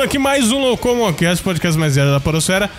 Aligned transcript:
estamos 0.00 0.02
começando 0.02 0.02
aqui 0.02 0.18
mais 0.18 0.52
um 0.52 0.58
Locomocast, 0.60 1.42
podcast 1.44 1.78
mais 1.78 1.96
velho 1.96 2.10
da 2.10 2.20
Porosfera. 2.20 2.70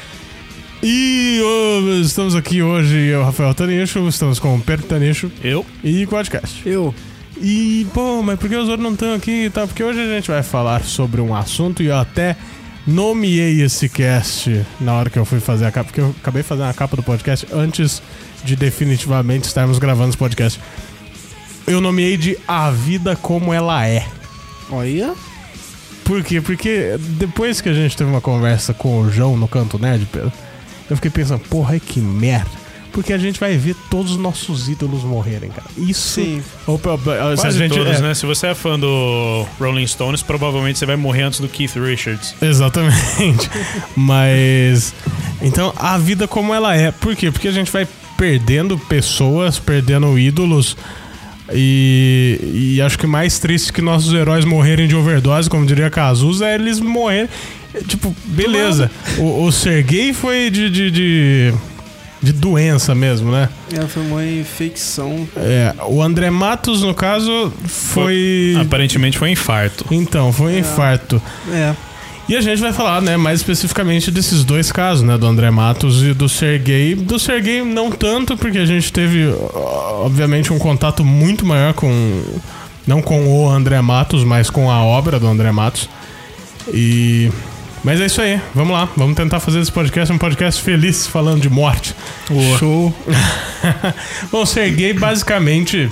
E 0.81 1.39
oh, 1.43 2.01
estamos 2.01 2.35
aqui 2.35 2.63
hoje, 2.63 2.95
eu, 2.95 3.23
Rafael 3.23 3.53
Tanicho, 3.53 4.07
estamos 4.07 4.39
com 4.39 4.55
o 4.55 4.61
Pedro 4.61 4.87
Tanicho 4.87 5.31
Eu? 5.43 5.65
e 5.83 6.05
com 6.05 6.15
o 6.15 6.17
Podcast. 6.17 6.67
Eu. 6.67 6.93
E, 7.37 7.85
pô, 7.93 8.23
mas 8.23 8.39
por 8.39 8.49
que 8.49 8.55
os 8.55 8.67
outros 8.67 8.83
não 8.83 8.93
estão 8.93 9.13
aqui 9.13 9.45
e 9.45 9.49
tal? 9.49 9.67
Porque 9.67 9.83
hoje 9.83 9.99
a 9.99 10.07
gente 10.07 10.31
vai 10.31 10.41
falar 10.41 10.83
sobre 10.83 11.21
um 11.21 11.35
assunto 11.35 11.83
e 11.83 11.87
eu 11.87 11.97
até 11.97 12.35
nomeei 12.87 13.61
esse 13.61 13.87
cast 13.87 14.65
na 14.79 14.93
hora 14.93 15.09
que 15.09 15.19
eu 15.19 15.25
fui 15.25 15.39
fazer 15.39 15.65
a 15.65 15.71
capa, 15.71 15.85
porque 15.85 16.01
eu 16.01 16.15
acabei 16.21 16.43
fazendo 16.43 16.69
a 16.69 16.73
capa 16.73 16.95
do 16.95 17.03
podcast 17.03 17.47
antes 17.51 18.01
de 18.43 18.55
definitivamente 18.55 19.45
estarmos 19.45 19.77
gravando 19.77 20.09
esse 20.09 20.17
podcast. 20.17 20.59
Eu 21.67 21.81
nomeei 21.81 22.17
de 22.17 22.37
A 22.47 22.71
Vida 22.71 23.15
Como 23.15 23.53
Ela 23.53 23.87
É. 23.87 24.07
Olha. 24.71 25.13
Por 26.03 26.23
quê? 26.23 26.41
Porque 26.41 26.97
depois 26.99 27.61
que 27.61 27.69
a 27.69 27.73
gente 27.73 27.95
teve 27.95 28.09
uma 28.09 28.21
conversa 28.21 28.73
com 28.73 29.01
o 29.01 29.11
João 29.11 29.37
no 29.37 29.47
Canto 29.47 29.79
Nerd, 29.79 30.07
Pedro, 30.11 30.31
eu 30.89 30.95
fiquei 30.95 31.11
pensando, 31.11 31.39
porra, 31.39 31.79
que 31.79 31.99
merda. 31.99 32.61
Porque 32.91 33.13
a 33.13 33.17
gente 33.17 33.39
vai 33.39 33.55
ver 33.55 33.75
todos 33.89 34.11
os 34.11 34.17
nossos 34.17 34.67
ídolos 34.67 35.03
morrerem, 35.03 35.49
cara. 35.49 35.67
Isso. 35.77 36.21
Sim. 36.21 36.43
Opa, 36.67 36.95
opa, 36.95 37.37
se 37.37 37.47
a 37.47 37.51
gente, 37.51 37.73
todos, 37.73 37.99
é, 37.99 38.01
né? 38.01 38.13
Se 38.13 38.25
você 38.25 38.47
é 38.47 38.55
fã 38.55 38.77
do 38.77 39.45
Rolling 39.59 39.87
Stones, 39.87 40.21
provavelmente 40.21 40.77
você 40.77 40.85
vai 40.85 40.97
morrer 40.97 41.23
antes 41.23 41.39
do 41.39 41.47
Keith 41.47 41.75
Richards. 41.75 42.35
Exatamente. 42.41 43.49
Mas. 43.95 44.93
Então, 45.41 45.73
a 45.77 45.97
vida 45.97 46.27
como 46.27 46.53
ela 46.53 46.75
é. 46.75 46.91
Por 46.91 47.15
quê? 47.15 47.31
Porque 47.31 47.47
a 47.47 47.51
gente 47.51 47.71
vai 47.71 47.87
perdendo 48.17 48.77
pessoas, 48.77 49.57
perdendo 49.57 50.19
ídolos. 50.19 50.75
E, 51.53 52.75
e 52.75 52.81
acho 52.81 52.97
que 52.97 53.07
mais 53.07 53.39
triste 53.39 53.71
que 53.71 53.81
nossos 53.81 54.13
heróis 54.13 54.45
morrerem 54.45 54.87
de 54.87 54.95
overdose, 54.95 55.49
como 55.49 55.65
diria 55.65 55.89
Cazuza, 55.89 56.47
é 56.47 56.55
eles 56.55 56.79
morrerem. 56.79 57.29
Tipo, 57.87 58.15
beleza. 58.25 58.91
O, 59.17 59.43
o 59.45 59.51
Sergei 59.51 60.13
foi 60.13 60.49
de, 60.49 60.69
de, 60.69 60.91
de, 60.91 61.53
de 62.21 62.33
doença 62.33 62.93
mesmo, 62.93 63.31
né? 63.31 63.47
É, 63.73 63.81
foi 63.87 64.03
uma 64.03 64.25
infecção. 64.25 65.27
É, 65.37 65.73
o 65.87 66.01
André 66.01 66.29
Matos, 66.29 66.81
no 66.81 66.93
caso, 66.93 67.51
foi. 67.65 68.57
Aparentemente 68.59 69.17
foi 69.17 69.29
um 69.29 69.31
infarto. 69.31 69.85
Então, 69.91 70.33
foi 70.33 70.53
um 70.53 70.59
infarto. 70.59 71.21
É. 71.49 71.73
E 72.31 72.35
a 72.37 72.39
gente 72.39 72.61
vai 72.61 72.71
falar, 72.71 73.01
né, 73.01 73.17
mais 73.17 73.41
especificamente 73.41 74.09
desses 74.09 74.45
dois 74.45 74.71
casos, 74.71 75.03
né, 75.03 75.17
do 75.17 75.27
André 75.27 75.51
Matos 75.51 76.01
e 76.01 76.13
do 76.13 76.29
Sergei. 76.29 76.95
Do 76.95 77.19
Sergei 77.19 77.61
não 77.61 77.91
tanto, 77.91 78.37
porque 78.37 78.57
a 78.57 78.65
gente 78.65 78.93
teve, 78.93 79.27
obviamente, 79.53 80.53
um 80.53 80.57
contato 80.57 81.03
muito 81.03 81.45
maior 81.45 81.73
com, 81.73 82.23
não 82.87 83.01
com 83.01 83.27
o 83.27 83.49
André 83.49 83.81
Matos, 83.81 84.23
mas 84.23 84.49
com 84.49 84.71
a 84.71 84.81
obra 84.81 85.19
do 85.19 85.27
André 85.27 85.51
Matos. 85.51 85.89
E, 86.73 87.29
mas 87.83 87.99
é 87.99 88.05
isso 88.05 88.21
aí, 88.21 88.39
vamos 88.55 88.71
lá, 88.71 88.87
vamos 88.95 89.17
tentar 89.17 89.41
fazer 89.41 89.59
esse 89.59 89.71
podcast 89.71 90.13
um 90.13 90.17
podcast 90.17 90.61
feliz, 90.61 91.05
falando 91.05 91.41
de 91.41 91.49
morte. 91.49 91.93
Show. 92.57 92.95
Bom, 94.31 94.43
o 94.43 94.45
Sergei 94.45 94.93
basicamente. 94.93 95.91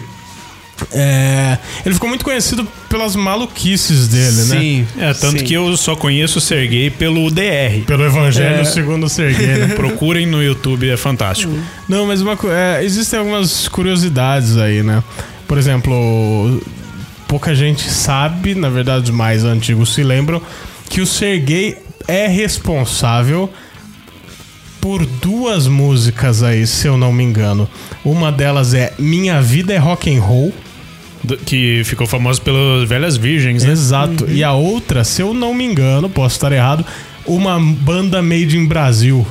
É, 0.92 1.58
ele 1.86 1.94
ficou 1.94 2.10
muito 2.10 2.24
conhecido 2.26 2.68
pelas 2.88 3.16
maluquices 3.16 4.08
dele, 4.08 4.36
né? 4.46 4.60
Sim. 4.60 4.88
É, 4.98 5.14
tanto 5.14 5.40
Sim. 5.40 5.46
que 5.46 5.54
eu 5.54 5.76
só 5.78 5.96
conheço 5.96 6.40
o 6.40 6.42
Sergei 6.42 6.90
pelo 6.90 7.30
DR. 7.30 7.84
Pelo 7.86 8.04
Evangelho 8.04 8.62
É. 8.62 8.66
segundo 8.66 9.06
o 9.06 9.10
Sergei, 9.10 9.48
né? 9.48 9.68
Procurem 9.78 10.26
no 10.26 10.42
YouTube, 10.44 10.90
é 10.90 10.98
fantástico. 10.98 11.54
Não, 11.88 12.06
mas 12.08 12.22
uma, 12.22 12.38
é, 12.52 12.84
existem 12.84 13.20
algumas 13.20 13.68
curiosidades 13.68 14.58
aí, 14.58 14.82
né? 14.84 15.04
Por 15.48 15.58
exemplo, 15.58 16.62
pouca 17.28 17.54
gente 17.56 17.90
sabe, 17.90 18.56
na 18.56 18.70
verdade 18.70 19.06
os 19.06 19.16
mais 19.16 19.44
antigos 19.44 19.94
se 19.94 20.04
lembram, 20.04 20.42
que 20.90 21.02
o 21.02 21.06
Sergei 21.06 21.78
é 22.08 22.28
responsável 22.28 23.52
por 24.82 25.06
duas 25.06 25.68
músicas 25.68 26.42
aí, 26.42 26.66
se 26.66 26.88
eu 26.88 26.98
não 26.98 27.12
me 27.12 27.24
engano. 27.24 27.70
Uma 28.04 28.32
delas 28.32 28.74
é 28.74 28.94
Minha 28.98 29.42
Vida 29.42 29.74
é 29.74 29.78
Rock 29.78 30.16
and 30.16 30.22
Roll. 30.22 30.54
Do- 31.24 31.38
que 31.38 31.82
ficou 31.84 32.08
famoso 32.08 32.42
pelas 32.42 32.88
Velhas 32.88 33.18
Virgens, 33.18 33.64
né? 33.64 33.72
Exato. 33.74 34.26
E 34.30 34.44
a 34.44 34.54
outra, 34.54 35.04
se 35.04 35.22
eu 35.22 35.34
não 35.34 35.54
me 35.54 35.66
engano, 35.66 36.10
posso 36.10 36.36
estar 36.36 36.52
errado, 36.52 36.86
uma 37.26 37.60
banda 37.60 38.22
made 38.22 38.58
in 38.58 38.66
Brasil. 38.66 39.28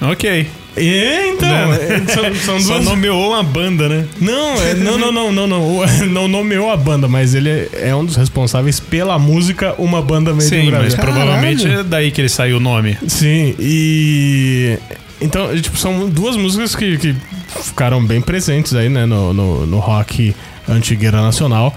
Ok. 0.00 0.46
E, 0.76 1.30
então, 1.36 1.72
é, 1.72 2.02
são, 2.12 2.34
são 2.34 2.60
Só 2.60 2.72
duas 2.74 2.84
nomeou 2.84 3.28
uma 3.30 3.44
banda, 3.44 3.88
né? 3.88 4.06
Não, 4.20 4.60
é- 4.60 4.74
não, 4.74 4.98
não, 4.98 5.12
não, 5.12 5.32
não, 5.32 5.46
não. 5.46 5.86
Não 6.10 6.26
nomeou 6.26 6.68
a 6.68 6.76
banda, 6.76 7.06
mas 7.06 7.32
ele 7.32 7.48
é- 7.48 7.68
é 7.90 7.94
um 7.94 8.04
dos 8.04 8.16
responsáveis 8.16 8.80
pela 8.80 9.16
música 9.18 9.74
Uma 9.78 10.02
Banda 10.02 10.32
Made 10.32 10.46
in 10.46 10.48
Sim, 10.48 10.70
mas 10.72 10.80
Brasil. 10.94 10.98
provavelmente 10.98 11.66
é 11.68 11.82
daí 11.84 12.10
que 12.10 12.20
ele 12.20 12.28
saiu 12.28 12.56
o 12.56 12.60
nome. 12.60 12.98
Sim, 13.06 13.54
e. 13.58 14.76
Então, 15.20 15.56
tipo, 15.60 15.78
são 15.78 16.08
duas 16.10 16.36
músicas 16.36 16.74
que, 16.74 16.98
que 16.98 17.14
ficaram 17.62 18.04
bem 18.04 18.20
presentes 18.20 18.74
aí, 18.74 18.88
né, 18.88 19.06
no, 19.06 19.32
no, 19.32 19.66
no 19.66 19.78
rock 19.78 20.34
antigueira 20.68 21.20
nacional. 21.22 21.74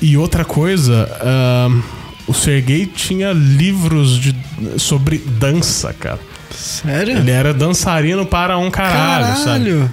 E 0.00 0.16
outra 0.16 0.44
coisa, 0.44 1.08
ahn, 1.22 1.80
o 2.26 2.34
Sergei 2.34 2.86
tinha 2.86 3.32
livros 3.32 4.18
de, 4.18 4.34
sobre 4.76 5.18
dança, 5.18 5.92
cara. 5.92 6.20
Sério? 6.50 7.16
Ele 7.18 7.30
era 7.30 7.52
dançarino 7.52 8.24
para 8.24 8.58
um 8.58 8.70
caralho, 8.70 9.36
sabe? 9.36 9.44
Caralho. 9.44 9.92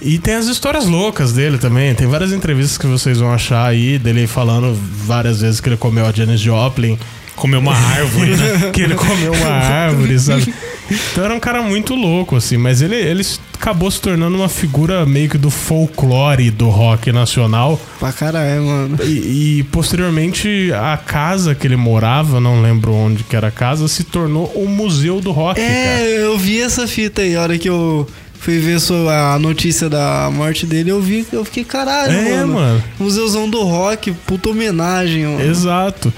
E 0.00 0.18
tem 0.18 0.34
as 0.34 0.46
histórias 0.46 0.86
loucas 0.86 1.32
dele 1.32 1.56
também. 1.56 1.94
Tem 1.94 2.06
várias 2.06 2.32
entrevistas 2.32 2.76
que 2.76 2.86
vocês 2.86 3.18
vão 3.18 3.32
achar 3.32 3.66
aí 3.66 3.98
dele 3.98 4.26
falando 4.26 4.78
várias 5.04 5.40
vezes 5.40 5.58
que 5.60 5.68
ele 5.68 5.76
comeu 5.76 6.04
a 6.04 6.12
Janis 6.12 6.40
Joplin, 6.40 6.98
Comeu 7.36 7.60
uma 7.60 7.76
árvore, 7.76 8.34
né? 8.34 8.70
que 8.72 8.80
ele 8.80 8.94
comeu 8.94 9.32
uma 9.32 9.48
árvore, 9.48 10.18
sabe? 10.18 10.52
Então 10.90 11.24
era 11.24 11.34
um 11.34 11.40
cara 11.40 11.62
muito 11.62 11.94
louco, 11.94 12.36
assim. 12.36 12.56
Mas 12.56 12.80
ele, 12.82 12.94
ele 12.94 13.24
acabou 13.54 13.90
se 13.90 14.00
tornando 14.00 14.36
uma 14.36 14.48
figura 14.48 15.04
meio 15.04 15.28
que 15.28 15.38
do 15.38 15.50
folclore 15.50 16.50
do 16.50 16.68
rock 16.68 17.10
nacional. 17.12 17.80
Pra 17.98 18.12
caralho, 18.12 18.62
mano. 18.62 18.98
E, 19.02 19.58
e, 19.58 19.62
posteriormente 19.64 20.70
a 20.72 20.96
casa 20.96 21.54
que 21.54 21.66
ele 21.66 21.76
morava, 21.76 22.40
não 22.40 22.60
lembro 22.62 22.92
onde 22.94 23.24
que 23.24 23.34
era 23.34 23.48
a 23.48 23.50
casa, 23.50 23.88
se 23.88 24.04
tornou 24.04 24.46
o 24.54 24.68
museu 24.68 25.20
do 25.20 25.32
rock, 25.32 25.60
cara. 25.60 25.72
É, 25.72 26.24
eu 26.24 26.38
vi 26.38 26.60
essa 26.60 26.86
fita 26.86 27.22
aí. 27.22 27.34
A 27.36 27.42
hora 27.42 27.58
que 27.58 27.68
eu 27.68 28.06
fui 28.38 28.58
ver 28.58 28.78
a 29.10 29.38
notícia 29.38 29.88
da 29.88 30.30
morte 30.32 30.66
dele, 30.66 30.90
eu 30.90 31.00
vi, 31.00 31.26
eu 31.32 31.44
fiquei 31.44 31.64
caralho, 31.64 32.12
É, 32.12 32.40
mano. 32.40 32.54
mano. 32.54 32.84
Museuzão 32.98 33.48
do 33.48 33.62
rock, 33.64 34.12
puta 34.26 34.50
homenagem, 34.50 35.24
mano. 35.24 35.42
Exato. 35.42 36.12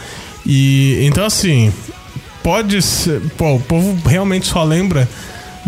E 0.44 0.98
então 1.02 1.24
assim, 1.24 1.72
pode 2.42 2.80
ser. 2.82 3.20
Pô, 3.36 3.54
o 3.54 3.60
povo 3.60 4.08
realmente 4.08 4.46
só 4.46 4.64
lembra 4.64 5.08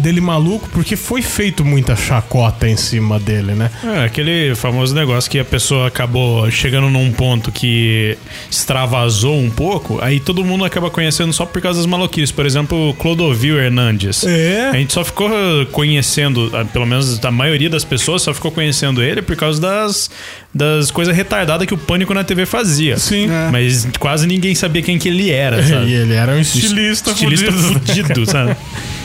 dele 0.00 0.20
maluco 0.20 0.68
porque 0.72 0.96
foi 0.96 1.22
feito 1.22 1.64
muita 1.64 1.94
chacota 1.94 2.68
em 2.68 2.76
cima 2.76 3.18
dele, 3.18 3.52
né? 3.52 3.70
É, 3.84 4.04
aquele 4.04 4.54
famoso 4.54 4.94
negócio 4.94 5.30
que 5.30 5.38
a 5.38 5.44
pessoa 5.44 5.86
acabou 5.88 6.50
chegando 6.50 6.88
num 6.90 7.12
ponto 7.12 7.52
que 7.52 8.16
extravasou 8.50 9.38
um 9.38 9.50
pouco, 9.50 9.98
aí 10.02 10.18
todo 10.20 10.44
mundo 10.44 10.64
acaba 10.64 10.90
conhecendo 10.90 11.32
só 11.32 11.46
por 11.46 11.60
causa 11.62 11.78
das 11.78 11.86
maluquices. 11.86 12.32
Por 12.32 12.44
exemplo, 12.46 12.90
o 12.90 12.94
Clodovil 12.94 13.58
Hernandes. 13.58 14.24
É. 14.24 14.70
A 14.72 14.76
gente 14.76 14.92
só 14.92 15.04
ficou 15.04 15.30
conhecendo, 15.72 16.50
pelo 16.72 16.86
menos 16.86 17.22
a 17.24 17.30
maioria 17.30 17.70
das 17.70 17.84
pessoas 17.84 18.22
só 18.22 18.32
ficou 18.34 18.50
conhecendo 18.50 19.02
ele 19.02 19.22
por 19.22 19.36
causa 19.36 19.60
das, 19.60 20.10
das 20.54 20.90
coisas 20.90 21.14
retardadas 21.14 21.66
que 21.66 21.74
o 21.74 21.78
Pânico 21.78 22.12
na 22.14 22.24
TV 22.24 22.46
fazia. 22.46 22.96
Sim. 22.98 23.30
É. 23.30 23.50
Mas 23.50 23.86
quase 23.98 24.26
ninguém 24.26 24.54
sabia 24.54 24.82
quem 24.82 24.98
que 24.98 25.08
ele 25.08 25.30
era, 25.30 25.62
sabe? 25.62 25.80
E 25.90 25.94
ele 25.94 26.14
era 26.14 26.32
um 26.32 26.40
estilista, 26.40 27.10
Estilista 27.10 27.50
fudido. 27.50 27.80
fudido, 27.80 28.26
sabe? 28.26 28.56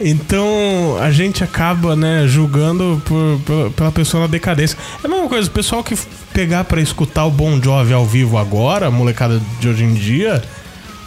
Então 0.00 0.98
a 1.00 1.10
gente 1.10 1.44
acaba, 1.44 1.94
né, 1.94 2.24
julgando 2.26 3.00
por, 3.04 3.40
por- 3.44 3.70
pela 3.72 3.92
pessoa 3.92 4.22
na 4.22 4.26
decadência. 4.26 4.76
É 5.02 5.06
a 5.06 5.10
mesma 5.10 5.28
coisa, 5.28 5.48
o 5.48 5.52
pessoal 5.52 5.82
que 5.84 5.96
pegar 6.32 6.64
pra 6.64 6.80
escutar 6.80 7.24
o 7.24 7.30
Bon 7.30 7.60
Jovi 7.62 7.92
ao 7.92 8.04
vivo 8.06 8.38
agora, 8.38 8.86
a 8.86 8.90
molecada 8.90 9.40
de 9.60 9.68
hoje 9.68 9.84
em 9.84 9.94
dia, 9.94 10.42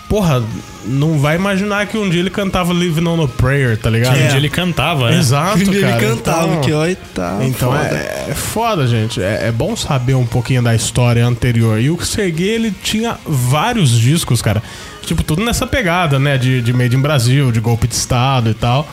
porra, 0.07 0.43
não 0.85 1.19
vai 1.19 1.35
imaginar 1.35 1.85
que 1.87 1.97
um 1.97 2.09
dia 2.09 2.19
ele 2.19 2.29
cantava 2.29 2.73
Living 2.73 3.07
on 3.07 3.23
a 3.23 3.27
Prayer, 3.27 3.77
tá 3.77 3.89
ligado? 3.89 4.15
Um 4.15 4.27
dia 4.27 4.37
ele 4.37 4.49
cantava, 4.49 5.09
né? 5.09 5.17
Exato, 5.17 5.59
ele 5.61 5.81
cara. 5.81 5.99
cantava, 5.99 6.47
então, 6.47 6.61
que 6.61 6.91
e 6.91 6.95
tá 6.95 7.39
Então 7.41 7.71
foda. 7.71 7.95
é, 7.95 8.27
é 8.29 8.33
foda, 8.33 8.87
gente. 8.87 9.21
É, 9.21 9.47
é 9.47 9.51
bom 9.51 9.75
saber 9.75 10.15
um 10.15 10.25
pouquinho 10.25 10.61
da 10.61 10.75
história 10.75 11.25
anterior. 11.25 11.79
E 11.79 11.89
o 11.89 12.03
Serguei, 12.03 12.49
ele 12.49 12.73
tinha 12.83 13.17
vários 13.25 13.91
discos, 13.91 14.41
cara. 14.41 14.61
Tipo, 15.01 15.23
tudo 15.23 15.43
nessa 15.43 15.67
pegada, 15.67 16.19
né? 16.19 16.37
De, 16.37 16.61
de 16.61 16.73
Made 16.73 16.95
in 16.95 17.01
Brasil, 17.01 17.51
de 17.51 17.59
golpe 17.59 17.87
de 17.87 17.95
Estado 17.95 18.49
e 18.49 18.53
tal. 18.53 18.87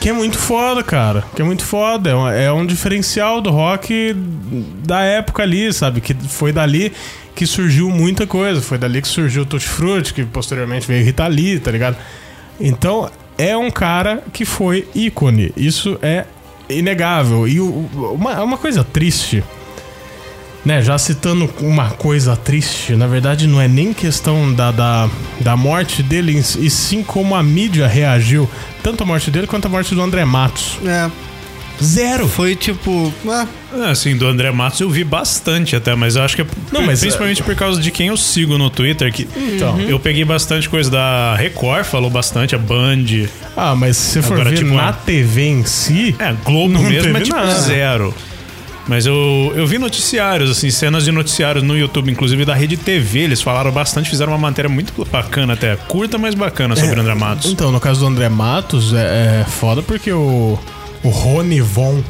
Que 0.00 0.10
é 0.10 0.12
muito 0.12 0.36
foda, 0.36 0.82
cara. 0.82 1.24
Que 1.34 1.40
é 1.40 1.44
muito 1.44 1.64
foda. 1.64 2.10
É 2.10 2.14
um, 2.14 2.28
é 2.28 2.52
um 2.52 2.66
diferencial 2.66 3.40
do 3.40 3.50
rock 3.50 4.14
da 4.84 5.00
época 5.00 5.42
ali, 5.42 5.72
sabe? 5.72 6.00
Que 6.02 6.12
foi 6.14 6.52
dali 6.52 6.92
que 7.34 7.46
surgiu 7.46 7.90
muita 7.90 8.26
coisa. 8.26 8.60
Foi 8.60 8.78
dali 8.78 9.02
que 9.02 9.08
surgiu 9.08 9.42
o 9.42 9.46
Tutti 9.46 9.66
Frutti, 9.66 10.14
que 10.14 10.24
posteriormente 10.24 10.86
veio 10.86 11.04
Rita 11.04 11.26
Lee, 11.26 11.58
tá 11.58 11.70
ligado? 11.70 11.96
Então, 12.60 13.10
é 13.36 13.56
um 13.56 13.70
cara 13.70 14.22
que 14.32 14.44
foi 14.44 14.86
ícone. 14.94 15.52
Isso 15.56 15.98
é 16.02 16.24
inegável. 16.68 17.46
E 17.48 17.60
uma, 17.60 18.42
uma 18.42 18.56
coisa 18.56 18.84
triste 18.84 19.42
né, 20.64 20.80
já 20.80 20.96
citando 20.96 21.48
uma 21.60 21.90
coisa 21.90 22.34
triste, 22.36 22.96
na 22.96 23.06
verdade 23.06 23.46
não 23.46 23.60
é 23.60 23.68
nem 23.68 23.92
questão 23.92 24.52
da, 24.52 24.70
da, 24.70 25.10
da 25.40 25.56
morte 25.56 26.02
dele, 26.02 26.32
e 26.32 26.70
sim 26.70 27.02
como 27.02 27.34
a 27.34 27.42
mídia 27.42 27.86
reagiu, 27.86 28.48
tanto 28.82 29.02
a 29.02 29.06
morte 29.06 29.30
dele 29.30 29.46
quanto 29.46 29.66
a 29.66 29.68
morte 29.68 29.94
do 29.94 30.00
André 30.00 30.24
Matos. 30.24 30.78
É, 30.86 31.10
Zero! 31.82 32.28
foi 32.28 32.54
tipo. 32.56 33.12
Ah, 33.28 33.46
É, 33.76 33.90
Assim, 33.90 34.16
do 34.16 34.26
André 34.26 34.50
Matos 34.52 34.80
eu 34.80 34.88
vi 34.88 35.02
bastante 35.04 35.74
até, 35.74 35.94
mas 35.94 36.14
eu 36.16 36.22
acho 36.22 36.36
que 36.36 36.42
é 36.42 36.46
Não, 36.72 36.82
mas, 36.82 37.00
principalmente 37.00 37.42
por 37.42 37.54
causa 37.56 37.80
de 37.80 37.90
quem 37.90 38.08
eu 38.08 38.16
sigo 38.16 38.56
no 38.56 38.70
Twitter, 38.70 39.12
que 39.12 39.26
Então. 39.36 39.80
eu 39.80 39.98
peguei 39.98 40.24
bastante 40.24 40.68
coisa 40.68 40.90
da 40.90 41.34
Record, 41.36 41.84
falou 41.84 42.08
bastante, 42.10 42.54
a 42.54 42.58
Band. 42.58 43.04
Ah, 43.56 43.74
mas 43.74 43.96
se 43.96 44.12
você 44.12 44.22
for 44.22 44.34
Agora, 44.34 44.50
ver 44.50 44.58
tipo, 44.58 44.74
na 44.74 44.88
é- 44.90 44.92
TV 45.04 45.42
em 45.48 45.64
si, 45.64 46.14
É, 46.18 46.32
Globo 46.44 46.72
Não 46.74 46.82
mesmo 46.82 47.16
é 47.16 47.20
tipo 47.20 47.36
nada. 47.36 47.52
zero. 47.60 48.14
Mas 48.86 49.06
eu, 49.06 49.50
eu 49.56 49.66
vi 49.66 49.78
noticiários, 49.78 50.50
assim, 50.50 50.70
cenas 50.70 51.04
de 51.04 51.10
noticiários 51.10 51.64
no 51.64 51.74
YouTube, 51.76 52.10
inclusive 52.12 52.44
da 52.44 52.54
Rede 52.54 52.76
TV. 52.76 53.20
Eles 53.20 53.40
falaram 53.40 53.72
bastante, 53.72 54.10
fizeram 54.10 54.30
uma 54.32 54.38
matéria 54.38 54.68
muito 54.68 54.92
bacana 55.10 55.54
até. 55.54 55.74
Curta, 55.88 56.18
mas 56.18 56.34
bacana 56.34 56.76
sobre 56.76 56.98
o 56.98 57.00
André 57.00 57.14
Matos. 57.14 57.50
Então, 57.50 57.72
no 57.72 57.80
caso 57.80 58.00
do 58.00 58.06
André 58.06 58.28
Matos, 58.28 58.92
é, 58.92 59.40
é 59.40 59.44
foda 59.48 59.80
porque 59.80 60.12
o, 60.12 60.58
o 61.04 61.08
Rony 61.10 61.60
Von 61.60 62.02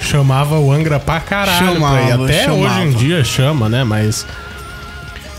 chamava 0.00 0.58
o 0.58 0.70
Angra 0.72 0.98
pra 1.00 1.20
caralho. 1.20 1.74
Chamava, 1.74 2.04
pra. 2.06 2.24
Até 2.24 2.44
chamava. 2.44 2.60
hoje 2.62 2.80
em 2.82 2.90
dia 2.90 3.24
chama, 3.24 3.68
né? 3.68 3.84
Mas. 3.84 4.26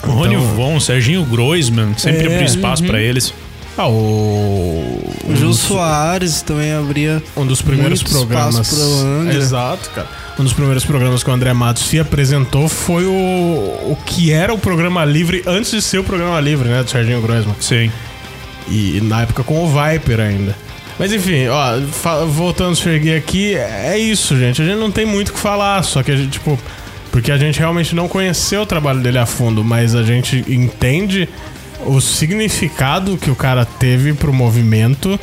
O 0.04 0.08
Rony 0.12 0.34
Então- 0.36 0.48
Von, 0.56 0.80
Serginho 0.80 1.24
Groisman, 1.26 1.94
sempre 1.98 2.24
É, 2.24 2.34
abriu 2.34 2.44
espaço 2.46 2.84
pra 2.84 3.00
eles. 3.00 3.32
Ah, 3.78 3.88
o. 3.88 3.92
o 3.92 5.32
um 5.32 5.36
Jô 5.36 5.48
dos- 5.48 5.60
Soares 5.60 6.42
também 6.42 6.74
abria. 6.74 7.22
Um 7.38 7.46
dos 7.46 7.62
primeiros 7.62 8.02
programas. 8.04 8.68
pro 8.70 8.82
Angra. 9.08 9.34
Exato, 9.36 9.90
cara. 9.92 10.08
Um 10.40 10.44
dos 10.44 10.54
primeiros 10.54 10.84
programas 10.84 11.24
que 11.24 11.30
o 11.30 11.34
André 11.34 11.54
Matos 11.54 11.84
se 11.84 12.00
apresentou 12.00 12.68
foi 12.68 13.06
o, 13.06 13.12
o 13.12 13.98
que 14.06 14.32
era 14.32 14.52
o 14.54 14.58
programa 14.58 15.06
livre 15.06 15.44
antes 15.46 15.72
de 15.72 15.82
ser 15.82 16.00
o 16.00 16.04
programa 16.04 16.40
livre, 16.40 16.68
né? 16.68 16.82
Do 16.84 16.90
Serginho 16.90 17.22
Groisman. 17.22 17.56
Sim. 17.60 17.92
E 18.68 19.00
na 19.04 19.22
época 19.22 19.44
com 19.44 19.64
o 19.64 19.68
Viper 19.68 20.20
ainda. 20.20 20.56
Mas 21.00 21.12
enfim, 21.12 21.48
ó, 21.48 21.80
voltando 22.28 22.74
a 22.74 22.76
Serguei 22.76 23.16
aqui, 23.18 23.56
é 23.56 23.98
isso, 23.98 24.38
gente. 24.38 24.62
A 24.62 24.66
gente 24.66 24.78
não 24.78 24.92
tem 24.92 25.06
muito 25.06 25.30
o 25.30 25.34
que 25.34 25.40
falar, 25.40 25.82
só 25.84 26.04
que 26.04 26.12
a 26.12 26.16
gente, 26.16 26.32
tipo. 26.32 26.58
Porque 27.12 27.30
a 27.32 27.38
gente 27.38 27.60
realmente 27.60 27.94
não 27.94 28.08
conheceu 28.08 28.62
o 28.62 28.66
trabalho 28.66 29.02
dele 29.02 29.18
a 29.18 29.26
fundo, 29.26 29.64
mas 29.66 29.96
a 29.96 30.04
gente 30.04 30.46
entende 30.48 31.28
o 31.86 32.00
significado 32.00 33.18
que 33.18 33.30
o 33.30 33.36
cara 33.36 33.66
teve 33.66 34.14
pro 34.14 34.32
movimento. 34.32 35.20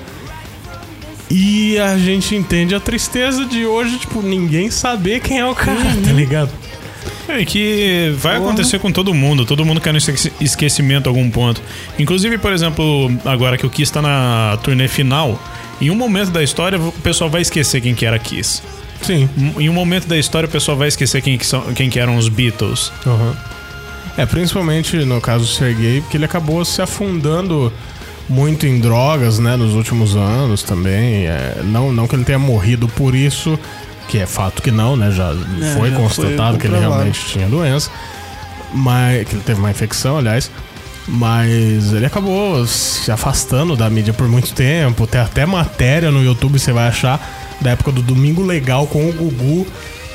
E 1.31 1.79
a 1.79 1.97
gente 1.99 2.35
entende 2.35 2.75
a 2.75 2.81
tristeza 2.81 3.45
de 3.45 3.65
hoje, 3.67 3.99
tipo, 3.99 4.23
ninguém 4.23 4.71
saber 4.71 5.21
quem 5.21 5.39
é 5.39 5.47
o 5.47 5.55
cara, 5.55 5.79
tá 6.05 6.13
ligado? 6.13 6.51
É 7.29 7.45
que 7.45 8.15
vai 8.19 8.37
acontecer 8.37 8.79
com 8.79 8.91
todo 8.91 9.13
mundo, 9.13 9.45
todo 9.45 9.65
mundo 9.65 9.81
cai 9.81 9.93
no 9.93 9.99
esque- 9.99 10.33
esquecimento 10.41 11.07
a 11.07 11.11
algum 11.11 11.29
ponto. 11.31 11.61
Inclusive, 11.99 12.39
por 12.39 12.53
exemplo, 12.53 13.11
agora 13.27 13.59
que 13.59 13.67
o 13.67 13.71
Kiss 13.71 13.93
tá 13.93 14.01
na 14.01 14.59
turnê 14.63 14.89
final, 14.89 15.39
em 15.81 15.91
um 15.91 15.95
momento 15.95 16.31
da 16.31 16.43
história 16.43 16.79
o 16.79 16.93
pessoal 16.93 17.31
vai 17.31 17.43
esquecer 17.43 17.81
quem 17.81 17.95
que 17.95 18.05
era 18.05 18.19
Kiss. 18.19 18.63
Sim. 19.03 19.29
Em 19.59 19.69
um 19.69 19.73
momento 19.73 20.07
da 20.09 20.17
história 20.17 20.47
o 20.47 20.51
pessoal 20.51 20.77
vai 20.77 20.89
esquecer 20.89 21.23
quem 21.23 21.39
que, 21.39 21.47
são, 21.47 21.61
quem 21.75 21.89
que 21.89 21.99
eram 21.99 22.17
os 22.17 22.29
Beatles. 22.29 22.93
Uhum. 23.07 23.35
É, 24.17 24.27
principalmente 24.27 24.97
no 25.05 25.21
caso 25.21 25.45
do 25.45 25.51
Sergei, 25.51 26.01
porque 26.01 26.17
ele 26.17 26.25
acabou 26.25 26.65
se 26.65 26.83
afundando 26.83 27.73
muito 28.29 28.67
em 28.67 28.79
drogas, 28.81 29.39
né, 29.39 29.57
nos 29.57 29.75
últimos 29.75 30.17
anos 30.17 30.63
também. 30.63 31.27
É, 31.27 31.61
não, 31.65 31.93
não 31.93 32.07
que 32.07 32.17
ele 32.17 32.25
tenha 32.25 32.39
morrido 32.39 32.89
por 32.89 33.15
isso, 33.15 33.59
que 34.09 34.19
é 34.19 34.27
fato 34.27 34.61
que 34.61 34.71
não, 34.71 34.97
né, 34.97 35.11
já 35.11 35.31
É, 35.63 35.75
foi 35.77 35.91
já 35.91 35.97
constatado 35.97 36.59
foi 36.59 36.61
que 36.61 36.67
ele 36.67 36.79
realmente 36.79 37.25
tinha 37.27 37.49
doença, 37.49 37.91
mas 38.75 39.27
que 39.27 39.35
ele 39.35 39.43
teve 39.43 39.61
uma 39.61 39.71
infecção, 39.71 40.19
aliás. 40.19 40.51
Mas 41.09 41.93
ele 41.93 42.05
acabou 42.05 42.67
se 42.67 43.11
afastando 43.11 43.75
da 43.75 43.89
mídia 43.89 44.13
por 44.13 44.29
muito 44.29 44.53
tempo. 44.53 45.07
Tem 45.07 45.21
até 45.21 45.47
matéria 45.47 46.11
no 46.11 46.23
YouTube, 46.23 46.59
você 46.59 46.73
vai 46.73 46.89
achar, 46.89 47.57
da 47.61 47.71
época 47.71 47.91
do 47.91 48.03
Domingo 48.03 48.43
Legal 48.43 48.87
com 48.87 49.09
o 49.09 49.13
Gugu, 49.13 49.67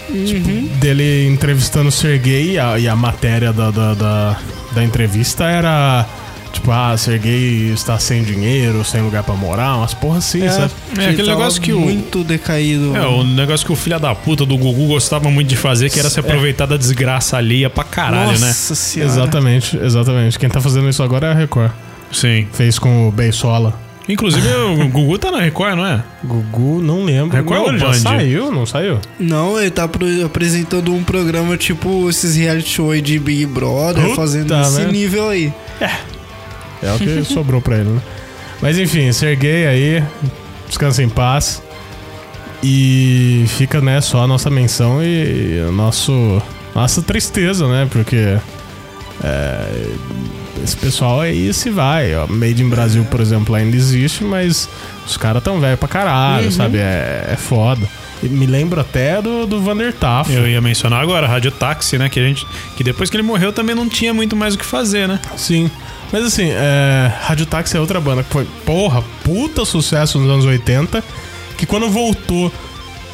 tipo, 0.07 0.77
dele 0.77 1.27
entrevistando 1.27 1.89
o 1.89 1.91
Sergei 1.91 2.51
e 2.51 2.59
a, 2.59 2.77
e 2.77 2.87
a 2.87 2.95
matéria 2.95 3.51
da, 3.51 3.71
da, 3.71 3.93
da, 3.95 4.39
da 4.71 4.83
entrevista 4.83 5.45
era 5.45 6.05
tipo, 6.53 6.71
ah, 6.71 6.95
Sergei 6.97 7.73
está 7.73 7.99
sem 7.99 8.23
dinheiro, 8.23 8.85
sem 8.85 9.01
lugar 9.01 9.23
pra 9.23 9.33
morar, 9.35 9.75
umas 9.77 9.93
porra 9.93 10.19
assim, 10.19 10.47
sabe? 10.49 10.71
É, 10.97 11.01
aquele 11.07 11.17
tava 11.27 11.37
negócio 11.39 11.61
que 11.61 11.73
o- 11.73 11.79
Muito 11.79 12.23
decaído. 12.23 12.95
É, 12.95 13.05
o 13.05 13.23
negócio 13.23 13.65
que 13.65 13.71
o 13.73 13.75
filho 13.75 13.99
da 13.99 14.13
puta 14.15 14.45
do 14.45 14.55
Gugu 14.57 14.87
gostava 14.87 15.29
muito 15.29 15.47
de 15.49 15.57
fazer, 15.57 15.89
que 15.89 15.99
era 15.99 16.09
se 16.09 16.19
aproveitar 16.19 16.65
da 16.65 16.77
desgraça 16.77 17.35
alheia 17.37 17.69
pra 17.69 17.83
caralho, 17.83 18.39
né? 18.39 18.47
Nossa 18.47 18.75
senhora. 18.75 19.11
Exatamente, 19.11 19.77
exatamente. 19.77 20.39
Quem 20.39 20.47
tá 20.49 20.61
fazendo 20.61 20.87
isso 20.87 21.01
agora 21.03 21.27
é 21.27 21.31
a 21.31 21.33
Record. 21.33 21.71
Sim. 22.11 22.47
Fez 22.53 22.77
com 22.77 23.07
o 23.07 23.11
Beisola. 23.11 23.81
Inclusive 24.07 24.45
o 24.53 24.87
Gugu 24.89 25.17
tá 25.17 25.31
na 25.31 25.39
Record, 25.39 25.77
não 25.77 25.85
é? 25.85 26.03
Gugu, 26.23 26.81
não 26.81 27.05
lembro. 27.05 27.35
Record 27.37 27.71
não, 27.71 27.79
já 27.79 27.85
Band? 27.87 27.93
saiu, 27.93 28.51
não 28.51 28.65
saiu? 28.65 28.99
Não, 29.17 29.57
ele 29.59 29.71
tá 29.71 29.87
pro- 29.87 30.25
apresentando 30.25 30.93
um 30.93 31.01
programa 31.03 31.55
tipo 31.57 32.09
esses 32.09 32.35
reality 32.35 32.69
show 32.69 32.91
aí 32.91 33.01
de 33.01 33.17
Big 33.17 33.45
Brother, 33.45 34.03
Puta 34.03 34.15
fazendo 34.15 34.53
esse 34.61 34.75
merda. 34.75 34.91
nível 34.91 35.29
aí. 35.29 35.53
É 35.79 35.89
o 36.91 36.99
que 36.99 37.23
sobrou 37.23 37.61
pra 37.61 37.77
ele, 37.77 37.89
né? 37.89 38.01
Mas 38.61 38.77
enfim, 38.77 39.11
Sergei 39.11 39.67
aí, 39.67 40.03
descansa 40.67 41.03
em 41.03 41.09
paz. 41.09 41.61
E 42.65 43.43
fica, 43.57 43.81
né, 43.81 43.99
só 43.99 44.23
a 44.23 44.27
nossa 44.27 44.49
menção 44.49 45.03
e 45.03 45.61
o 45.67 45.71
nosso, 45.73 46.41
nossa 46.73 47.01
tristeza, 47.01 47.67
né? 47.67 47.85
Porque 47.91 48.37
é, 49.21 49.85
esse 50.63 50.77
pessoal 50.77 51.19
aí 51.19 51.53
se 51.53 51.69
vai. 51.69 52.15
Ó, 52.15 52.25
Made 52.27 52.63
in 52.63 52.69
Brasil, 52.69 53.03
por 53.11 53.19
exemplo, 53.19 53.53
ainda 53.53 53.75
existe, 53.75 54.23
mas 54.23 54.69
os 55.05 55.17
caras 55.17 55.43
tão 55.43 55.59
velho 55.59 55.77
pra 55.77 55.89
caralho, 55.89 56.51
sabe? 56.51 56.77
É, 56.77 57.31
é 57.33 57.35
foda. 57.35 57.85
E 58.23 58.29
me 58.29 58.45
lembro 58.45 58.79
até 58.79 59.21
do, 59.21 59.45
do 59.45 59.61
Vander 59.61 59.91
Taff. 59.91 60.33
Eu 60.33 60.47
ia 60.47 60.61
mencionar 60.61 61.01
agora, 61.01 61.27
Rádio 61.27 61.51
Táxi, 61.51 61.97
né? 61.97 62.07
Que 62.07 62.21
a 62.21 62.23
gente. 62.23 62.47
Que 62.77 62.83
depois 62.83 63.09
que 63.09 63.17
ele 63.17 63.23
morreu 63.23 63.51
também 63.51 63.75
não 63.75 63.89
tinha 63.89 64.13
muito 64.13 64.35
mais 64.35 64.55
o 64.55 64.57
que 64.57 64.65
fazer, 64.65 65.07
né? 65.07 65.19
Sim. 65.35 65.69
Mas 66.13 66.25
assim, 66.25 66.47
é, 66.51 67.11
Rádio 67.21 67.47
Táxi 67.47 67.75
é 67.75 67.79
outra 67.79 67.99
banda 67.99 68.21
que 68.21 68.29
foi, 68.31 68.47
porra, 68.63 69.03
puta 69.23 69.65
sucesso 69.65 70.19
nos 70.19 70.29
anos 70.29 70.45
80. 70.45 71.03
Que 71.57 71.65
quando 71.65 71.89
voltou, 71.89 72.53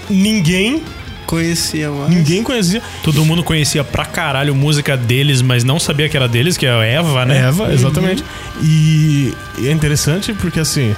ninguém, 0.09 0.83
Conhecia 1.25 1.89
mais. 1.91 2.09
ninguém 2.09 2.43
conhecia. 2.43 2.81
Todo 3.01 3.23
mundo 3.23 3.41
conhecia 3.41 3.85
pra 3.85 4.03
caralho 4.03 4.53
música 4.53 4.97
deles, 4.97 5.41
mas 5.41 5.63
não 5.63 5.79
sabia 5.79 6.09
que 6.09 6.17
era 6.17 6.27
deles, 6.27 6.57
que 6.57 6.65
é 6.65 6.71
a 6.71 6.83
Eva, 6.83 7.25
né? 7.25 7.37
Eva, 7.37 7.71
exatamente. 7.71 8.21
E, 8.61 9.33
e 9.59 9.67
é 9.69 9.71
interessante 9.71 10.33
porque 10.33 10.59
assim. 10.59 10.93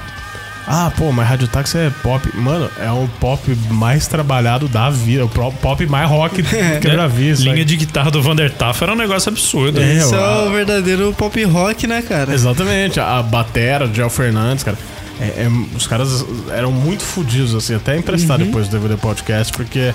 Ah, 0.66 0.92
pô, 0.96 1.10
mas 1.10 1.28
Rádio 1.28 1.48
Táxi 1.48 1.76
é 1.76 1.90
pop. 2.02 2.26
Mano, 2.36 2.70
é 2.78 2.90
o 2.90 3.08
pop 3.20 3.54
mais 3.70 4.06
trabalhado 4.06 4.68
da 4.68 4.88
vida. 4.90 5.24
O 5.24 5.28
pop 5.28 5.86
mais 5.86 6.08
rock 6.08 6.40
que 6.80 6.86
eu 6.86 6.92
já 6.94 7.06
vi. 7.06 7.32
Linha 7.32 7.64
de 7.64 7.76
guitarra 7.76 8.10
do 8.10 8.22
Vander 8.22 8.50
Taff 8.52 8.82
era 8.82 8.92
um 8.92 8.96
negócio 8.96 9.28
absurdo. 9.30 9.80
É, 9.80 9.96
Esse 9.96 10.14
é 10.14 10.18
o 10.18 10.50
verdadeiro 10.52 11.12
pop 11.14 11.42
rock, 11.44 11.86
né, 11.86 12.00
cara? 12.02 12.32
Exatamente, 12.32 13.00
a 13.00 13.20
batera 13.22 13.88
do 13.88 13.94
Gel 13.94 14.08
Fernandes, 14.08 14.62
cara. 14.62 14.78
É- 15.20 15.42
é- 15.44 15.48
os 15.76 15.86
caras 15.86 16.24
eram 16.50 16.70
muito 16.72 17.02
fodidos, 17.02 17.54
assim, 17.54 17.74
até 17.74 17.96
emprestar 17.96 18.38
depois 18.38 18.68
do 18.68 18.78
DVD 18.78 18.96
Podcast, 19.00 19.52
porque 19.52 19.92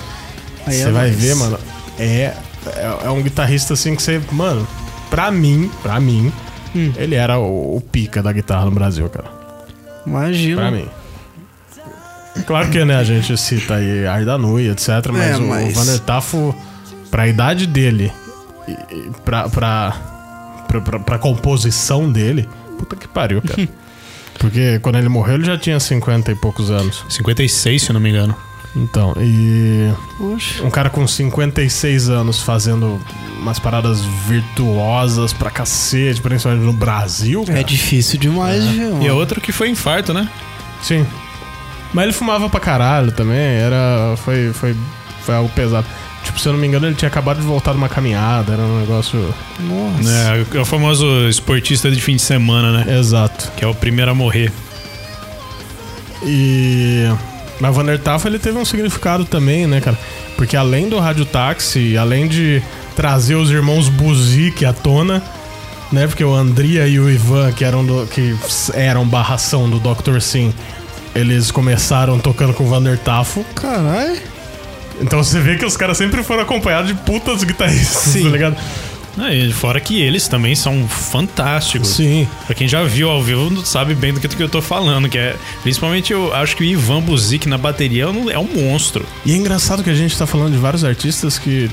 Aí 0.66 0.74
você 0.74 0.88
é 0.88 0.90
vai 0.90 1.10
ver, 1.10 1.34
mano, 1.36 1.58
é, 1.98 2.34
é, 2.66 2.98
é 3.04 3.10
um 3.10 3.22
guitarrista 3.22 3.72
assim 3.74 3.96
que 3.96 4.02
você. 4.02 4.20
Mano, 4.32 4.66
pra 5.10 5.30
mim, 5.30 5.70
pra 5.82 5.98
mim, 5.98 6.30
ele 6.96 7.14
era 7.14 7.38
o, 7.38 7.76
o 7.76 7.80
pica 7.80 8.22
da 8.22 8.32
guitarra 8.32 8.66
no 8.66 8.70
Brasil, 8.70 9.08
cara. 9.08 9.37
Imagina. 10.06 10.60
Pra 10.60 10.70
mim. 10.70 10.88
Claro 12.46 12.70
que, 12.70 12.84
né, 12.84 12.96
a 12.96 13.04
gente 13.04 13.36
cita 13.36 13.74
aí 13.74 14.06
Arda 14.06 14.38
Nui, 14.38 14.68
etc, 14.70 14.88
mas, 15.12 15.32
É, 15.32 15.36
o, 15.36 15.42
mas- 15.48 15.70
o 15.76 15.80
Vander 15.80 15.98
Tafo, 16.00 16.54
pra 17.10 17.26
idade 17.26 17.66
dele, 17.66 18.12
pra, 19.24 19.48
pra, 19.48 19.96
pra, 20.68 20.80
pra, 20.80 20.98
pra 21.00 21.18
composição 21.18 22.10
dele, 22.10 22.48
puta 22.78 22.94
que 22.96 23.08
pariu, 23.08 23.42
cara. 23.42 23.68
Porque 24.38 24.78
quando 24.78 24.96
ele 24.98 25.08
morreu, 25.08 25.34
ele 25.34 25.44
já 25.44 25.58
tinha 25.58 25.80
50 25.80 26.30
e 26.30 26.34
poucos 26.36 26.70
anos. 26.70 27.04
56, 27.10 27.82
se 27.82 27.92
não 27.92 27.98
me 28.00 28.10
engano. 28.10 28.36
Então, 28.76 29.14
e 29.18 29.92
Poxa. 30.16 30.62
um 30.62 30.70
cara 30.70 30.90
com 30.90 31.06
56 31.06 32.10
anos 32.10 32.40
fazendo 32.42 33.00
umas 33.40 33.58
paradas 33.58 34.00
virtuosas 34.26 35.32
pra 35.32 35.50
cacete, 35.50 36.20
principalmente 36.20 36.64
no 36.64 36.72
Brasil, 36.72 37.44
cara. 37.44 37.60
É 37.60 37.62
difícil 37.62 38.18
demais, 38.18 38.64
viu? 38.66 39.02
E 39.02 39.08
a 39.08 39.14
outra 39.14 39.40
que 39.40 39.52
foi 39.52 39.68
infarto, 39.68 40.12
né? 40.12 40.28
Sim. 40.82 41.06
Mas 41.92 42.04
ele 42.04 42.12
fumava 42.12 42.48
pra 42.48 42.60
caralho 42.60 43.10
também, 43.12 43.38
era. 43.38 44.14
Foi, 44.18 44.52
foi, 44.52 44.76
foi 45.22 45.34
algo 45.34 45.48
pesado. 45.50 45.86
Tipo, 46.22 46.38
se 46.38 46.46
eu 46.48 46.52
não 46.52 46.60
me 46.60 46.66
engano, 46.66 46.86
ele 46.86 46.94
tinha 46.94 47.08
acabado 47.08 47.40
de 47.40 47.46
voltar 47.46 47.72
de 47.72 47.78
uma 47.78 47.88
caminhada, 47.88 48.52
era 48.52 48.62
um 48.62 48.80
negócio. 48.80 49.34
Nossa. 49.60 50.46
É, 50.52 50.58
é 50.58 50.60
o 50.60 50.64
famoso 50.64 51.06
esportista 51.28 51.90
de 51.90 52.00
fim 52.00 52.16
de 52.16 52.22
semana, 52.22 52.84
né? 52.84 52.98
Exato. 52.98 53.50
Que 53.56 53.64
é 53.64 53.66
o 53.66 53.74
primeiro 53.74 54.10
a 54.10 54.14
morrer. 54.14 54.52
E. 56.24 57.04
Mas 57.60 57.70
o 57.70 57.74
Vander 57.74 57.98
Tafo, 57.98 58.28
ele 58.28 58.38
teve 58.38 58.56
um 58.56 58.64
significado 58.64 59.24
também, 59.24 59.66
né, 59.66 59.80
cara? 59.80 59.98
Porque 60.36 60.56
além 60.56 60.88
do 60.88 60.98
rádio 60.98 61.24
táxi, 61.24 61.96
além 61.96 62.28
de 62.28 62.62
trazer 62.94 63.34
os 63.34 63.50
irmãos 63.50 63.88
Buzik 63.88 64.64
à 64.64 64.72
tona, 64.72 65.22
né? 65.90 66.06
Porque 66.06 66.22
o 66.22 66.34
Andria 66.34 66.86
e 66.86 67.00
o 67.00 67.10
Ivan, 67.10 67.50
que 67.52 67.64
eram, 67.64 67.84
do, 67.84 68.06
que 68.06 68.36
eram 68.74 69.06
barração 69.06 69.68
do 69.68 69.80
Dr. 69.80 70.20
Sim, 70.20 70.54
eles 71.14 71.50
começaram 71.50 72.18
tocando 72.18 72.54
com 72.54 72.64
o 72.64 72.68
Vander 72.68 72.98
Tafo. 72.98 73.44
Caralho. 73.54 74.20
Então 75.00 75.22
você 75.22 75.40
vê 75.40 75.56
que 75.56 75.64
os 75.64 75.76
caras 75.76 75.96
sempre 75.96 76.22
foram 76.22 76.42
acompanhados 76.42 76.88
de 76.88 76.94
putas 76.94 77.44
guitarristas, 77.44 78.12
Sim. 78.12 78.24
tá 78.24 78.28
ligado? 78.30 78.56
E 79.26 79.52
fora 79.52 79.80
que 79.80 80.00
eles 80.00 80.28
também 80.28 80.54
são 80.54 80.86
fantásticos. 80.86 81.88
Sim. 81.88 82.28
Pra 82.46 82.54
quem 82.54 82.68
já 82.68 82.82
viu 82.84 83.10
ao 83.10 83.22
vivo, 83.22 83.64
sabe 83.64 83.94
bem 83.94 84.12
do 84.12 84.20
que, 84.20 84.28
do 84.28 84.36
que 84.36 84.42
eu 84.42 84.48
tô 84.48 84.62
falando, 84.62 85.08
que 85.08 85.18
é. 85.18 85.36
Principalmente 85.62 86.12
eu 86.12 86.34
acho 86.34 86.56
que 86.56 86.62
o 86.62 86.66
Ivan 86.66 87.00
Buzik 87.00 87.48
na 87.48 87.58
bateria 87.58 88.04
é 88.04 88.38
um 88.38 88.48
monstro. 88.54 89.04
E 89.24 89.32
é 89.32 89.36
engraçado 89.36 89.82
que 89.82 89.90
a 89.90 89.94
gente 89.94 90.16
tá 90.16 90.26
falando 90.26 90.52
de 90.52 90.58
vários 90.58 90.84
artistas 90.84 91.38
que 91.38 91.70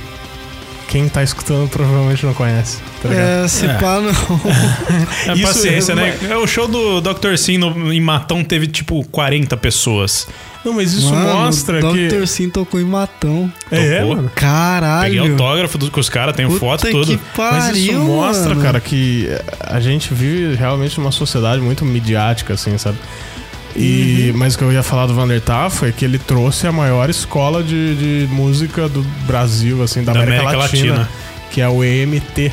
quem 0.88 1.10
tá 1.10 1.24
escutando 1.24 1.68
provavelmente 1.70 2.26
não 2.26 2.34
conhece, 2.34 2.78
tá? 3.02 3.10
É, 3.14 3.48
se 3.48 3.66
É. 3.66 3.74
pá, 3.76 4.00
não. 4.00 4.12
É 5.36 5.42
paciência, 5.42 5.92
é- 5.94 5.96
né? 5.96 6.18
É, 6.30 6.38
O 6.38 6.46
show 6.48 6.68
do 6.68 7.02
Dr. 7.02 7.36
Sim 7.38 7.58
no- 7.58 7.92
em 7.94 8.00
Matão 8.02 8.44
teve 8.44 8.68
tipo 8.68 9.04
40 9.06 9.58
pessoas. 9.58 10.28
Não, 10.64 10.74
mas 10.74 10.94
isso 10.94 11.12
Mano, 11.14 11.34
mostra 11.46 11.80
Dr. 11.80 11.94
que. 12.22 12.28
Sim 12.28 12.50
tocou 12.50 12.80
em 12.80 12.84
Matão. 12.86 13.52
É, 13.72 14.00
Tocou. 14.00 14.16
mano. 14.16 14.32
Caralho. 14.34 15.14
Peguei 15.14 15.32
autógrafo 15.32 15.78
do- 15.78 15.92
com 15.92 16.00
os 16.00 16.10
caras, 16.10 16.36
tenho 16.36 16.50
Puta 16.50 16.60
foto 16.60 16.88
pariu, 16.88 17.20
Mas 17.38 17.78
isso 17.78 17.94
mostra, 18.00 18.50
mano. 18.50 18.62
cara, 18.62 18.80
que 18.80 19.30
a 19.60 19.80
gente 19.80 20.12
vive 20.14 20.56
realmente 20.56 20.98
numa 21.00 21.12
sociedade 21.12 21.62
muito 21.62 21.86
midiática, 21.86 22.56
assim, 22.56 22.76
sabe? 22.80 22.98
E, 23.76 24.30
Uhum. 24.32 24.38
Mas 24.38 24.56
o 24.56 24.58
que 24.58 24.64
eu 24.64 24.72
ia 24.72 24.84
falar 24.84 25.06
do 25.06 25.14
Vander 25.14 25.42
Tafo 25.42 25.86
é 25.86 25.92
que 25.92 26.06
ele 26.06 26.18
trouxe 26.18 26.66
a 26.68 26.72
maior 26.72 27.10
escola 27.10 27.62
de, 27.64 27.96
de 28.26 28.28
música 28.34 28.88
do 28.88 29.02
Brasil, 29.28 29.84
assim, 29.84 30.04
da, 30.04 30.14
Da 30.14 30.22
América, 30.22 30.42
América 30.44 30.58
Latina, 30.64 30.94
Latina. 30.94 31.10
que 31.52 31.62
é 31.62 31.68
o 31.68 31.84
EMT. 31.84 32.52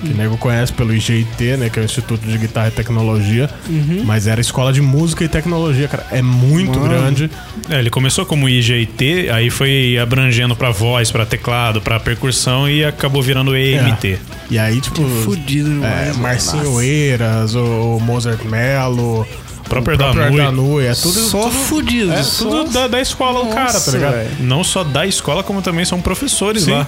Que 0.00 0.08
Uhum. 0.10 0.10
o 0.12 0.16
nego 0.18 0.36
conhece 0.36 0.70
pelo 0.72 0.92
IGT, 0.94 1.56
né? 1.56 1.70
Que 1.70 1.78
é 1.78 1.82
o 1.82 1.84
Instituto 1.84 2.26
de 2.28 2.36
Guitarra 2.36 2.68
e 2.68 2.72
Tecnologia. 2.72 3.48
Uhum. 3.70 4.02
Mas 4.04 4.26
era 4.26 4.38
escola 4.40 4.70
de 4.70 4.82
música 4.82 5.24
e 5.24 5.28
tecnologia, 5.28 5.88
cara. 5.88 6.04
É 6.10 6.20
muito 6.20 6.78
Mano. 6.78 6.90
grande. 6.90 7.30
É, 7.70 7.78
ele 7.78 7.88
começou 7.88 8.26
como 8.26 8.46
IGT, 8.46 9.30
aí 9.32 9.48
foi 9.48 9.96
abrangendo 9.98 10.54
pra 10.54 10.70
voz, 10.70 11.10
pra 11.10 11.24
teclado, 11.24 11.80
pra 11.80 11.98
percussão 11.98 12.68
e 12.68 12.84
acabou 12.84 13.22
virando 13.22 13.56
EMT. 13.56 14.18
E 14.50 14.58
aí, 14.58 14.78
tipo. 14.80 15.02
Fudido 15.24 15.82
É. 15.82 16.12
Marcinho 16.18 16.64
Nossa. 16.64 16.84
Eiras, 16.84 17.54
o 17.54 17.98
Mozart 18.02 18.44
Mello, 18.44 19.26
O 19.64 19.68
próprio 19.68 19.98
o 19.98 20.04
Ardanui. 20.04 20.40
Ardanui, 20.40 20.86
é 20.86 20.94
tudo, 20.94 21.20
Só 21.20 21.42
tudo, 21.44 21.52
fudido. 21.52 22.12
é 22.12 22.22
só... 22.22 22.48
tudo 22.48 22.70
da, 22.70 22.86
da 22.86 23.00
escola 23.00 23.40
o 23.40 23.48
cara, 23.48 23.66
tá 23.68 23.72
Nossa, 23.72 23.90
ligado? 23.92 24.12
velho. 24.12 24.36
Não 24.40 24.62
só 24.62 24.84
da 24.84 25.06
escola, 25.06 25.42
como 25.42 25.62
também 25.62 25.84
são 25.84 26.00
professores 26.00 26.64
Sim, 26.64 26.72
lá. 26.72 26.86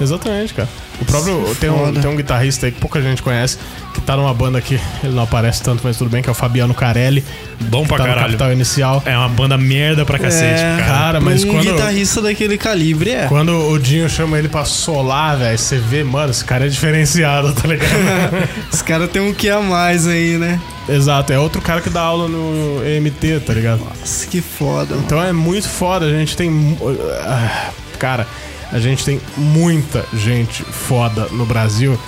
Exatamente, 0.00 0.54
cara. 0.54 0.68
O 1.00 1.04
próprio 1.04 1.54
tem 1.60 1.68
um, 1.70 1.92
tem 1.92 2.10
um 2.10 2.16
guitarrista 2.16 2.66
aí 2.66 2.72
que 2.72 2.80
pouca 2.80 3.02
gente 3.02 3.22
conhece, 3.22 3.58
que 3.92 4.00
tá 4.00 4.16
numa 4.16 4.32
banda 4.32 4.60
que 4.60 4.80
ele 5.04 5.14
não 5.14 5.24
aparece 5.24 5.62
tanto, 5.62 5.82
mas 5.84 5.96
tudo 5.98 6.08
bem, 6.10 6.22
que 6.22 6.28
é 6.28 6.32
o 6.32 6.34
Fabiano 6.34 6.72
Carelli, 6.74 7.22
Bom 7.68 7.86
pra 7.86 7.96
tá 7.98 8.04
caralho. 8.04 8.26
Capital 8.28 8.52
Inicial. 8.52 9.02
É 9.06 9.16
uma 9.16 9.28
banda 9.28 9.56
merda 9.58 10.04
pra 10.06 10.18
cacete, 10.18 10.60
É, 10.60 10.76
cara. 10.78 10.84
Cara, 10.86 11.20
mas 11.20 11.44
um 11.44 11.48
quando- 11.52 11.64
guitarrista 11.72 12.20
daquele 12.22 12.56
calibre 12.58 13.10
é. 13.10 13.26
Quando 13.26 13.52
o 13.70 13.78
Dinho 13.78 14.08
chama 14.08 14.38
ele 14.38 14.48
pra 14.48 14.64
solar, 14.64 15.36
velho, 15.38 15.58
você 15.58 15.76
vê, 15.78 16.02
mano, 16.04 16.30
esse 16.30 16.44
cara 16.44 16.66
é 16.66 16.68
diferenciado, 16.68 17.52
tá 17.52 17.68
ligado? 17.68 17.90
Os 18.72 18.82
caras 18.82 19.10
têm 19.10 19.20
um 19.22 19.32
que 19.34 19.48
a 19.50 19.60
mais 19.60 20.06
aí, 20.06 20.38
né? 20.38 20.60
Exato, 20.88 21.32
é 21.32 21.38
outro 21.38 21.60
cara 21.60 21.80
que 21.80 21.90
dá 21.90 22.00
aula 22.00 22.28
no 22.28 22.80
EMT, 22.86 23.40
tá 23.44 23.52
ligado? 23.52 23.80
Nossa, 23.80 24.26
que 24.26 24.40
foda, 24.40 24.94
mano. 24.94 25.02
Então 25.04 25.22
é 25.22 25.32
muito 25.32 25.68
foda, 25.68 26.06
a 26.06 26.10
gente 26.10 26.36
tem. 26.36 26.76
ah, 27.24 27.70
Cara, 27.98 28.26
a 28.72 28.78
gente 28.78 29.04
tem 29.04 29.20
muita 29.36 30.04
gente 30.14 30.62
foda 30.64 31.26
no 31.32 31.44
Brasil 31.46 31.98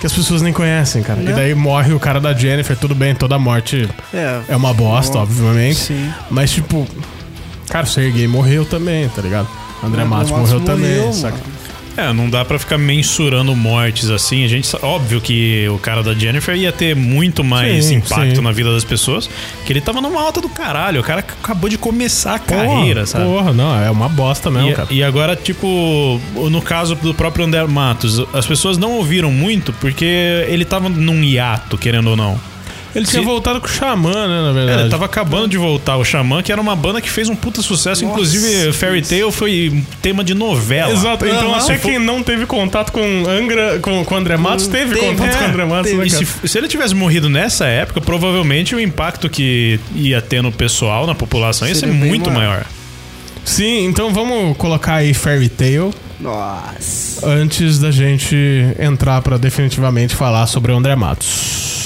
que 0.00 0.06
as 0.06 0.12
pessoas 0.12 0.40
nem 0.42 0.52
conhecem, 0.52 1.02
cara. 1.02 1.20
Né? 1.20 1.30
E 1.32 1.34
daí 1.34 1.54
morre 1.54 1.92
o 1.92 1.98
cara 1.98 2.20
da 2.20 2.32
Jennifer, 2.32 2.76
tudo 2.76 2.94
bem, 2.94 3.14
toda 3.14 3.38
morte 3.38 3.88
É. 4.14 4.42
é 4.48 4.56
uma 4.56 4.72
bosta, 4.72 5.18
Ó, 5.18 5.22
obviamente. 5.22 5.76
Sim. 5.80 6.12
Mas, 6.30 6.52
tipo, 6.52 6.86
cara, 7.68 7.84
o 7.84 7.88
Sergei 7.88 8.28
morreu 8.28 8.64
também, 8.64 9.08
tá 9.08 9.20
ligado? 9.20 9.48
André 9.82 10.02
André 10.02 10.04
Matos 10.04 10.30
Matos 10.30 10.52
morreu, 10.52 10.64
também, 10.64 10.96
morreu, 10.98 11.12
saca? 11.12 11.36
mano. 11.36 11.44
É, 11.98 12.12
não 12.12 12.30
dá 12.30 12.44
pra 12.44 12.58
ficar 12.60 12.78
mensurando 12.78 13.56
mortes 13.56 14.08
assim. 14.08 14.44
A 14.44 14.48
gente, 14.48 14.68
óbvio 14.82 15.20
que 15.20 15.68
o 15.68 15.78
cara 15.78 16.00
da 16.02 16.14
Jennifer 16.14 16.54
ia 16.54 16.70
ter 16.70 16.94
muito 16.94 17.42
mais 17.42 17.86
Sim, 17.86 17.96
impacto 17.96 18.36
sim. 18.36 18.40
na 18.40 18.52
vida 18.52 18.72
das 18.72 18.84
pessoas, 18.84 19.28
que 19.66 19.72
ele 19.72 19.80
tava 19.80 20.00
numa 20.00 20.22
alta 20.22 20.40
do 20.40 20.48
caralho. 20.48 21.00
O 21.00 21.04
cara 21.04 21.20
acabou 21.20 21.68
de 21.68 21.76
começar 21.76 22.36
a 22.36 22.38
Porra, 22.38 22.64
carreira, 22.66 23.04
sabe? 23.04 23.24
Porra, 23.24 23.52
não, 23.52 23.80
é 23.82 23.90
uma 23.90 24.08
bosta 24.08 24.48
mesmo, 24.50 24.70
E, 24.70 24.74
cara. 24.74 24.88
e 24.92 25.02
agora, 25.02 25.34
tipo, 25.34 26.20
no 26.34 26.62
caso 26.62 26.94
do 26.94 27.12
próprio 27.12 27.44
André 27.44 27.64
Matos, 27.66 28.20
as 28.32 28.46
pessoas 28.46 28.78
não 28.78 28.92
ouviram 28.92 29.32
muito 29.32 29.72
porque 29.72 30.04
ele 30.48 30.64
tava 30.64 30.88
num 30.88 31.24
hiato, 31.24 31.76
querendo 31.76 32.10
ou 32.10 32.16
não. 32.16 32.40
Ele 32.98 33.06
tinha 33.06 33.22
voltado 33.22 33.60
com 33.60 33.66
o 33.66 33.70
Xamã, 33.70 34.10
né, 34.28 34.42
na 34.42 34.50
É, 34.50 34.52
verdade. 34.52 34.80
ele 34.82 34.90
tava 34.90 35.04
acabando 35.04 35.48
de 35.48 35.56
voltar, 35.56 35.96
o 35.96 36.04
Xamã, 36.04 36.42
que 36.42 36.52
era 36.52 36.60
uma 36.60 36.76
banda 36.76 37.00
que 37.00 37.08
fez 37.10 37.28
um 37.28 37.36
puta 37.36 37.62
sucesso. 37.62 38.02
Nossa, 38.02 38.12
Inclusive, 38.12 38.72
Fairy 38.72 39.02
Tail 39.02 39.30
foi 39.32 39.82
tema 40.02 40.22
de 40.22 40.34
novela. 40.34 40.92
Exato, 40.92 41.24
então 41.26 41.52
Aham. 41.54 41.62
até 41.64 41.78
quem 41.78 41.98
não 41.98 42.22
teve 42.22 42.44
contato 42.46 42.90
com 42.92 43.00
Angra, 43.28 43.78
com, 43.80 44.04
com 44.04 44.16
André 44.16 44.36
Matos, 44.36 44.66
teve, 44.66 44.94
Teve, 44.94 45.06
contato 45.06 45.34
é, 45.34 45.38
com 45.38 45.44
André 45.44 45.64
Matos, 45.64 45.92
né, 45.92 46.06
E 46.06 46.10
cara? 46.10 46.24
se, 46.26 46.48
se 46.48 46.58
ele 46.58 46.68
tivesse 46.68 46.94
morrido 46.94 47.28
nessa 47.28 47.66
época, 47.66 48.00
provavelmente 48.00 48.74
o 48.74 48.80
impacto 48.80 49.28
que 49.30 49.78
ia 49.94 50.20
ter 50.20 50.42
no 50.42 50.50
pessoal, 50.52 51.06
na 51.06 51.14
população, 51.14 51.66
ia 51.68 51.74
ser 51.74 51.80
Seria 51.80 51.94
bem 51.94 52.08
muito 52.08 52.30
maior. 52.30 52.48
maior. 52.50 52.66
Sim, 53.44 53.86
então 53.86 54.12
vamos 54.12 54.56
colocar 54.58 54.96
aí 54.96 55.14
Fairy 55.14 55.48
Tail 55.48 55.94
Nossa. 56.20 57.26
antes 57.26 57.78
da 57.78 57.90
gente 57.90 58.36
entrar 58.78 59.22
pra 59.22 59.38
definitivamente 59.38 60.14
falar 60.14 60.46
sobre 60.46 60.70
o 60.72 60.76
André 60.76 60.94
Matos. 60.96 61.77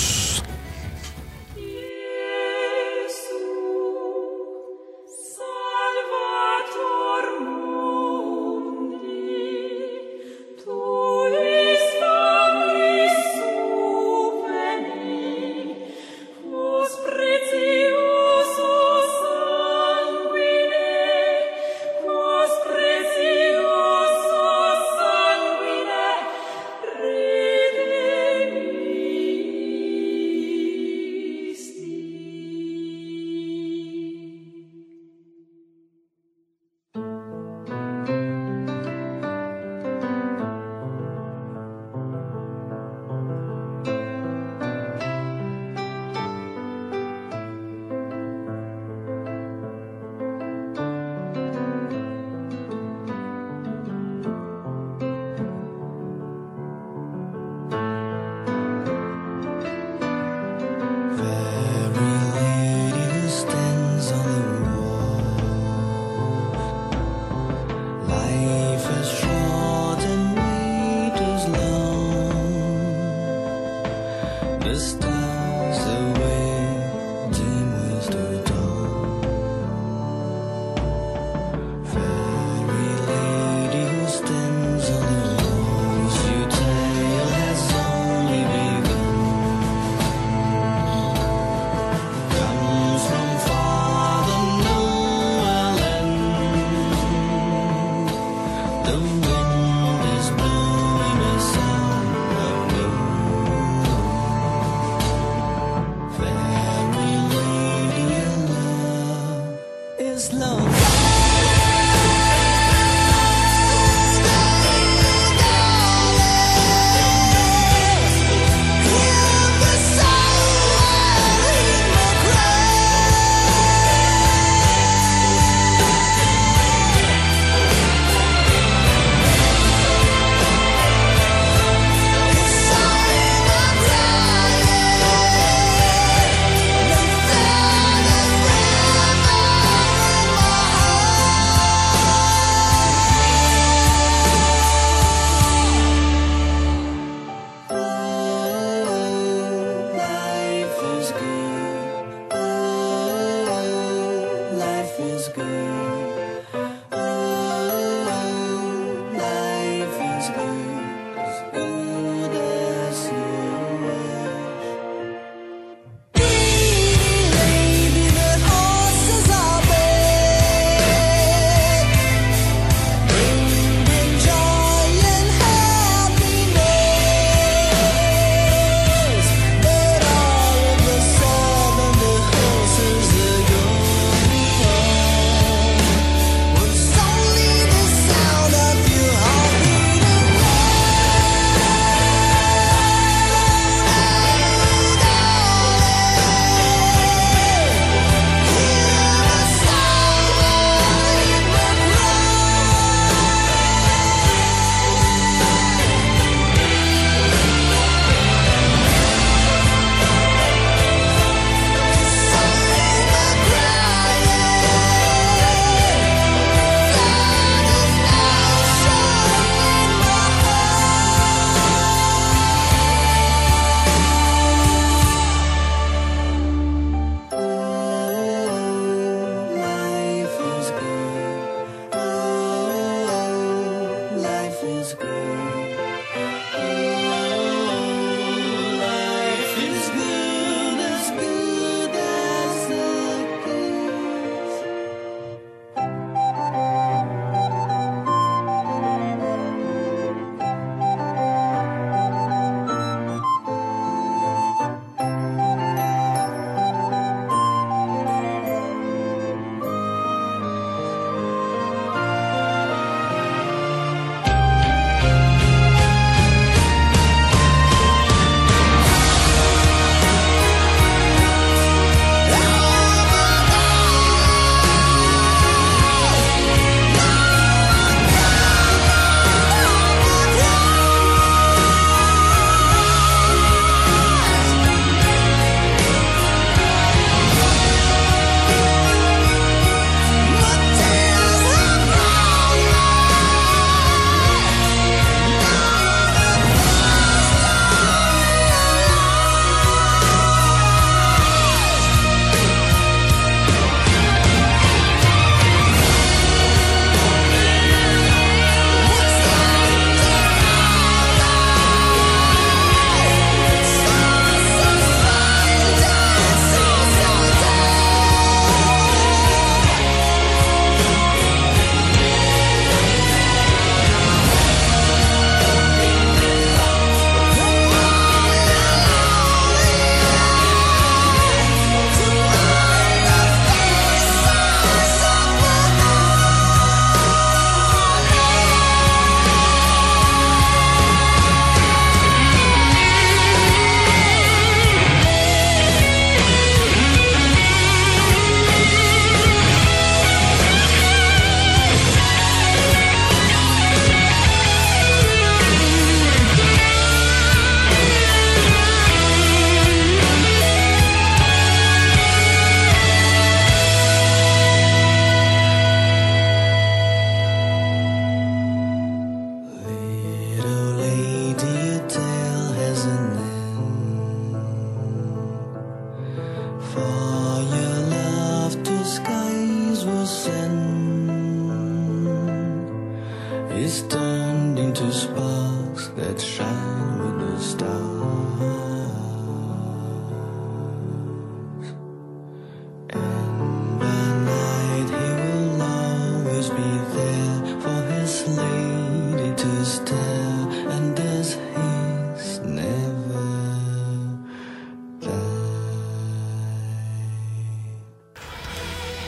Is 234.83 234.95
good. 234.95 235.62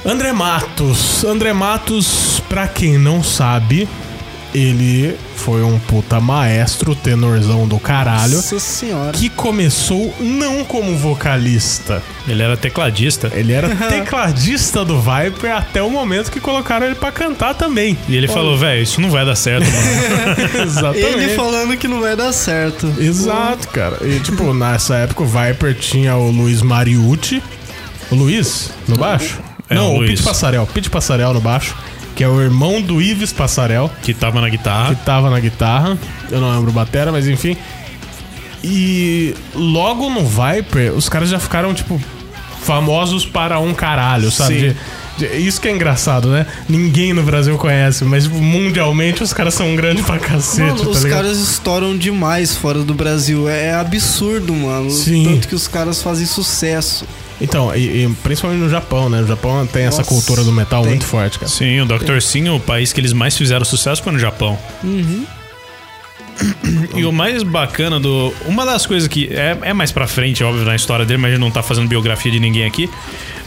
André 0.04 0.32
Matos. 0.32 1.24
André 1.24 1.52
Matos, 1.52 2.42
pra 2.48 2.68
quem 2.68 2.98
não 2.98 3.22
sabe, 3.22 3.88
ele 4.54 5.16
foi 5.34 5.62
um 5.64 5.78
puta 5.78 6.20
maestro, 6.20 6.94
tenorzão 6.94 7.66
do 7.66 7.78
caralho, 7.78 8.36
Nossa 8.36 8.58
senhora. 8.60 9.12
que 9.12 9.28
começou 9.30 10.14
não 10.20 10.62
como 10.64 10.96
vocalista. 10.96 12.02
Ele 12.28 12.42
era 12.42 12.56
tecladista. 12.56 13.30
Ele 13.34 13.52
era 13.52 13.74
tecladista 13.74 14.84
do 14.84 15.00
Viper 15.00 15.56
até 15.56 15.82
o 15.82 15.90
momento 15.90 16.30
que 16.30 16.38
colocaram 16.38 16.86
ele 16.86 16.94
pra 16.94 17.10
cantar 17.10 17.54
também. 17.54 17.96
E 18.08 18.14
ele 18.14 18.28
falou, 18.28 18.56
velho, 18.58 18.82
isso 18.82 19.00
não 19.00 19.10
vai 19.10 19.24
dar 19.24 19.36
certo, 19.36 19.64
mano. 19.64 20.62
Exatamente. 20.68 21.06
Ele 21.06 21.28
falando 21.34 21.76
que 21.78 21.88
não 21.88 22.00
vai 22.00 22.14
dar 22.14 22.32
certo. 22.32 22.92
Exato, 22.98 23.68
cara. 23.68 23.98
E, 24.02 24.20
tipo, 24.20 24.52
nessa 24.52 24.96
época 24.96 25.22
o 25.22 25.26
Viper 25.26 25.74
tinha 25.74 26.14
o 26.16 26.30
Luiz 26.30 26.60
Mariucci. 26.62 27.42
O 28.10 28.14
Luiz, 28.14 28.70
no 28.86 28.96
baixo? 28.96 29.38
É, 29.68 29.74
não, 29.74 29.96
o. 29.96 30.06
Pete 30.06 30.22
Passarel. 30.22 30.66
Pete 30.72 30.90
Passarel 30.90 31.32
no 31.34 31.40
baixo, 31.40 31.74
que 32.14 32.22
é 32.24 32.28
o 32.28 32.40
irmão 32.40 32.80
do 32.82 33.00
Ives 33.00 33.32
Passarel, 33.32 33.90
que 34.02 34.12
tava 34.14 34.40
na 34.40 34.48
guitarra. 34.48 34.94
que 34.94 35.04
tava 35.04 35.30
na 35.30 35.40
guitarra. 35.40 35.96
Eu 36.30 36.40
não 36.40 36.50
lembro 36.52 36.70
o 36.70 36.72
batera, 36.74 37.10
mas 37.12 37.26
enfim. 37.28 37.56
E 38.62 39.34
logo 39.54 40.08
no 40.08 40.22
Viper, 40.24 40.92
os 40.94 41.08
caras 41.08 41.28
já 41.28 41.38
ficaram, 41.38 41.74
tipo, 41.74 42.00
famosos 42.62 43.26
para 43.26 43.58
um 43.58 43.74
caralho, 43.74 44.30
sabe? 44.30 44.70
Sim. 44.70 44.76
De- 45.18 45.26
Isso 45.38 45.60
que 45.60 45.68
é 45.68 45.70
engraçado, 45.70 46.28
né? 46.28 46.46
Ninguém 46.68 47.12
no 47.12 47.22
Brasil 47.22 47.56
conhece, 47.58 48.04
mas 48.04 48.24
tipo, 48.24 48.36
mundialmente 48.36 49.22
os 49.22 49.32
caras 49.32 49.54
são 49.54 49.76
grandes 49.76 50.04
pra 50.04 50.18
cacete, 50.18 50.60
Mano, 50.72 50.82
tá 50.84 50.88
os 50.90 51.02
ligado? 51.04 51.18
caras 51.22 51.38
estouram 51.38 51.96
demais 51.96 52.56
fora 52.56 52.80
do 52.82 52.94
Brasil. 52.94 53.48
É 53.48 53.74
absurdo, 53.74 54.52
mano. 54.54 54.90
Sim. 54.90 55.24
Tanto 55.24 55.48
que 55.48 55.54
os 55.54 55.68
caras 55.68 56.02
fazem 56.02 56.26
sucesso. 56.26 57.04
Então, 57.40 57.74
e, 57.74 58.04
e 58.04 58.08
principalmente 58.22 58.60
no 58.60 58.68
Japão, 58.70 59.08
né? 59.10 59.20
O 59.22 59.26
Japão 59.26 59.66
tem 59.66 59.84
essa 59.84 59.98
Nossa, 59.98 60.08
cultura 60.08 60.44
do 60.44 60.52
metal 60.52 60.82
tem. 60.82 60.90
muito 60.90 61.04
forte, 61.06 61.38
cara. 61.38 61.50
Sim, 61.50 61.80
o 61.80 61.86
Dr. 61.86 62.20
Sim, 62.20 62.48
o 62.50 62.60
país 62.60 62.92
que 62.92 63.00
eles 63.00 63.12
mais 63.12 63.36
fizeram 63.36 63.64
sucesso 63.64 64.02
foi 64.02 64.12
no 64.12 64.18
Japão. 64.18 64.58
E 66.96 67.04
o 67.04 67.12
mais 67.12 67.42
bacana 67.44 68.00
do. 68.00 68.34
Uma 68.46 68.64
das 68.66 68.84
coisas 68.86 69.08
que. 69.08 69.28
É, 69.32 69.56
é 69.62 69.72
mais 69.72 69.92
pra 69.92 70.06
frente, 70.06 70.42
óbvio, 70.42 70.64
na 70.64 70.74
história 70.74 71.04
dele, 71.04 71.18
mas 71.18 71.30
a 71.30 71.34
gente 71.34 71.40
não 71.40 71.50
tá 71.50 71.62
fazendo 71.62 71.86
biografia 71.88 72.30
de 72.30 72.40
ninguém 72.40 72.64
aqui. 72.64 72.90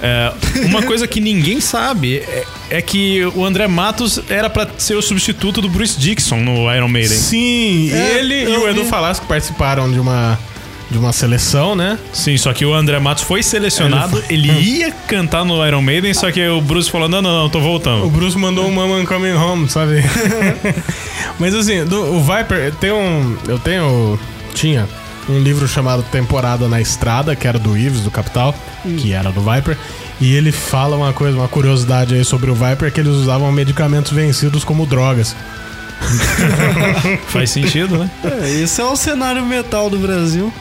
É, 0.01 0.31
uma 0.65 0.81
coisa 0.83 1.05
que 1.07 1.19
ninguém 1.19 1.59
sabe 1.59 2.17
é, 2.17 2.45
é 2.69 2.81
que 2.81 3.25
o 3.35 3.43
André 3.43 3.67
Matos 3.67 4.21
era 4.29 4.49
pra 4.49 4.67
ser 4.77 4.95
o 4.95 5.01
substituto 5.01 5.59
do 5.61 5.67
Bruce 5.67 5.99
Dixon 5.99 6.37
no 6.41 6.73
Iron 6.73 6.87
Maiden. 6.87 7.17
Sim, 7.17 7.91
É, 7.91 8.19
ele 8.19 8.43
e 8.43 8.57
o 8.57 8.69
Edu. 8.69 8.85
Falasco 8.85 9.25
participaram 9.25 9.91
de 9.91 9.99
uma, 9.99 10.39
de 10.89 10.97
uma 10.97 11.11
seleção, 11.11 11.75
né? 11.75 11.97
Sim, 12.13 12.37
só 12.37 12.53
que 12.53 12.65
o 12.65 12.73
André 12.73 12.97
Matos 12.99 13.23
foi 13.23 13.43
selecionado, 13.43 14.23
ele, 14.29 14.49
ia 14.51 14.91
cantar 15.07 15.43
no 15.43 15.65
Iron 15.67 15.81
Maiden, 15.81 16.13
só 16.13 16.31
que 16.31 16.47
o 16.47 16.61
Bruce 16.61 16.89
falou: 16.89 17.09
não, 17.09 17.21
não, 17.21 17.43
não, 17.43 17.49
tô 17.49 17.59
O 17.59 17.61
voltando. 17.61 18.09
Bruce 18.09 18.37
mandou 18.37 18.65
um 18.65 18.71
Maman 18.71 19.05
Coming 19.05 19.33
Home, 19.33 19.69
sabe? 19.69 20.03
Mas 21.39 21.53
assim, 21.53 21.83
do- 21.85 22.15
o 22.15 22.23
Viper, 22.23 22.73
tem 22.75 22.91
um. 22.91 23.37
Eu 23.47 23.59
tenho. 23.59 24.17
Tinha 24.53 24.87
um 25.29 25.39
livro 25.39 25.67
chamado 25.67 26.03
Temporada 26.03 26.67
na 26.69 26.79
Estrada, 26.79 27.35
que 27.35 27.45
era 27.47 27.59
do 27.59 27.77
Ives, 27.77 28.01
do 28.01 28.09
Capital, 28.09 28.55
que 28.97 29.11
era 29.13 29.29
do 29.29 29.41
Viper. 29.41 29.77
E 30.21 30.33
ele 30.33 30.51
fala 30.53 30.95
uma 30.95 31.11
coisa, 31.13 31.37
uma 31.37 31.47
curiosidade 31.49 32.15
aí 32.15 32.23
sobre 32.23 32.49
o 32.49 32.55
Viper, 32.55 32.91
que 32.91 32.99
eles 33.01 33.11
usavam 33.13 33.51
medicamentos 33.51 34.11
vencidos 34.13 34.63
como 34.63 34.85
drogas. 34.85 35.35
Faz 37.27 37.49
sentido, 37.51 37.97
né? 37.97 38.09
É, 38.23 38.49
esse 38.61 38.79
é 38.81 38.85
o 38.85 38.95
cenário 38.95 39.45
metal 39.45 39.89
do 39.89 39.97
Brasil. 39.97 40.51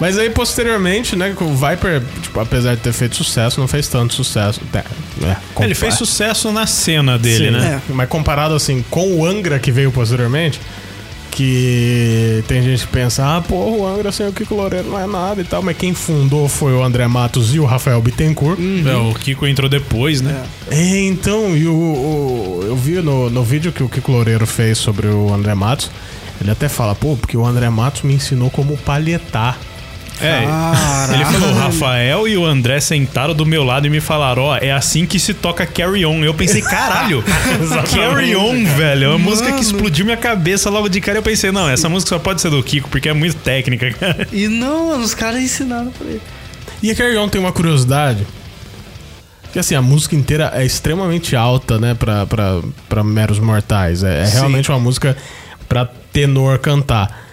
Mas 0.00 0.18
aí, 0.18 0.28
posteriormente, 0.28 1.16
né, 1.16 1.34
o 1.40 1.54
Viper, 1.54 2.02
tipo, 2.22 2.38
apesar 2.38 2.74
de 2.74 2.82
ter 2.82 2.92
feito 2.92 3.16
sucesso, 3.16 3.58
não 3.60 3.66
fez 3.68 3.88
tanto 3.88 4.12
sucesso. 4.14 4.60
É, 4.74 4.78
é, 4.78 5.36
Ele 5.64 5.74
fez 5.74 5.94
sucesso 5.94 6.52
na 6.52 6.66
cena 6.66 7.18
dele, 7.18 7.46
Sim, 7.46 7.50
né? 7.52 7.80
Mas 7.88 8.08
comparado 8.08 8.54
assim 8.54 8.84
com 8.90 9.14
o 9.16 9.24
Angra 9.26 9.58
que 9.58 9.72
veio 9.72 9.90
posteriormente, 9.90 10.60
que 11.30 12.42
tem 12.48 12.62
gente 12.62 12.86
que 12.86 12.92
pensa, 12.92 13.36
ah, 13.36 13.40
pô, 13.42 13.54
o 13.56 13.86
Angra 13.86 14.10
sem 14.10 14.26
o 14.26 14.32
Kiko 14.32 14.54
Loureiro 14.54 14.88
não 14.88 14.98
é 14.98 15.06
nada 15.06 15.40
e 15.40 15.44
tal, 15.44 15.62
mas 15.62 15.76
quem 15.76 15.92
fundou 15.92 16.48
foi 16.48 16.72
o 16.72 16.82
André 16.82 17.06
Matos 17.06 17.54
e 17.54 17.60
o 17.60 17.64
Rafael 17.64 18.00
Bittencourt. 18.00 18.58
É, 18.86 18.96
o 18.96 19.14
Kiko 19.14 19.46
entrou 19.46 19.68
depois, 19.68 20.20
né? 20.22 20.44
É, 20.70 20.98
então, 21.04 21.54
e 21.56 21.66
o, 21.66 21.72
o- 21.74 22.64
eu 22.66 22.76
vi 22.76 22.94
no, 23.02 23.28
no 23.28 23.42
vídeo 23.44 23.70
que 23.70 23.82
o 23.82 23.88
Kiko 23.88 24.12
Loureiro 24.12 24.46
fez 24.46 24.78
sobre 24.78 25.06
o 25.08 25.32
André 25.32 25.54
Matos, 25.54 25.90
ele 26.40 26.50
até 26.50 26.68
fala, 26.68 26.94
pô, 26.94 27.16
porque 27.16 27.36
o 27.36 27.44
André 27.46 27.68
Matos 27.70 28.02
me 28.02 28.14
ensinou 28.14 28.50
como 28.50 28.76
palhetar. 28.78 29.58
É. 30.20 31.14
Ele 31.14 31.24
falou, 31.24 31.50
o 31.50 31.54
Rafael 31.54 32.28
e 32.28 32.36
o 32.36 32.44
André 32.44 32.80
sentaram 32.80 33.34
do 33.34 33.44
meu 33.44 33.62
lado 33.62 33.86
e 33.86 33.90
me 33.90 34.00
falaram, 34.00 34.44
ó, 34.44 34.56
é 34.56 34.72
assim 34.72 35.06
que 35.06 35.18
se 35.18 35.34
toca 35.34 35.66
Carry 35.66 36.06
On. 36.06 36.24
Eu 36.24 36.34
pensei, 36.34 36.62
caralho, 36.62 37.22
Carry 37.94 38.34
On, 38.34 38.64
velho. 38.64 39.04
É 39.04 39.08
uma 39.08 39.18
música 39.18 39.52
que 39.52 39.60
explodiu 39.60 40.04
minha 40.04 40.16
cabeça 40.16 40.70
logo 40.70 40.88
de 40.88 41.00
cara. 41.00 41.18
Eu 41.18 41.22
pensei, 41.22 41.52
não, 41.52 41.68
essa 41.68 41.88
música 41.88 42.10
só 42.10 42.18
pode 42.18 42.40
ser 42.40 42.50
do 42.50 42.62
Kiko, 42.62 42.88
porque 42.88 43.08
é 43.08 43.12
muito 43.12 43.36
técnica, 43.36 43.90
cara. 43.92 44.26
E 44.32 44.48
não, 44.48 44.88
mano, 44.88 45.04
os 45.04 45.14
caras 45.14 45.40
ensinaram 45.40 45.90
pra 45.90 46.06
ele. 46.06 46.22
E 46.82 46.90
a 46.90 46.94
Carry 46.94 47.16
On 47.16 47.28
tem 47.28 47.40
uma 47.40 47.52
curiosidade. 47.52 48.26
Que 49.52 49.58
assim, 49.58 49.74
a 49.74 49.82
música 49.82 50.14
inteira 50.14 50.50
é 50.54 50.64
extremamente 50.64 51.34
alta, 51.34 51.78
né, 51.78 51.94
pra, 51.94 52.26
pra, 52.26 52.60
pra 52.88 53.04
meros 53.04 53.38
mortais. 53.38 54.02
É, 54.02 54.22
é 54.22 54.26
realmente 54.26 54.70
uma 54.70 54.78
música 54.78 55.16
pra 55.68 55.86
tenor 56.12 56.58
cantar. 56.58 57.25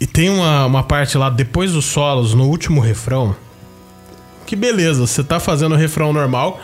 E 0.00 0.06
tem 0.06 0.28
uma, 0.28 0.66
uma 0.66 0.82
parte 0.82 1.16
lá, 1.16 1.30
depois 1.30 1.72
dos 1.72 1.84
solos, 1.86 2.34
no 2.34 2.44
último 2.44 2.80
refrão. 2.80 3.34
Que 4.44 4.54
beleza, 4.54 5.06
você 5.06 5.24
tá 5.24 5.40
fazendo 5.40 5.72
o 5.72 5.78
refrão 5.78 6.12
normal, 6.12 6.60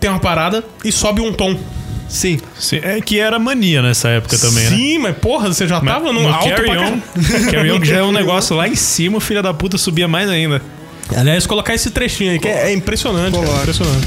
tem 0.00 0.08
uma 0.08 0.20
parada 0.20 0.64
e 0.84 0.90
sobe 0.92 1.20
um 1.20 1.32
tom. 1.32 1.58
Sim. 2.08 2.38
Sim, 2.56 2.80
É 2.82 3.00
que 3.00 3.18
era 3.18 3.36
mania 3.38 3.82
nessa 3.82 4.08
época 4.08 4.38
também, 4.38 4.62
né? 4.64 4.70
Sim, 4.70 4.98
mas 4.98 5.16
porra, 5.18 5.48
você 5.52 5.66
já 5.66 5.80
Mas 5.80 5.92
tava 5.94 6.12
no, 6.12 6.22
no 6.22 6.28
alto 6.32 6.48
Carry 6.48 6.70
pra 6.70 6.80
On. 6.82 7.00
Carry 7.50 7.70
On 7.72 7.80
que 7.80 7.86
já 7.88 7.96
é 7.98 8.02
um 8.04 8.12
negócio 8.12 8.54
lá 8.56 8.68
em 8.68 8.76
cima, 8.76 9.18
o 9.18 9.20
filho 9.20 9.42
da 9.42 9.52
puta 9.52 9.76
subia 9.76 10.06
mais 10.06 10.30
ainda. 10.30 10.62
Aliás, 11.14 11.46
colocar 11.46 11.74
esse 11.74 11.90
trechinho 11.90 12.30
aí, 12.32 12.38
que 12.38 12.48
é, 12.48 12.68
é 12.70 12.72
impressionante, 12.72 13.32
cara, 13.32 13.44
Coloca. 13.44 13.62
impressionante. 13.62 14.06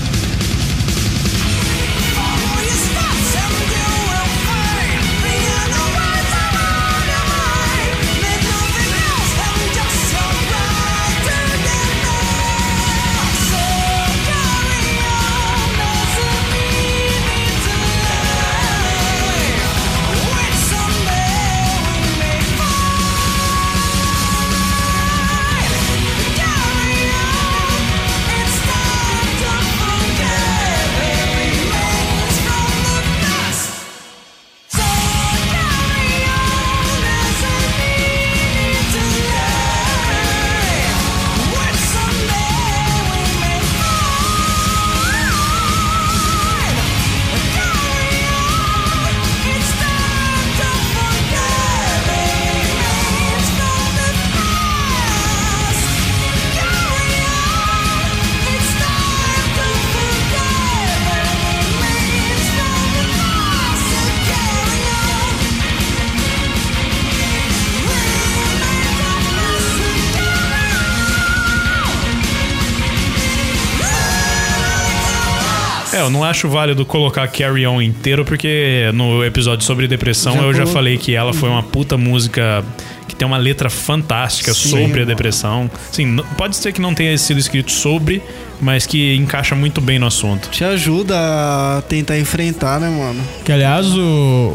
Eu 76.09 76.13
não 76.13 76.23
acho 76.23 76.49
válido 76.49 76.83
colocar 76.87 77.27
Carry 77.27 77.67
On 77.67 77.79
inteiro, 77.79 78.25
porque 78.25 78.89
no 78.95 79.23
episódio 79.23 79.63
sobre 79.63 79.87
depressão 79.87 80.33
Já 80.33 80.41
eu 80.41 80.53
já 80.55 80.65
falei 80.65 80.97
que 80.97 81.13
ela 81.13 81.31
foi 81.35 81.47
uma 81.49 81.61
puta 81.61 81.97
música 81.97 82.65
que 83.07 83.13
tem 83.15 83.27
uma 83.27 83.37
letra 83.37 83.69
fantástica 83.69 84.51
Sim, 84.51 84.69
sobre 84.69 84.85
a 84.85 84.89
mano. 84.89 85.05
depressão. 85.05 85.69
Sim, 85.91 86.17
pode 86.35 86.55
ser 86.55 86.71
que 86.73 86.81
não 86.81 86.95
tenha 86.95 87.15
sido 87.15 87.39
escrito 87.39 87.71
sobre, 87.71 88.23
mas 88.59 88.87
que 88.87 89.15
encaixa 89.17 89.53
muito 89.53 89.79
bem 89.79 89.99
no 89.99 90.07
assunto. 90.07 90.49
Te 90.49 90.63
ajuda 90.63 91.15
a 91.15 91.83
tentar 91.87 92.17
enfrentar, 92.17 92.79
né, 92.79 92.89
mano? 92.89 93.21
Que 93.45 93.51
aliás 93.51 93.85
o, 93.95 94.01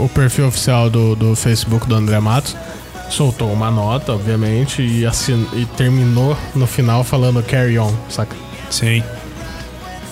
o 0.00 0.10
perfil 0.12 0.48
oficial 0.48 0.90
do, 0.90 1.14
do 1.14 1.36
Facebook 1.36 1.86
do 1.86 1.94
André 1.94 2.18
Matos 2.18 2.56
soltou 3.10 3.52
uma 3.52 3.70
nota, 3.70 4.12
obviamente, 4.12 4.82
e, 4.82 5.06
assin- 5.06 5.46
e 5.52 5.64
terminou 5.76 6.36
no 6.52 6.66
final 6.66 7.04
falando 7.04 7.40
carry 7.44 7.78
on, 7.78 7.94
saca? 8.08 8.34
Sim. 8.70 9.04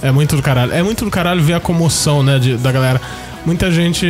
É 0.03 0.11
muito 0.11 0.37
do 0.37 0.43
caralho. 0.43 0.73
É 0.73 0.83
muito 0.83 1.05
do 1.05 1.11
caralho 1.11 1.43
ver 1.43 1.55
a 1.55 1.61
comoção, 1.61 2.23
né, 2.23 2.39
de- 2.39 2.57
da 2.57 2.73
galera. 2.73 3.01
Muita 3.47 3.71
gente 3.71 4.07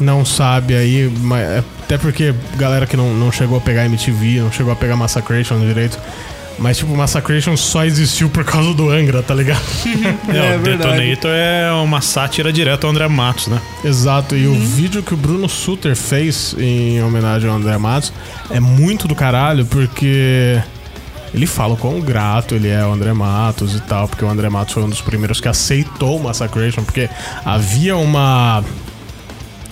não 0.00 0.24
sabe 0.24 0.74
aí, 0.74 1.10
mas 1.20 1.40
é- 1.42 1.64
até 1.84 1.98
porque 1.98 2.34
galera 2.56 2.86
que 2.86 2.96
não, 2.96 3.12
não 3.14 3.30
chegou 3.32 3.58
a 3.58 3.60
pegar 3.60 3.84
MTV, 3.86 4.40
não 4.40 4.50
chegou 4.52 4.72
a 4.72 4.76
pegar 4.76 4.96
Massacration 4.96 5.58
direito. 5.60 5.98
Mas, 6.56 6.78
tipo, 6.78 6.94
Massacration 6.96 7.56
só 7.56 7.84
existiu 7.84 8.28
por 8.30 8.44
causa 8.44 8.72
do 8.74 8.88
Angra, 8.88 9.22
tá 9.24 9.34
ligado? 9.34 9.60
É, 10.32 10.52
É 10.52 10.56
o 10.56 10.60
verdade. 10.60 10.98
Detonator 11.00 11.30
é 11.34 11.72
uma 11.82 12.00
sátira 12.00 12.52
direta 12.52 12.86
ao 12.86 12.92
André 12.92 13.08
Matos, 13.08 13.48
né? 13.48 13.60
Exato, 13.84 14.36
e 14.36 14.46
o 14.46 14.54
vídeo 14.54 15.02
que 15.02 15.12
o 15.12 15.16
Bruno 15.16 15.48
Suter 15.48 15.96
fez 15.96 16.54
em 16.56 17.02
homenagem 17.02 17.50
ao 17.50 17.56
André 17.56 17.76
Matos 17.76 18.12
é 18.50 18.60
muito 18.60 19.08
do 19.08 19.16
caralho, 19.16 19.66
porque 19.66 20.60
ele 21.34 21.46
fala 21.46 21.74
o 21.74 21.76
quão 21.76 22.00
grato 22.00 22.54
ele 22.54 22.68
é 22.68 22.80
ao 22.80 22.92
André 22.92 23.12
Matos 23.12 23.74
e 23.74 23.80
tal, 23.80 24.06
porque 24.08 24.24
o 24.24 24.28
André 24.28 24.48
Matos 24.48 24.72
foi 24.72 24.82
um 24.84 24.88
dos 24.88 25.00
primeiros 25.00 25.40
que 25.40 25.48
aceitou 25.48 26.16
o 26.18 26.22
Massacration, 26.22 26.84
porque 26.84 27.10
havia 27.44 27.96
uma 27.96 28.62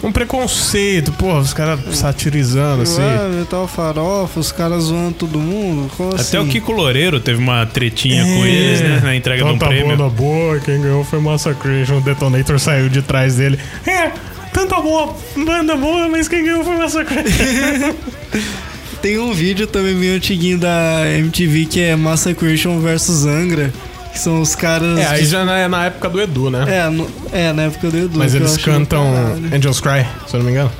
um 0.02 0.10
preconceito, 0.10 1.12
porra, 1.12 1.38
os 1.38 1.54
caras 1.54 1.78
satirizando 1.96 2.82
assim. 2.82 3.00
Ué, 3.00 3.28
metal 3.28 3.68
farofa, 3.68 4.40
os 4.40 4.50
caras 4.50 4.82
zoando 4.82 5.12
todo 5.14 5.38
mundo. 5.38 5.88
Como 5.96 6.10
Até 6.10 6.20
assim? 6.22 6.38
o 6.38 6.46
Kiko 6.48 6.72
Loureiro 6.72 7.20
teve 7.20 7.38
uma 7.40 7.64
tretinha 7.66 8.24
com 8.24 8.44
É. 8.44 8.48
eles, 8.48 8.80
né? 8.80 9.00
Na 9.00 9.14
entrega 9.14 9.44
um 9.46 9.52
Tanta 9.52 9.68
prêmio. 9.68 9.96
banda 9.96 10.08
boa, 10.10 10.58
quem 10.58 10.80
ganhou 10.82 11.04
foi 11.04 11.20
Massacration. 11.20 11.98
O 11.98 12.00
Detonator 12.00 12.58
saiu 12.58 12.88
de 12.88 13.00
trás 13.00 13.36
dele. 13.36 13.60
É, 13.86 14.10
tanta 14.52 14.80
boa, 14.80 15.14
banda 15.36 15.76
boa, 15.76 16.08
mas 16.08 16.26
quem 16.26 16.42
ganhou 16.46 16.64
foi 16.64 16.76
Massacration. 16.78 17.94
Tem 19.02 19.18
um 19.18 19.32
vídeo 19.32 19.66
também 19.66 19.94
meio 19.94 20.14
antiguinho 20.16 20.58
da 20.58 21.02
MTV 21.18 21.66
que 21.66 21.80
é 21.80 21.96
Massacration 21.96 22.78
vs 22.80 23.26
Angra. 23.26 23.72
Que 24.12 24.18
são 24.18 24.40
os 24.42 24.54
caras. 24.54 24.98
é, 24.98 25.06
aí 25.06 25.22
de- 25.22 25.26
já 25.28 25.42
na, 25.44 25.66
na 25.68 25.86
época 25.86 26.08
do 26.10 26.20
Edu, 26.20 26.50
né? 26.50 26.64
É, 26.68 26.88
no- 26.90 27.10
é, 27.32 27.50
na 27.52 27.62
época 27.62 27.88
do 27.90 27.96
Edu. 27.96 28.18
mas 28.18 28.34
eles 28.34 28.56
cantam 28.58 29.10
caralho. 29.12 29.54
Angels 29.56 29.80
Cry, 29.80 30.06
se 30.26 30.34
eu 30.34 30.38
não 30.38 30.44
me 30.46 30.52
engano. 30.52 30.70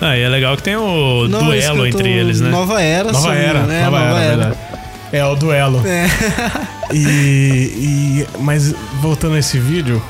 Ah, 0.00 0.16
e 0.16 0.22
é 0.22 0.28
legal 0.28 0.56
que 0.56 0.62
tem 0.62 0.76
o 0.76 1.26
Não, 1.28 1.44
duelo 1.44 1.86
entre 1.86 2.08
eles, 2.08 2.40
né? 2.40 2.50
Nova 2.50 2.80
Era, 2.80 3.12
Nova 3.12 3.34
Era, 3.34 3.58
engano, 3.58 3.72
é, 3.72 3.84
Nova, 3.84 3.98
Era, 3.98 4.36
verdade. 4.36 4.56
É, 5.12 5.24
o 5.26 5.34
duelo. 5.36 5.82
É. 5.86 6.06
E, 6.94 6.98
e- 6.98 8.26
Mas 8.40 8.74
voltando 9.00 9.34
a 9.34 9.38
esse 9.38 9.58
vídeo, 9.58 10.02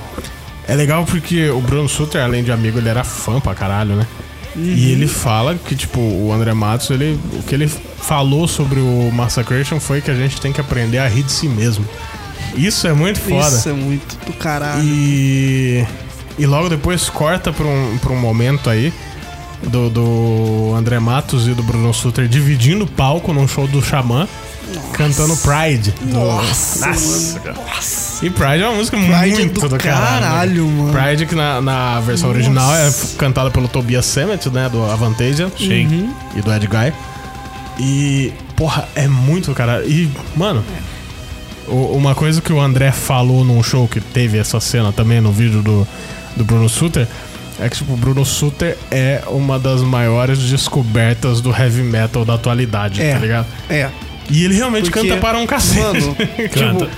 é 0.67 0.75
legal 0.75 1.05
porque 1.05 1.49
o 1.49 1.61
Bruno 1.61 1.89
Sutter, 1.89 2.21
além 2.23 2.43
de 2.43 2.51
amigo, 2.51 2.79
ele 2.79 2.89
era 2.89 3.05
fã 3.05 3.39
pra 3.41 3.55
caralho, 3.55 3.95
né? 3.95 4.05
E 4.55 4.91
ele 4.93 5.07
fala 5.09 5.55
que, 5.55 5.75
tipo, 5.75 5.99
o 6.01 6.31
André 6.33 6.53
Matos, 6.53 6.91
ele, 6.91 7.19
o 7.33 7.43
que 7.43 7.55
ele 7.55 7.67
falou 7.69 8.47
sobre 8.47 8.81
o 8.81 9.11
Massacration 9.13 9.81
foi 9.81 10.01
que 10.03 10.11
a 10.11 10.15
gente 10.15 10.41
tem 10.41 10.53
que 10.53 10.61
aprender 10.61 10.99
a 10.99 11.09
rir 11.09 11.23
de 11.23 11.33
si 11.33 11.49
mesmo. 11.49 11.85
Isso 12.55 12.87
é 12.87 12.93
muito 12.93 13.19
foda. 13.21 13.57
Isso 13.57 13.69
é 13.69 13.73
muito 13.73 14.17
do 14.27 14.33
caralho. 14.35 14.83
E, 14.85 15.87
e 16.39 16.45
logo 16.47 16.69
depois 16.69 17.09
corta 17.09 17.51
pra 17.53 17.67
um, 17.67 17.97
pra 17.99 18.13
um 18.13 18.21
momento 18.21 18.69
aí 18.69 18.93
do, 19.63 19.89
do 19.89 20.75
André 20.77 20.99
Matos 20.99 21.47
e 21.49 21.53
do 21.55 21.63
Bruno 21.63 21.95
Sutter 21.95 22.29
dividindo 22.29 22.85
o 22.85 22.87
palco 22.87 23.33
num 23.33 23.49
show 23.49 23.67
do 23.67 23.81
Xamã, 23.81 24.29
cantando 24.93 25.35
Pride. 25.39 25.93
do- 26.03 26.13
Nossa, 26.19 26.89
Nossa, 26.89 27.41
mano. 27.41 27.59
E 28.23 28.31
Pride 28.31 28.63
é 28.63 28.69
uma 28.69 28.77
música 28.77 28.97
Pride 28.97 29.15
é 29.35 29.39
muito 29.39 29.61
do 29.61 29.69
do, 29.71 29.79
caralho. 29.79 30.21
caralho, 30.23 30.67
mano. 30.69 30.93
Pride 30.93 31.27
que 31.27 31.35
na, 31.35 31.61
na 31.61 32.01
versão 32.01 32.31
original 32.31 32.73
é 32.75 32.89
cantada 33.19 33.51
pelo 33.51 33.67
Tobias 33.67 34.07
Sammet, 34.07 34.49
né, 34.51 34.69
do 34.69 34.83
Avantasia. 34.85 35.51
Sim. 35.59 36.13
E 36.37 36.41
do 36.41 36.53
Ed 36.53 36.67
Guy. 36.69 36.93
E, 37.81 38.33
porra, 38.55 38.89
é 38.95 39.09
muito 39.09 39.53
caralho. 39.55 39.85
E, 39.91 40.09
mano, 40.37 40.63
uma 41.69 42.15
coisa 42.15 42.41
que 42.41 42.53
o 42.53 42.61
André 42.61 42.93
falou 42.93 43.45
num 43.45 43.63
show 43.63 43.89
que 43.89 44.01
teve 44.01 44.39
essa 44.39 44.61
cena 44.61 44.93
também 44.93 45.21
no 45.21 45.33
vídeo 45.33 45.63
do, 45.63 45.87
do 46.37 46.45
Bruno 46.45 46.69
Sutter 46.69 47.07
é 47.61 47.69
que, 47.69 47.77
tipo, 47.77 47.93
o 47.93 47.97
Bruno 47.97 48.25
Sutter 48.25 48.77
é 48.91 49.23
uma 49.29 49.59
das 49.59 49.83
maiores 49.83 50.39
descobertas 50.39 51.41
do 51.41 51.51
heavy 51.51 51.83
metal 51.83 52.25
da 52.25 52.35
atualidade, 52.35 53.01
É. 53.03 53.13
tá 53.15 53.19
ligado? 53.19 53.47
É. 53.69 53.89
E 54.31 54.45
ele 54.45 54.55
realmente 54.55 54.91
Porque, 54.91 55.07
canta 55.09 55.21
para 55.21 55.39
um 55.39 55.47
cacete. 55.47 55.81
Mano, 55.81 56.17
Canta. 56.53 56.87
tipo, 56.87 56.89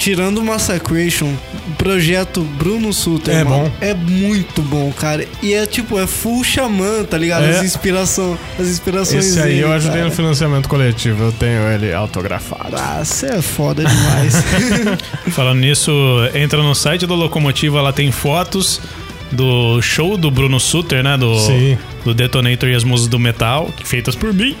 tirando 0.00 0.38
o 0.38 0.44
Massacration, 0.44 1.26
o 1.68 1.72
projeto 1.76 2.40
Bruno 2.40 2.90
Suter, 2.90 3.34
É 3.34 3.44
mano, 3.44 3.64
bom. 3.64 3.72
é 3.82 3.92
muito 3.92 4.62
bom, 4.62 4.90
cara. 4.92 5.26
E 5.42 5.52
é 5.52 5.66
tipo, 5.66 6.00
é 6.00 6.06
full 6.06 6.42
xamã, 6.42 7.04
tá 7.04 7.18
ligado? 7.18 7.44
É. 7.44 7.50
As, 7.58 7.62
inspiração, 7.62 8.36
as 8.58 8.66
inspirações 8.66 9.26
Esse 9.26 9.38
aí 9.40 9.48
dele, 9.50 9.60
eu 9.60 9.72
ajudei 9.72 9.98
cara. 9.98 10.08
no 10.08 10.16
financiamento 10.16 10.68
coletivo, 10.70 11.24
eu 11.24 11.32
tenho 11.32 11.60
ele 11.70 11.92
autografado. 11.92 12.74
Ah, 12.76 13.02
você 13.04 13.26
é 13.26 13.42
foda 13.42 13.84
demais. 13.84 14.34
Falando 15.32 15.60
nisso, 15.60 15.92
entra 16.34 16.62
no 16.62 16.74
site 16.74 17.06
da 17.06 17.14
Locomotiva, 17.14 17.82
lá 17.82 17.92
tem 17.92 18.10
fotos 18.10 18.80
do 19.30 19.80
show 19.82 20.16
do 20.16 20.30
Bruno 20.30 20.58
Sutter, 20.58 21.04
né? 21.04 21.18
Do, 21.18 21.38
Sim. 21.40 21.76
Do 22.04 22.14
Detonator 22.14 22.68
e 22.68 22.74
as 22.74 22.84
músicas 22.84 23.08
do 23.10 23.18
metal, 23.18 23.70
feitas 23.84 24.14
por 24.14 24.32
mim. 24.32 24.56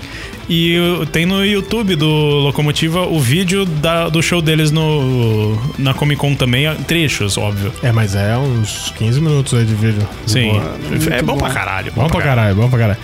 E 0.48 0.76
tem 1.12 1.24
no 1.26 1.44
YouTube 1.44 1.94
do 1.94 2.06
Locomotiva 2.06 3.02
o 3.06 3.20
vídeo 3.20 3.64
da- 3.64 4.08
do 4.08 4.20
show 4.22 4.42
deles 4.42 4.70
no, 4.72 5.56
na 5.78 5.94
Comic 5.94 6.20
Con 6.20 6.34
também, 6.34 6.72
trechos, 6.88 7.38
óbvio. 7.38 7.72
É, 7.82 7.92
mas 7.92 8.14
é 8.16 8.36
uns 8.36 8.92
15 8.98 9.20
minutos 9.20 9.54
aí 9.54 9.64
de 9.64 9.74
vídeo. 9.74 10.06
De 10.26 10.32
Sim. 10.32 10.50
boa. 10.50 10.76
é 11.10 11.22
bom, 11.22 11.34
bom. 11.34 11.38
pra 11.38 11.50
caralho. 11.50 11.92
Bom 11.94 12.08
pra 12.08 12.20
caralho, 12.20 12.54
bom 12.56 12.68
pra 12.68 12.78
caralho. 12.78 12.98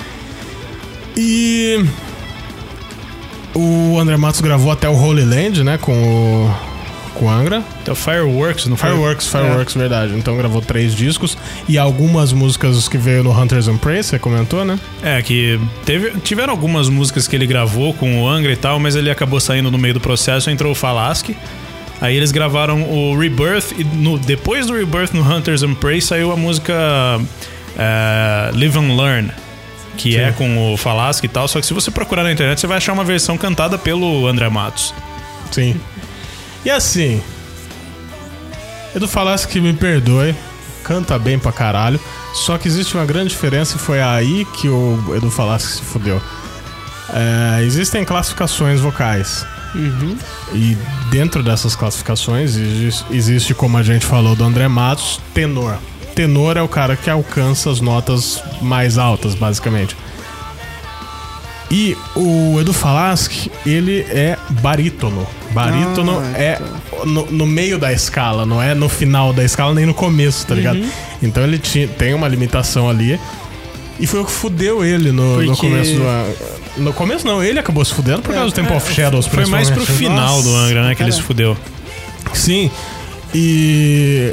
E. 1.16 1.84
O 3.54 3.98
André 3.98 4.16
Matos 4.18 4.40
gravou 4.40 4.70
até 4.70 4.88
o 4.88 4.94
Holy 4.94 5.24
Land, 5.24 5.64
né? 5.64 5.78
Com 5.78 5.92
o. 5.92 6.65
Com 7.18 7.26
o 7.26 7.30
Angra. 7.30 7.62
Então, 7.82 7.94
Fireworks, 7.94 8.66
não 8.66 8.76
foi? 8.76 8.90
Fireworks, 8.90 9.26
Fireworks, 9.26 9.74
verdade. 9.74 10.14
Então 10.14 10.36
gravou 10.36 10.60
três 10.60 10.94
discos. 10.94 11.36
E 11.66 11.78
algumas 11.78 12.32
músicas 12.32 12.88
que 12.88 12.98
veio 12.98 13.24
no 13.24 13.30
Hunters 13.30 13.68
and 13.68 13.78
Prey, 13.78 14.02
você 14.02 14.18
comentou, 14.18 14.64
né? 14.64 14.78
É, 15.02 15.22
que 15.22 15.58
teve, 15.84 16.10
tiveram 16.20 16.52
algumas 16.52 16.88
músicas 16.88 17.26
que 17.26 17.34
ele 17.34 17.46
gravou 17.46 17.94
com 17.94 18.22
o 18.22 18.28
Angra 18.28 18.52
e 18.52 18.56
tal, 18.56 18.78
mas 18.78 18.96
ele 18.96 19.10
acabou 19.10 19.40
saindo 19.40 19.70
no 19.70 19.78
meio 19.78 19.94
do 19.94 20.00
processo, 20.00 20.50
entrou 20.50 20.72
o 20.72 20.74
Falasque. 20.74 21.34
Aí 22.00 22.14
eles 22.14 22.30
gravaram 22.30 22.82
o 22.82 23.18
Rebirth 23.18 23.72
e 23.78 23.84
no, 23.84 24.18
depois 24.18 24.66
do 24.66 24.74
Rebirth 24.74 25.14
no 25.14 25.22
Hunters 25.22 25.62
and 25.62 25.74
Prey 25.74 26.00
saiu 26.00 26.30
a 26.30 26.36
música 26.36 26.74
eh, 27.78 28.50
Live 28.54 28.78
and 28.78 28.94
Learn, 28.94 29.30
que 29.96 30.16
é 30.16 30.30
com 30.32 30.74
o 30.74 30.76
Falasque 30.76 31.24
e 31.24 31.28
tal, 31.28 31.48
só 31.48 31.58
que 31.58 31.66
se 31.66 31.72
você 31.72 31.90
procurar 31.90 32.22
na 32.22 32.30
internet 32.30 32.60
você 32.60 32.66
vai 32.66 32.76
achar 32.76 32.92
uma 32.92 33.04
versão 33.04 33.38
cantada 33.38 33.78
pelo 33.78 34.26
André 34.26 34.48
Matos. 34.50 34.92
Sim. 35.50 35.80
E 36.66 36.70
assim. 36.70 37.22
Edu 38.92 39.06
falasse 39.06 39.46
que 39.46 39.60
me 39.60 39.72
perdoe, 39.72 40.34
canta 40.82 41.16
bem 41.16 41.38
pra 41.38 41.52
caralho. 41.52 42.00
Só 42.34 42.58
que 42.58 42.66
existe 42.66 42.96
uma 42.96 43.06
grande 43.06 43.28
diferença 43.28 43.76
e 43.76 43.78
foi 43.78 44.02
aí 44.02 44.44
que 44.46 44.68
o 44.68 45.14
Edu 45.14 45.30
falasse 45.30 45.68
que 45.68 45.72
se 45.74 45.82
fudeu. 45.82 46.20
É, 47.14 47.62
existem 47.62 48.04
classificações 48.04 48.80
vocais. 48.80 49.46
E 50.52 50.76
dentro 51.08 51.40
dessas 51.40 51.76
classificações 51.76 52.56
existe, 52.56 53.54
como 53.54 53.78
a 53.78 53.84
gente 53.84 54.04
falou 54.04 54.34
do 54.34 54.42
André 54.42 54.66
Matos, 54.66 55.20
tenor. 55.32 55.78
Tenor 56.16 56.56
é 56.56 56.62
o 56.62 56.68
cara 56.68 56.96
que 56.96 57.08
alcança 57.08 57.70
as 57.70 57.80
notas 57.80 58.42
mais 58.60 58.98
altas, 58.98 59.36
basicamente. 59.36 59.96
E 61.70 61.96
o 62.14 62.58
Edu 62.60 62.72
Falaschi, 62.72 63.50
ele 63.66 64.00
é 64.08 64.36
barítono. 64.62 65.26
Barítono 65.50 66.20
Ah, 66.20 66.38
é 66.38 66.60
no, 67.04 67.26
no 67.26 67.46
meio 67.46 67.76
da 67.78 67.92
escala, 67.92 68.46
não 68.46 68.62
é 68.62 68.74
no 68.74 68.88
final 68.88 69.32
da 69.32 69.42
escala 69.42 69.74
nem 69.74 69.84
no 69.86 69.94
começo, 69.94 70.46
tá 70.46 70.54
ligado? 70.54 70.78
Uhum. 70.78 70.90
Então 71.22 71.42
ele 71.42 71.58
tinha, 71.58 71.88
tem 71.88 72.14
uma 72.14 72.28
limitação 72.28 72.88
ali. 72.88 73.18
E 73.98 74.06
foi 74.06 74.20
o 74.20 74.24
que 74.24 74.30
fudeu 74.30 74.84
ele 74.84 75.10
no, 75.10 75.40
no 75.42 75.46
Porque- 75.46 75.68
começo 75.68 75.94
do. 75.94 76.82
No 76.82 76.92
começo 76.92 77.26
não, 77.26 77.42
ele 77.42 77.58
acabou 77.58 77.82
se 77.84 77.94
fudendo 77.94 78.20
por 78.22 78.34
causa 78.34 78.50
do 78.50 78.52
Temple 78.52 78.76
of 78.76 78.92
Shadows, 78.94 79.26
Foi 79.26 79.46
mais 79.46 79.70
pro 79.70 79.84
final 79.86 80.42
do 80.42 80.48
Nossa, 80.50 80.64
Angra, 80.66 80.82
né, 80.88 80.94
que 80.94 81.02
ele 81.02 81.10
se 81.10 81.16
cara. 81.18 81.26
fudeu. 81.26 81.56
Sim. 82.34 82.70
E. 83.34 84.32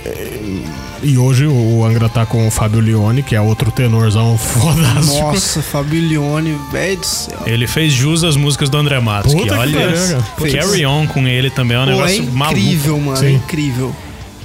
E 1.04 1.18
hoje 1.18 1.46
o 1.46 1.84
Angra 1.86 2.08
tá 2.08 2.26
com 2.26 2.48
o 2.48 2.52
Fábio 2.52 2.80
Leone, 2.80 3.22
que 3.24 3.36
é 3.36 3.42
outro 3.42 3.70
tenorzão 3.72 4.38
fodástico. 4.40 5.22
Nossa, 5.22 5.62
Fabilione, 5.62 6.58
velho 6.72 6.98
do 6.98 7.06
céu. 7.06 7.40
Ele 7.46 7.68
fez 7.68 7.92
jus 7.92 8.24
às 8.24 8.38
músicas 8.38 8.70
do 8.70 8.78
André 8.78 9.00
Matos, 9.02 9.34
Puta 9.34 9.44
que 9.44 9.50
que 9.54 9.56
olha. 9.78 10.24
Fez. 10.38 10.54
Carry 10.54 10.86
On 10.86 11.06
com 11.06 11.28
ele 11.28 11.50
também 11.50 11.76
é 11.76 11.80
um 11.82 11.84
Pô, 11.86 11.92
é 11.92 11.96
negócio 11.96 12.24
maluco. 12.34 12.58
incrível, 12.60 13.00
mano. 13.00 13.18
Sim. 13.18 13.26
É 13.26 13.32
incrível. 13.32 13.96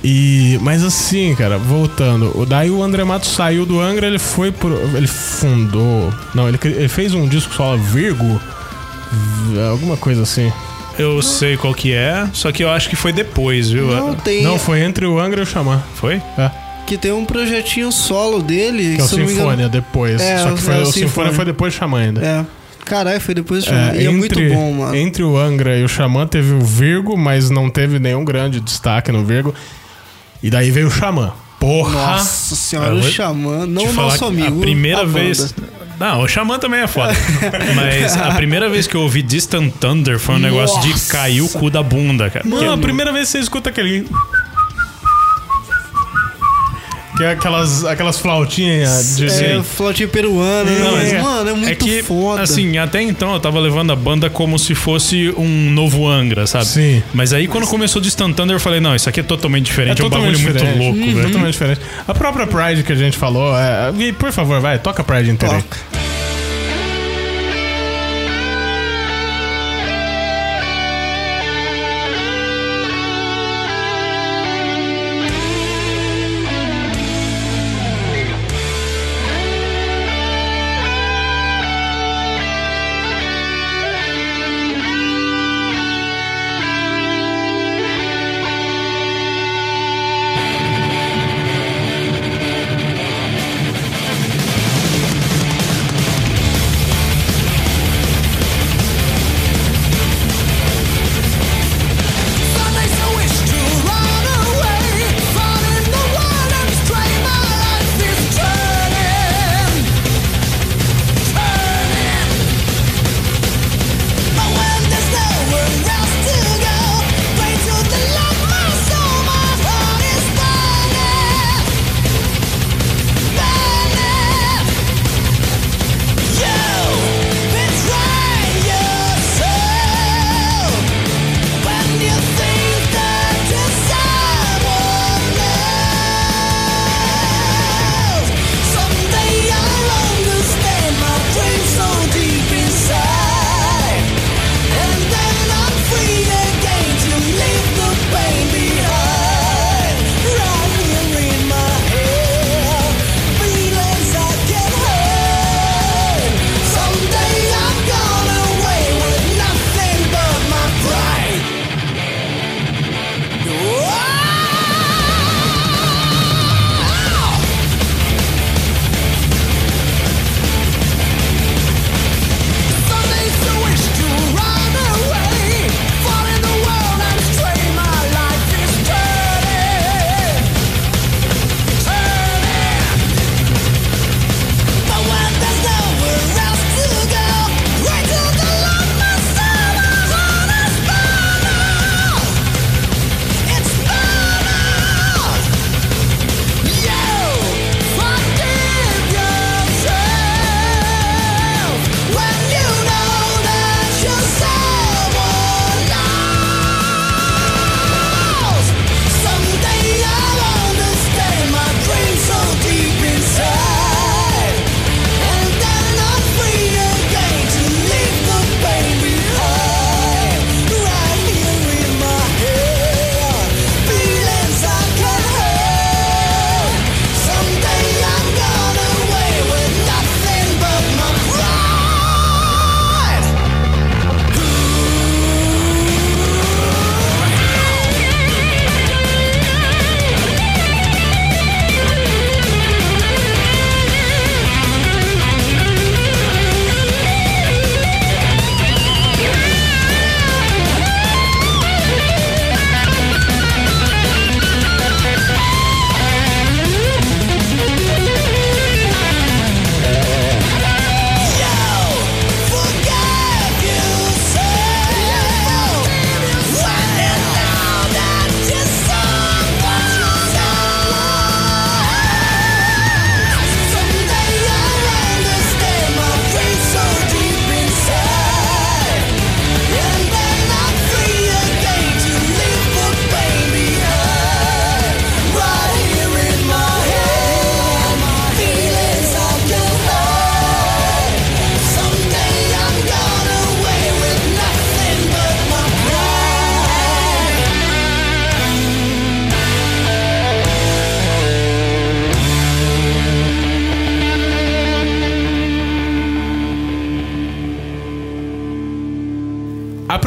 E, 0.02 0.58
mas 0.62 0.82
assim, 0.84 1.34
cara, 1.34 1.58
voltando, 1.58 2.32
o- 2.40 2.46
daí 2.46 2.70
o 2.70 2.82
André 2.82 3.02
Matos 3.04 3.30
saiu 3.30 3.64
do 3.66 3.80
Angra, 3.80 4.06
ele 4.06 4.18
foi 4.18 4.50
pro. 4.52 4.74
Ele 4.96 5.06
fundou. 5.08 6.12
Não, 6.34 6.48
ele, 6.48 6.58
ele 6.64 6.88
fez 6.88 7.14
um 7.14 7.26
disco 7.28 7.52
só, 7.54 7.76
Virgo. 7.76 8.40
Alguma 9.70 9.96
coisa 9.96 10.22
assim. 10.22 10.52
Eu 10.98 11.22
sei 11.22 11.56
qual 11.56 11.74
que 11.74 11.92
é, 11.92 12.28
só 12.32 12.50
que 12.50 12.64
eu 12.64 12.70
acho 12.70 12.88
que 12.88 12.96
foi 12.96 13.12
depois, 13.12 13.70
viu? 13.70 13.86
Não, 13.88 14.14
tem. 14.14 14.42
Não, 14.42 14.58
foi 14.58 14.80
entre 14.80 15.06
o 15.06 15.18
Angra 15.18 15.40
e 15.40 15.44
o 15.44 15.46
Xamã. 15.46 15.82
Foi? 15.94 16.20
É. 16.36 16.50
Que 16.86 16.96
tem 16.96 17.12
um 17.12 17.24
projetinho 17.24 17.92
solo 17.92 18.42
dele. 18.42 18.96
Que 18.96 19.02
é 19.02 19.04
o 19.04 19.08
Sinfonia 19.08 19.68
depois. 19.68 20.20
É, 20.20 20.38
só 20.38 20.52
que 20.52 20.62
foi, 20.62 20.74
é 20.74 20.78
o 20.78 20.88
o 20.88 21.32
foi 21.32 21.44
depois 21.44 21.72
do 21.74 21.78
Xamã 21.78 22.00
ainda. 22.00 22.24
É. 22.24 22.44
Caralho, 22.84 23.20
foi 23.20 23.34
depois 23.34 23.64
de 23.64 23.70
É, 23.70 24.02
E 24.02 24.06
é 24.06 24.10
muito 24.10 24.40
bom, 24.48 24.72
mano. 24.72 24.96
Entre 24.96 25.22
o 25.22 25.36
Angra 25.36 25.76
e 25.76 25.84
o 25.84 25.88
Xamã 25.88 26.26
teve 26.26 26.54
o 26.54 26.60
Virgo, 26.60 27.16
mas 27.16 27.50
não 27.50 27.68
teve 27.68 27.98
nenhum 27.98 28.24
grande 28.24 28.60
destaque 28.60 29.12
no 29.12 29.24
Virgo. 29.24 29.54
E 30.42 30.48
daí 30.48 30.70
veio 30.70 30.88
o 30.88 30.90
Xamã. 30.90 31.32
Porra! 31.60 32.12
Nossa 32.12 32.54
senhora, 32.54 32.90
Eu 32.90 32.96
o 32.96 33.00
vou 33.02 33.10
Xamã, 33.10 33.66
não 33.66 33.84
o 33.84 33.92
nosso 33.92 34.24
amigo. 34.24 34.58
A 34.58 34.60
primeira 34.60 35.00
a 35.02 35.04
banda. 35.04 35.48
Não, 35.98 36.22
o 36.22 36.28
Xamã 36.28 36.58
também 36.58 36.80
é 36.80 36.86
foda. 36.86 37.12
Mas 37.74 38.16
a 38.16 38.34
primeira 38.34 38.68
vez 38.68 38.86
que 38.86 38.94
eu 38.94 39.02
ouvi 39.02 39.22
Distant 39.22 39.72
Thunder 39.80 40.18
foi 40.18 40.36
um 40.36 40.38
negócio 40.38 40.80
de 40.80 40.90
Nossa. 40.90 41.12
cair 41.12 41.42
o 41.42 41.48
cu 41.48 41.68
da 41.70 41.82
bunda, 41.82 42.30
cara. 42.30 42.46
Mano, 42.46 42.72
a 42.72 42.78
primeira 42.78 43.12
vez 43.12 43.26
que 43.26 43.32
você 43.32 43.38
escuta 43.40 43.70
aquele. 43.70 44.06
Que 47.18 47.24
é 47.24 47.32
aquelas, 47.32 47.84
aquelas 47.84 48.16
flautinhas 48.18 49.16
de. 49.16 49.26
É, 49.26 49.60
flautinha 49.62 50.06
peruana. 50.08 50.70
Não, 50.70 50.92
mas, 50.92 51.12
é- 51.12 51.20
mano, 51.20 51.50
é 51.50 51.52
muito 51.52 51.68
é 51.68 51.74
que, 51.74 52.02
foda. 52.02 52.42
assim, 52.42 52.78
até 52.78 53.02
então 53.02 53.34
eu 53.34 53.40
tava 53.40 53.58
levando 53.58 53.92
a 53.92 53.96
banda 53.96 54.30
como 54.30 54.56
se 54.58 54.72
fosse 54.74 55.34
um 55.36 55.70
novo 55.72 56.06
Angra, 56.08 56.46
sabe? 56.46 56.66
Sim. 56.66 57.02
Mas 57.12 57.32
aí 57.32 57.48
quando 57.48 57.66
começou 57.66 58.00
Distant 58.00 58.34
Thunder 58.36 58.54
eu 58.56 58.60
falei, 58.60 58.78
não, 58.78 58.94
isso 58.94 59.08
aqui 59.08 59.18
é 59.20 59.22
totalmente 59.24 59.66
diferente, 59.66 60.00
é, 60.00 60.04
um 60.04 60.08
bagulho 60.08 60.38
muito 60.38 60.52
diferente. 60.54 60.78
louco, 60.78 60.98
Uhum. 60.98 61.06
velho. 61.14 61.26
Totalmente 61.26 61.52
diferente. 61.52 61.80
A 62.06 62.14
própria 62.14 62.46
Pride 62.46 62.82
que 62.84 62.92
a 62.92 62.96
gente 62.96 63.18
falou, 63.18 63.52
é, 63.58 63.92
por 64.16 64.30
favor, 64.32 64.60
vai, 64.60 64.78
toca 64.78 65.02
Pride 65.02 65.28
inteira. 65.30 65.56
Toca. 65.56 66.07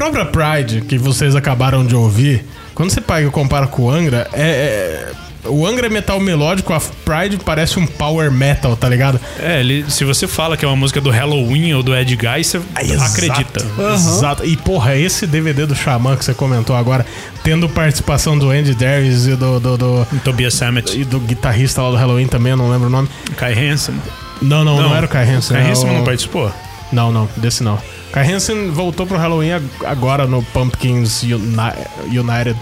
Própria 0.10 0.26
Pride, 0.26 0.82
que 0.82 0.98
vocês 0.98 1.36
acabaram 1.36 1.86
de 1.86 1.96
ouvir, 1.96 2.44
quando 2.74 2.90
você 2.90 3.00
pega 3.02 3.28
e 3.28 3.32
compara 3.32 3.68
com 3.68 3.84
o 3.84 3.90
Angra, 3.90 4.28
é. 4.34 4.42
é- 4.42 5.12
o 5.44 5.66
Angra 5.66 5.88
é 5.88 5.90
metal 5.90 6.20
melódico, 6.20 6.72
a 6.72 6.80
Pride 6.80 7.38
parece 7.44 7.80
um 7.80 7.88
power 7.88 8.32
metal, 8.32 8.76
tá 8.76 8.88
ligado? 8.88 9.20
É, 9.40 9.60
ele, 9.60 9.84
se 9.90 10.04
você 10.06 10.28
fala 10.28 10.56
que 10.56 10.64
é 10.64 10.68
uma 10.68 10.76
música 10.78 11.02
do 11.02 11.10
Halloween 11.10 11.74
ou 11.74 11.82
do 11.82 11.96
Ed 11.96 12.16
Guy, 12.16 12.44
você 12.44 12.62
acredita. 12.76 13.66
Exato. 13.96 14.46
E 14.46 14.56
porra, 14.56 14.96
esse 14.96 15.26
DVD 15.26 15.66
do 15.66 15.74
Xamã 15.76 16.16
que 16.16 16.24
você 16.24 16.34
comentou 16.36 16.76
agora, 16.76 17.04
tendo 17.44 17.68
participação 17.68 18.38
do 18.38 18.52
Andy 18.52 18.76
Darius 18.76 19.26
e 19.26 19.36
do, 19.36 19.60
do, 19.60 19.78
do- 19.78 20.08
Tobias 20.24 20.54
Sammet, 20.54 20.96
e 21.00 21.04
do 21.04 21.20
guitarrista 21.20 21.82
lá 21.82 21.90
do 21.90 21.96
Halloween 21.98 22.28
também, 22.28 22.52
eu 22.52 22.58
não 22.58 22.70
lembro 22.70 22.86
o 22.88 22.92
nome. 22.92 23.10
Kai 23.36 23.54
Hansen. 23.54 23.96
Não, 24.44 24.64
não, 24.64 24.80
não, 24.80 24.96
era 24.96 25.08
o 25.08 25.10
Kai 25.10 25.28
Hansen. 25.28 25.56
Kai 25.58 25.64
era 25.66 25.72
Hansen 25.72 25.90
o- 25.90 25.94
não 25.94 26.04
participou? 26.04 26.52
Não, 26.92 27.12
não, 27.12 27.28
desse 27.38 27.64
não. 27.64 27.80
Kai 28.12 28.26
Hansen 28.34 28.72
voltou 28.72 29.06
pro 29.08 29.18
Halloween 29.18 29.52
ag- 29.54 29.86
agora 29.86 30.28
no 30.28 30.42
Pumpkins 30.44 31.24
Uni- 31.24 32.18
United. 32.20 32.56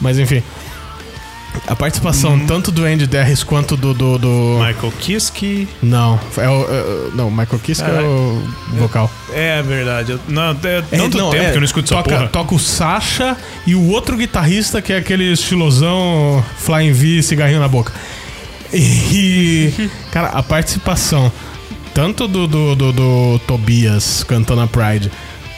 Mas 0.00 0.18
enfim. 0.18 0.42
A 1.66 1.74
participação 1.74 2.38
tanto 2.40 2.70
do 2.70 2.84
Andy 2.84 3.06
Derris 3.06 3.42
quanto 3.42 3.76
do. 3.78 3.94
do, 3.94 4.18
do- 4.18 4.58
Michael 4.58 4.92
Kiske. 5.00 5.66
Não, 5.82 6.20
é 6.36 6.48
o. 6.48 6.62
é- 6.64 7.10
não, 7.14 7.30
Michael 7.30 7.58
Kiske 7.62 7.82
é 7.82 7.86
Caralho. 7.86 8.06
o 8.08 8.48
vocal. 8.78 9.10
É 9.32 9.62
verdade. 9.62 10.12
eu- 10.12 10.20
Não, 10.28 10.50
é 10.50 10.50
É, 10.78 10.82
tanto 10.98 11.16
não, 11.16 11.30
tempo 11.30 11.44
é, 11.44 11.50
que 11.50 11.56
eu 11.56 11.60
não 11.60 11.64
escuto 11.64 11.86
essa 11.92 12.02
toca, 12.02 12.14
porra. 12.16 12.28
toca 12.28 12.54
o 12.54 12.58
Sasha 12.58 13.36
e 13.66 13.74
o 13.74 13.88
outro 13.88 14.16
guitarrista 14.18 14.82
que 14.82 14.92
é 14.92 14.98
aquele 14.98 15.32
estilosão 15.32 16.44
Flying 16.58 16.92
V, 16.92 17.22
cigarrinho 17.22 17.60
na 17.60 17.68
boca. 17.68 17.90
E, 18.72 19.72
cara, 20.12 20.28
a 20.28 20.42
participação 20.42 21.32
tanto 21.96 22.28
do, 22.28 22.46
do, 22.46 22.76
do, 22.76 22.92
do 22.92 23.38
Tobias 23.46 24.22
cantando 24.22 24.60
a 24.60 24.66
Pride, 24.66 25.10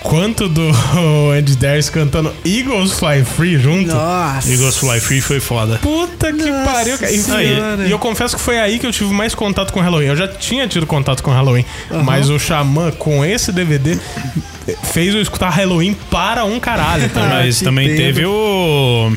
quanto 0.05 0.49
do 0.49 0.70
Andy 1.36 1.57
Darius 1.57 1.91
cantando 1.91 2.32
Eagles 2.47 2.93
Fly 2.93 3.24
Free 3.24 3.59
junto. 3.59 3.93
Nossa. 3.93 4.49
Eagles 4.49 4.76
Fly 4.76 5.01
Free 5.01 5.20
foi 5.20 5.41
foda. 5.41 5.78
Puta 5.78 6.32
que 6.32 6.49
Nossa 6.49 6.70
pariu, 6.70 6.97
cara. 6.97 7.12
E, 7.12 7.89
e 7.89 7.91
eu 7.91 7.99
confesso 7.99 8.36
que 8.36 8.41
foi 8.41 8.57
aí 8.57 8.78
que 8.78 8.86
eu 8.86 8.93
tive 8.93 9.12
mais 9.12 9.34
contato 9.34 9.72
com 9.72 9.80
Halloween. 9.80 10.07
Eu 10.07 10.16
já 10.16 10.28
tinha 10.28 10.68
tido 10.68 10.86
contato 10.86 11.24
com 11.24 11.32
Halloween, 11.32 11.64
mas 12.05 12.30
o 12.30 12.39
Xamã, 12.39 12.93
com 12.93 13.24
esse 13.24 13.51
DVD, 13.51 13.99
fez 14.93 15.16
eu 15.16 15.20
escutar 15.20 15.51
Halloween 15.51 15.97
para 16.09 16.45
um 16.45 16.61
caralho. 16.61 17.09
Tá? 17.18 17.26
Mas 17.26 17.61
também 17.61 17.97
teve 17.97 18.24
o 18.26 19.11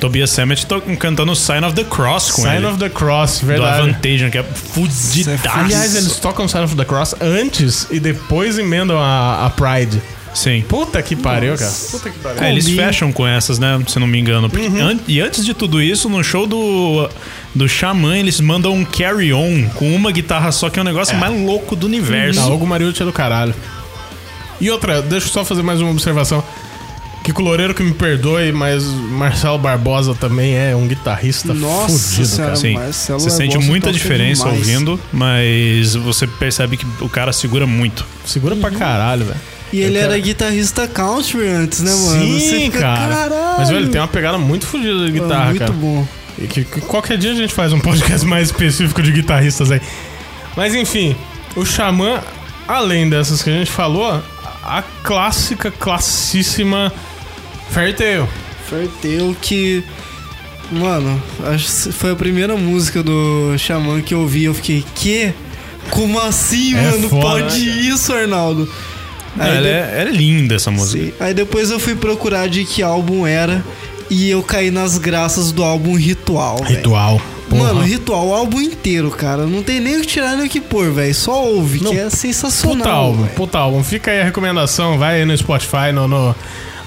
Tobias 0.00 0.30
Sammet 0.30 0.66
to- 0.66 0.80
cantando 0.98 1.34
Sign 1.36 1.64
of 1.64 1.74
the 1.74 1.84
Cross 1.84 2.30
com 2.32 2.42
Sign 2.42 2.56
ele. 2.56 2.66
of 2.66 2.78
the 2.78 2.88
Cross, 2.88 3.40
do 3.40 3.46
verdade. 3.46 3.80
Avantageon, 3.88 4.30
que 4.30 4.38
é 4.38 4.42
fudidaço. 4.42 5.48
Aliás, 5.58 5.94
eles 5.94 6.16
tocam 6.16 6.48
Sign 6.48 6.64
of 6.64 6.74
the 6.76 6.84
Cross 6.84 7.14
antes 7.20 7.86
e 7.90 8.00
depois 8.00 8.58
emendam 8.58 8.98
a, 8.98 9.46
a 9.46 9.50
Pride. 9.50 10.00
Sim. 10.32 10.62
Puta 10.68 11.02
que 11.02 11.16
pariu, 11.16 11.56
cara. 11.58 11.72
Puta 11.90 12.08
que 12.08 12.18
pariu. 12.20 12.40
É, 12.42 12.50
eles 12.52 12.68
fecham 12.68 13.10
com 13.12 13.26
essas, 13.26 13.58
né? 13.58 13.82
Se 13.88 13.98
não 13.98 14.06
me 14.06 14.16
engano. 14.18 14.48
Porque 14.48 14.68
Uhum. 14.68 14.80
an- 14.90 15.00
e 15.08 15.20
antes 15.20 15.44
de 15.44 15.52
tudo 15.52 15.82
isso, 15.82 16.08
no 16.08 16.22
show 16.22 16.46
do, 16.46 17.10
do 17.52 17.68
Xamã, 17.68 18.16
eles 18.16 18.40
mandam 18.40 18.72
um 18.72 18.84
carry 18.84 19.32
on 19.32 19.68
com 19.74 19.92
uma 19.92 20.12
guitarra 20.12 20.52
só, 20.52 20.70
que 20.70 20.78
é 20.78 20.82
o 20.82 20.84
negócio 20.84 21.16
mais 21.16 21.34
louco 21.44 21.74
do 21.74 21.86
universo. 21.86 22.38
Não, 22.40 22.54
Hugo 22.54 22.64
Mariucci 22.64 23.02
é 23.02 23.04
do 23.04 23.12
caralho. 23.12 23.52
E 24.60 24.70
outra, 24.70 25.02
deixa 25.02 25.26
eu 25.26 25.32
só 25.32 25.44
fazer 25.44 25.62
mais 25.62 25.80
uma 25.80 25.90
observação. 25.90 26.44
Que 27.22 27.32
Loureiro 27.42 27.74
que 27.74 27.82
me 27.82 27.92
perdoe, 27.92 28.50
mas 28.50 28.82
Marcelo 28.84 29.58
Barbosa 29.58 30.14
também 30.14 30.56
é 30.56 30.74
um 30.74 30.86
guitarrista 30.88 31.52
Nossa 31.54 31.96
fudido, 31.98 32.26
senhora. 32.26 32.44
cara. 32.52 32.56
Sim, 32.56 32.74
Marcelo 32.74 33.20
você 33.20 33.30
sente 33.30 33.48
Barbosa 33.52 33.70
muita 33.70 33.92
diferença 33.92 34.44
demais. 34.44 34.58
ouvindo, 34.58 35.00
mas 35.12 35.94
você 35.94 36.26
percebe 36.26 36.76
que 36.76 36.86
o 37.00 37.08
cara 37.08 37.32
segura 37.32 37.66
muito. 37.66 38.04
Segura 38.24 38.56
pra 38.56 38.70
caralho, 38.70 39.26
velho. 39.26 39.40
E 39.72 39.80
ele 39.80 39.98
Eu 39.98 40.02
era 40.02 40.12
quero- 40.14 40.22
guitarrista 40.24 40.88
country 40.88 41.46
antes, 41.46 41.80
né, 41.82 41.92
mano? 41.94 42.26
Você 42.26 42.40
Sim, 42.40 42.64
fica, 42.66 42.80
cara. 42.80 43.08
Caralho. 43.28 43.58
Mas, 43.58 43.68
velho, 43.68 43.80
ele 43.82 43.90
tem 43.90 44.00
uma 44.00 44.08
pegada 44.08 44.36
muito 44.38 44.66
fodida 44.66 45.06
de 45.06 45.12
guitarra, 45.12 45.44
muito 45.46 45.58
cara. 45.60 45.72
bom. 45.72 46.06
E 46.38 46.46
que, 46.46 46.64
que 46.64 46.80
qualquer 46.80 47.18
dia 47.18 47.30
a 47.32 47.34
gente 47.34 47.52
faz 47.52 47.72
um 47.72 47.78
podcast 47.78 48.26
mais 48.26 48.48
específico 48.48 49.00
de 49.02 49.12
guitarristas 49.12 49.70
aí. 49.70 49.80
Mas 50.56 50.74
enfim, 50.74 51.14
o 51.54 51.64
Xamã, 51.64 52.20
além 52.66 53.08
dessas 53.08 53.42
que 53.42 53.50
a 53.50 53.52
gente 53.52 53.70
falou, 53.70 54.20
a 54.64 54.82
clássica, 55.04 55.70
classíssima 55.70 56.92
Fairy 57.70 57.92
Tail. 57.94 58.28
Farteu 58.68 59.34
que. 59.40 59.82
Mano, 60.70 61.20
acho 61.46 61.66
que 61.66 61.92
foi 61.92 62.12
a 62.12 62.16
primeira 62.16 62.56
música 62.56 63.02
do 63.02 63.54
Xamã 63.58 64.00
que 64.00 64.14
eu 64.14 64.20
ouvi. 64.20 64.44
Eu 64.44 64.54
fiquei, 64.54 64.84
que? 64.94 65.32
Como 65.90 66.20
assim, 66.20 66.76
É 66.76 66.82
mano? 66.82 67.08
foda, 67.08 67.22
Pode 67.44 67.64
né, 67.64 67.80
isso, 67.82 68.12
Arnaldo? 68.12 68.68
Aí, 69.38 69.50
ela, 69.56 69.60
de- 69.62 69.68
é, 69.68 69.94
ela 70.00 70.10
é 70.10 70.12
linda 70.12 70.54
essa 70.54 70.70
música. 70.70 71.04
Sim. 71.04 71.12
Aí 71.18 71.34
depois 71.34 71.70
eu 71.70 71.80
fui 71.80 71.94
procurar 71.96 72.48
de 72.48 72.64
que 72.64 72.82
álbum 72.82 73.26
era. 73.26 73.64
E 74.08 74.28
eu 74.28 74.42
caí 74.42 74.72
nas 74.72 74.98
graças 74.98 75.52
do 75.52 75.62
álbum 75.62 75.94
Ritual. 75.96 76.60
Ritual. 76.64 77.20
Mano, 77.48 77.80
Ritual, 77.80 78.26
o 78.28 78.34
álbum 78.34 78.60
inteiro, 78.60 79.08
cara. 79.10 79.46
Não 79.46 79.62
tem 79.62 79.78
nem 79.80 79.96
o 79.98 80.00
que 80.00 80.06
tirar 80.08 80.36
nem 80.36 80.46
o 80.46 80.48
que 80.48 80.60
pôr, 80.60 80.90
velho. 80.92 81.14
Só 81.14 81.44
ouve, 81.44 81.80
Não, 81.82 81.90
que 81.92 81.98
é 81.98 82.10
sensacional. 82.10 82.78
Puta 82.78 82.90
álbum, 82.90 83.26
puta 83.28 83.58
álbum. 83.58 83.84
Fica 83.84 84.10
aí 84.10 84.20
a 84.20 84.24
recomendação, 84.24 84.98
vai 84.98 85.20
aí 85.20 85.24
no 85.24 85.36
Spotify, 85.36 85.92
no, 85.94 86.06
no, 86.08 86.34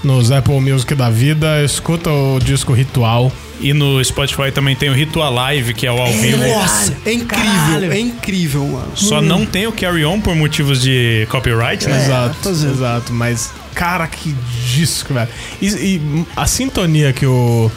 nos 0.04 0.30
Apple 0.30 0.60
Music 0.60 0.94
da 0.94 1.10
vida, 1.10 1.62
escuta 1.64 2.10
o 2.10 2.38
disco 2.38 2.72
Ritual. 2.72 3.32
E 3.60 3.72
no 3.72 4.04
Spotify 4.04 4.50
também 4.52 4.76
tem 4.76 4.90
o 4.90 4.92
Ritual 4.92 5.32
Live, 5.32 5.74
que 5.74 5.86
é 5.86 5.92
o 5.92 5.98
ao 5.98 6.12
vivo. 6.12 6.46
Nossa, 6.46 6.94
é 7.06 7.12
incrível, 7.12 7.50
Caralho. 7.50 7.92
é 7.92 7.98
incrível, 7.98 8.66
mano. 8.66 8.92
Só 8.94 9.22
não 9.22 9.46
tem 9.46 9.66
o 9.66 9.72
carry 9.72 10.04
on 10.04 10.20
por 10.20 10.34
motivos 10.34 10.82
de 10.82 11.26
copyright, 11.30 11.86
né? 11.88 12.04
exato, 12.04 12.36
tô 12.42 12.50
dizendo. 12.50 12.74
exato. 12.74 13.12
Mas, 13.12 13.52
cara, 13.74 14.06
que 14.06 14.34
disco, 14.74 15.14
velho. 15.14 15.28
E, 15.62 15.66
e 15.68 16.26
a 16.36 16.46
sintonia 16.46 17.12
que 17.12 17.26
o 17.26 17.70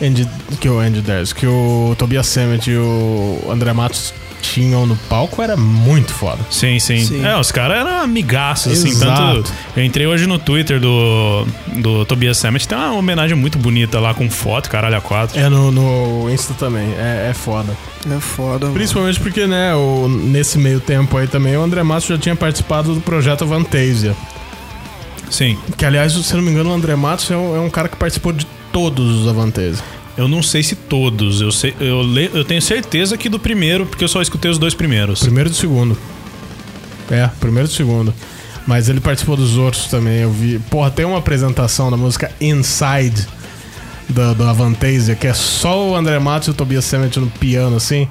Andy, 0.00 0.28
que 0.60 0.68
o 0.68 0.78
Andy 0.78 1.00
Darius, 1.00 1.32
que 1.32 1.46
o 1.46 1.96
Tobias 1.98 2.26
Sammet 2.26 2.70
e 2.70 2.76
o 2.76 3.40
André 3.50 3.72
Matos 3.72 4.12
tinham 4.40 4.86
no 4.86 4.96
palco 4.96 5.42
era 5.42 5.56
muito 5.56 6.12
foda. 6.12 6.38
Sim, 6.50 6.78
sim, 6.78 7.04
Sim. 7.04 7.24
É, 7.24 7.36
os 7.38 7.50
caras 7.50 7.78
eram 7.78 8.02
amigaços, 8.02 8.72
assim, 8.72 8.90
Exato. 8.90 9.20
tanto. 9.20 9.52
Eu 9.76 9.84
entrei 9.84 10.06
hoje 10.06 10.26
no 10.26 10.38
Twitter 10.38 10.80
do, 10.80 11.46
do 11.74 12.04
Tobias 12.04 12.38
Sammet, 12.38 12.66
tem 12.66 12.76
uma 12.76 12.92
homenagem 12.92 13.36
muito 13.36 13.58
bonita 13.58 14.00
lá 14.00 14.14
com 14.14 14.30
foto, 14.30 14.70
caralho, 14.70 14.96
a 14.96 15.00
quatro. 15.00 15.38
É 15.38 15.48
no, 15.48 15.70
no 15.70 16.30
Insta 16.30 16.54
também, 16.54 16.94
é, 16.98 17.28
é 17.30 17.34
foda. 17.34 17.76
É 18.10 18.20
foda, 18.20 18.66
mano. 18.66 18.74
Principalmente 18.74 19.18
porque, 19.18 19.46
né, 19.46 19.74
o, 19.74 20.08
nesse 20.08 20.58
meio 20.58 20.80
tempo 20.80 21.16
aí 21.16 21.26
também, 21.26 21.56
o 21.56 21.62
André 21.62 21.82
Matos 21.82 22.06
já 22.06 22.18
tinha 22.18 22.36
participado 22.36 22.94
do 22.94 23.00
projeto 23.00 23.42
Avantasia. 23.42 24.14
Sim. 25.30 25.58
Que, 25.76 25.84
aliás, 25.84 26.12
se 26.12 26.34
não 26.34 26.42
me 26.42 26.50
engano, 26.50 26.70
o 26.70 26.72
André 26.72 26.94
Matos 26.94 27.30
é 27.30 27.36
um, 27.36 27.56
é 27.56 27.60
um 27.60 27.68
cara 27.68 27.88
que 27.88 27.96
participou 27.96 28.32
de 28.32 28.46
todos 28.72 29.22
os 29.22 29.28
Avantasia. 29.28 29.82
Eu 30.16 30.26
não 30.28 30.42
sei 30.42 30.62
se 30.62 30.74
todos, 30.74 31.40
eu, 31.42 31.52
sei, 31.52 31.74
eu, 31.78 32.02
le- 32.02 32.30
eu 32.32 32.44
tenho 32.44 32.62
certeza 32.62 33.18
que 33.18 33.28
do 33.28 33.38
primeiro, 33.38 33.84
porque 33.84 34.02
eu 34.02 34.08
só 34.08 34.22
escutei 34.22 34.50
os 34.50 34.58
dois 34.58 34.72
primeiros. 34.74 35.20
Primeiro 35.20 35.48
e 35.48 35.52
do 35.52 35.56
segundo. 35.56 35.96
É, 37.10 37.28
primeiro 37.38 37.68
e 37.68 37.70
do 37.70 37.74
segundo. 37.74 38.14
Mas 38.66 38.88
ele 38.88 38.98
participou 39.00 39.36
dos 39.36 39.56
outros 39.58 39.86
também, 39.86 40.20
eu 40.22 40.30
vi. 40.32 40.58
Porra, 40.70 40.90
tem 40.90 41.04
uma 41.04 41.18
apresentação 41.18 41.90
da 41.90 41.96
música 41.96 42.32
Inside 42.40 43.26
do, 44.08 44.34
do 44.34 44.44
Avantasia, 44.44 45.14
que 45.14 45.26
é 45.26 45.34
só 45.34 45.90
o 45.90 45.94
André 45.94 46.18
Matos 46.18 46.48
e 46.48 46.50
o 46.50 46.54
Tobias 46.54 46.84
Sammet 46.84 47.18
no 47.20 47.28
piano, 47.28 47.76
assim. 47.76 48.08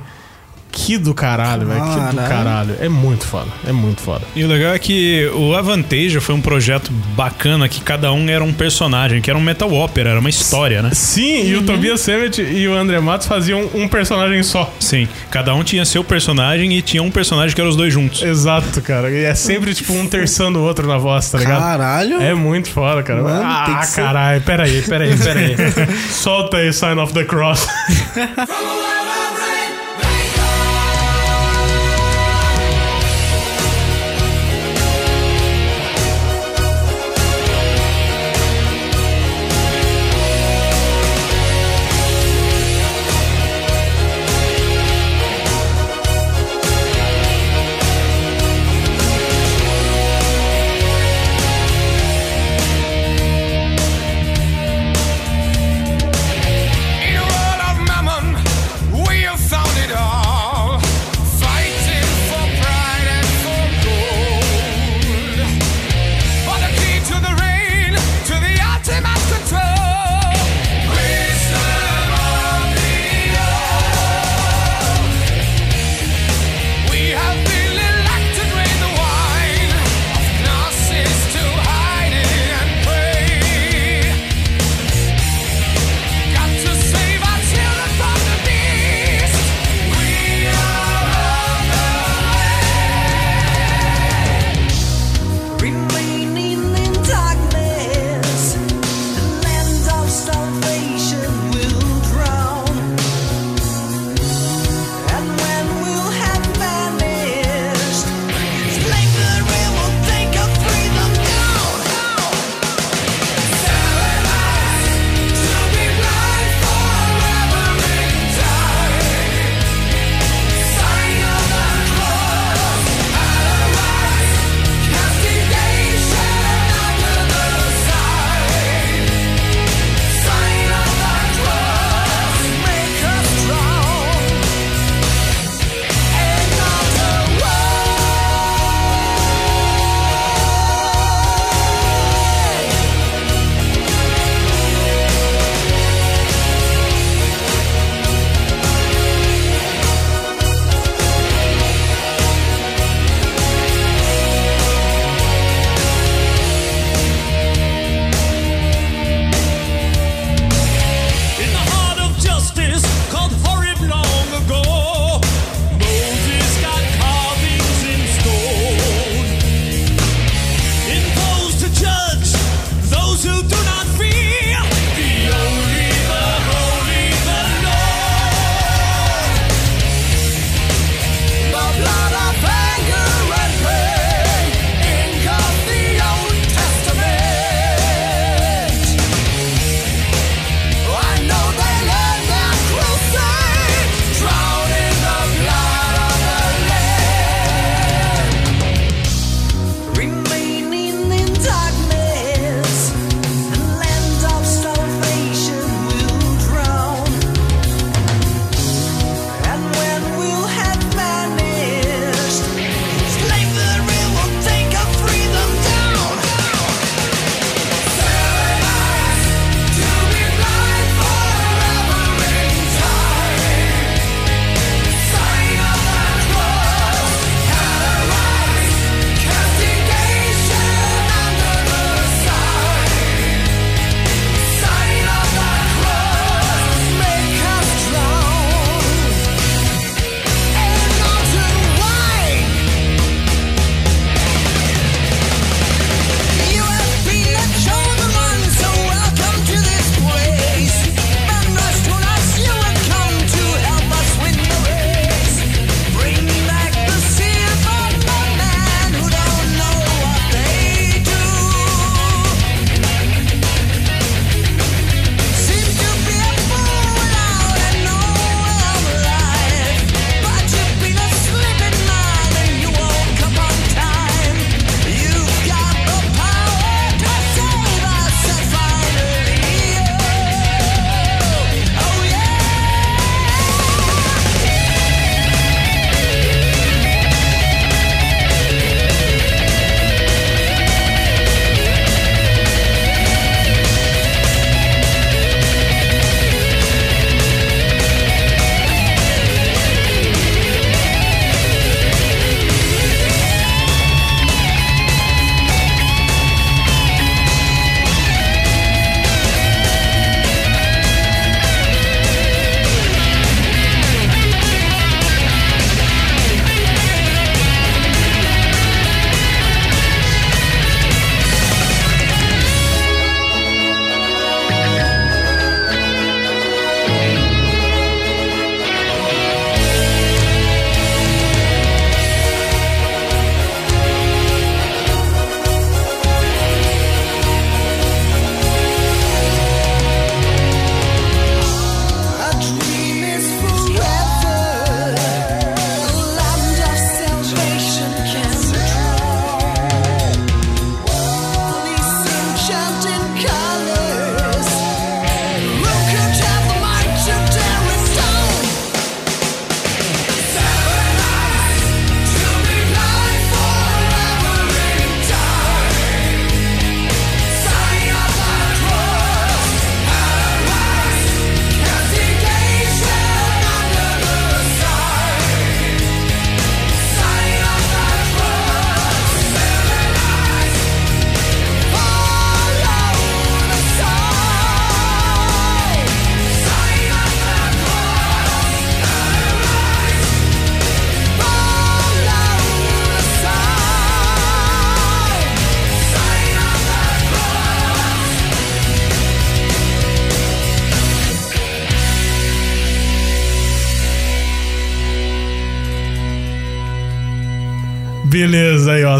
Que 0.75 0.97
do 0.97 1.13
caralho, 1.13 1.65
velho. 1.65 1.81
Que 1.81 1.89
do 1.89 2.17
Caralho. 2.17 2.27
caralho. 2.27 2.75
É 2.81 2.89
muito 2.89 3.25
foda. 3.25 3.47
É 3.65 3.71
muito 3.71 4.01
foda. 4.01 4.25
E 4.35 4.43
o 4.43 4.47
legal 4.47 4.73
é 4.73 4.79
que 4.79 5.25
o 5.33 5.55
Avantasia 5.55 6.19
foi 6.19 6.35
um 6.35 6.41
projeto 6.41 6.91
bacana 7.15 7.69
que 7.69 7.79
cada 7.79 8.11
um 8.11 8.29
era 8.29 8.43
um 8.43 8.51
personagem, 8.51 9.21
que 9.21 9.29
era 9.29 9.39
um 9.39 9.41
metal 9.41 9.71
opera, 9.73 10.09
era 10.09 10.19
uma 10.19 10.29
história, 10.29 10.81
né? 10.81 10.89
Sim, 10.93 11.47
e 11.47 11.55
o 11.55 11.63
Tobias 11.63 12.01
Sammet 12.01 12.41
e 12.41 12.67
o 12.67 12.75
André 12.75 12.99
Matos 12.99 13.25
faziam 13.25 13.69
um 13.73 13.87
personagem 13.87 14.43
só. 14.43 14.71
Sim, 14.77 15.07
cada 15.31 15.55
um 15.55 15.63
tinha 15.63 15.85
seu 15.85 16.03
personagem 16.03 16.73
e 16.73 16.81
tinha 16.81 17.01
um 17.01 17.09
personagem 17.09 17.55
que 17.55 17.61
eram 17.61 17.69
os 17.69 17.77
dois 17.77 17.93
juntos. 17.93 18.21
Exato, 18.21 18.81
cara. 18.81 19.09
E 19.09 19.23
é 19.23 19.33
sempre 19.33 19.73
tipo 19.73 19.93
um 19.93 20.05
terçando 20.05 20.57
o 20.57 20.63
outro 20.63 20.85
na 20.85 20.97
voz, 20.97 21.31
tá 21.31 21.37
ligado? 21.37 21.61
Caralho. 21.61 22.21
É 22.21 22.33
muito 22.33 22.69
foda, 22.69 23.01
cara. 23.01 23.23
Mano, 23.23 23.39
tem 23.65 23.75
ah, 23.75 23.79
que 23.79 23.87
ser- 23.87 24.01
caralho. 24.01 24.41
Peraí, 24.41 24.81
peraí, 24.81 25.17
peraí. 25.17 25.55
Solta 26.11 26.57
aí 26.57 26.73
Sign 26.73 26.99
of 26.99 27.13
the 27.13 27.23
Cross. 27.23 27.65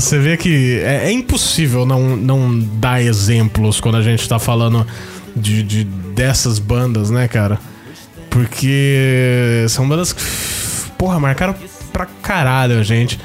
você 0.06 0.20
vê 0.20 0.38
que 0.38 0.80
é, 0.84 1.08
é 1.08 1.12
impossível 1.12 1.86
não, 1.86 2.16
não 2.16 2.58
dar 2.60 3.02
exemplos 3.02 3.80
quando 3.80 3.96
a 3.98 4.02
gente 4.02 4.28
tá 4.28 4.40
falando 4.40 4.86
de, 5.36 5.62
de- 5.64 5.84
dessas 5.84 6.60
bandas, 6.60 7.10
né, 7.10 7.28
cara? 7.28 7.60
Porque 8.30 9.66
são 9.70 9.88
bandas 9.88 10.12
que, 10.14 10.22
porra, 10.98 11.20
marcaram 11.20 11.56
pra 11.94 12.06
caralho 12.22 12.80
a 12.80 12.84
gente. 12.84 13.20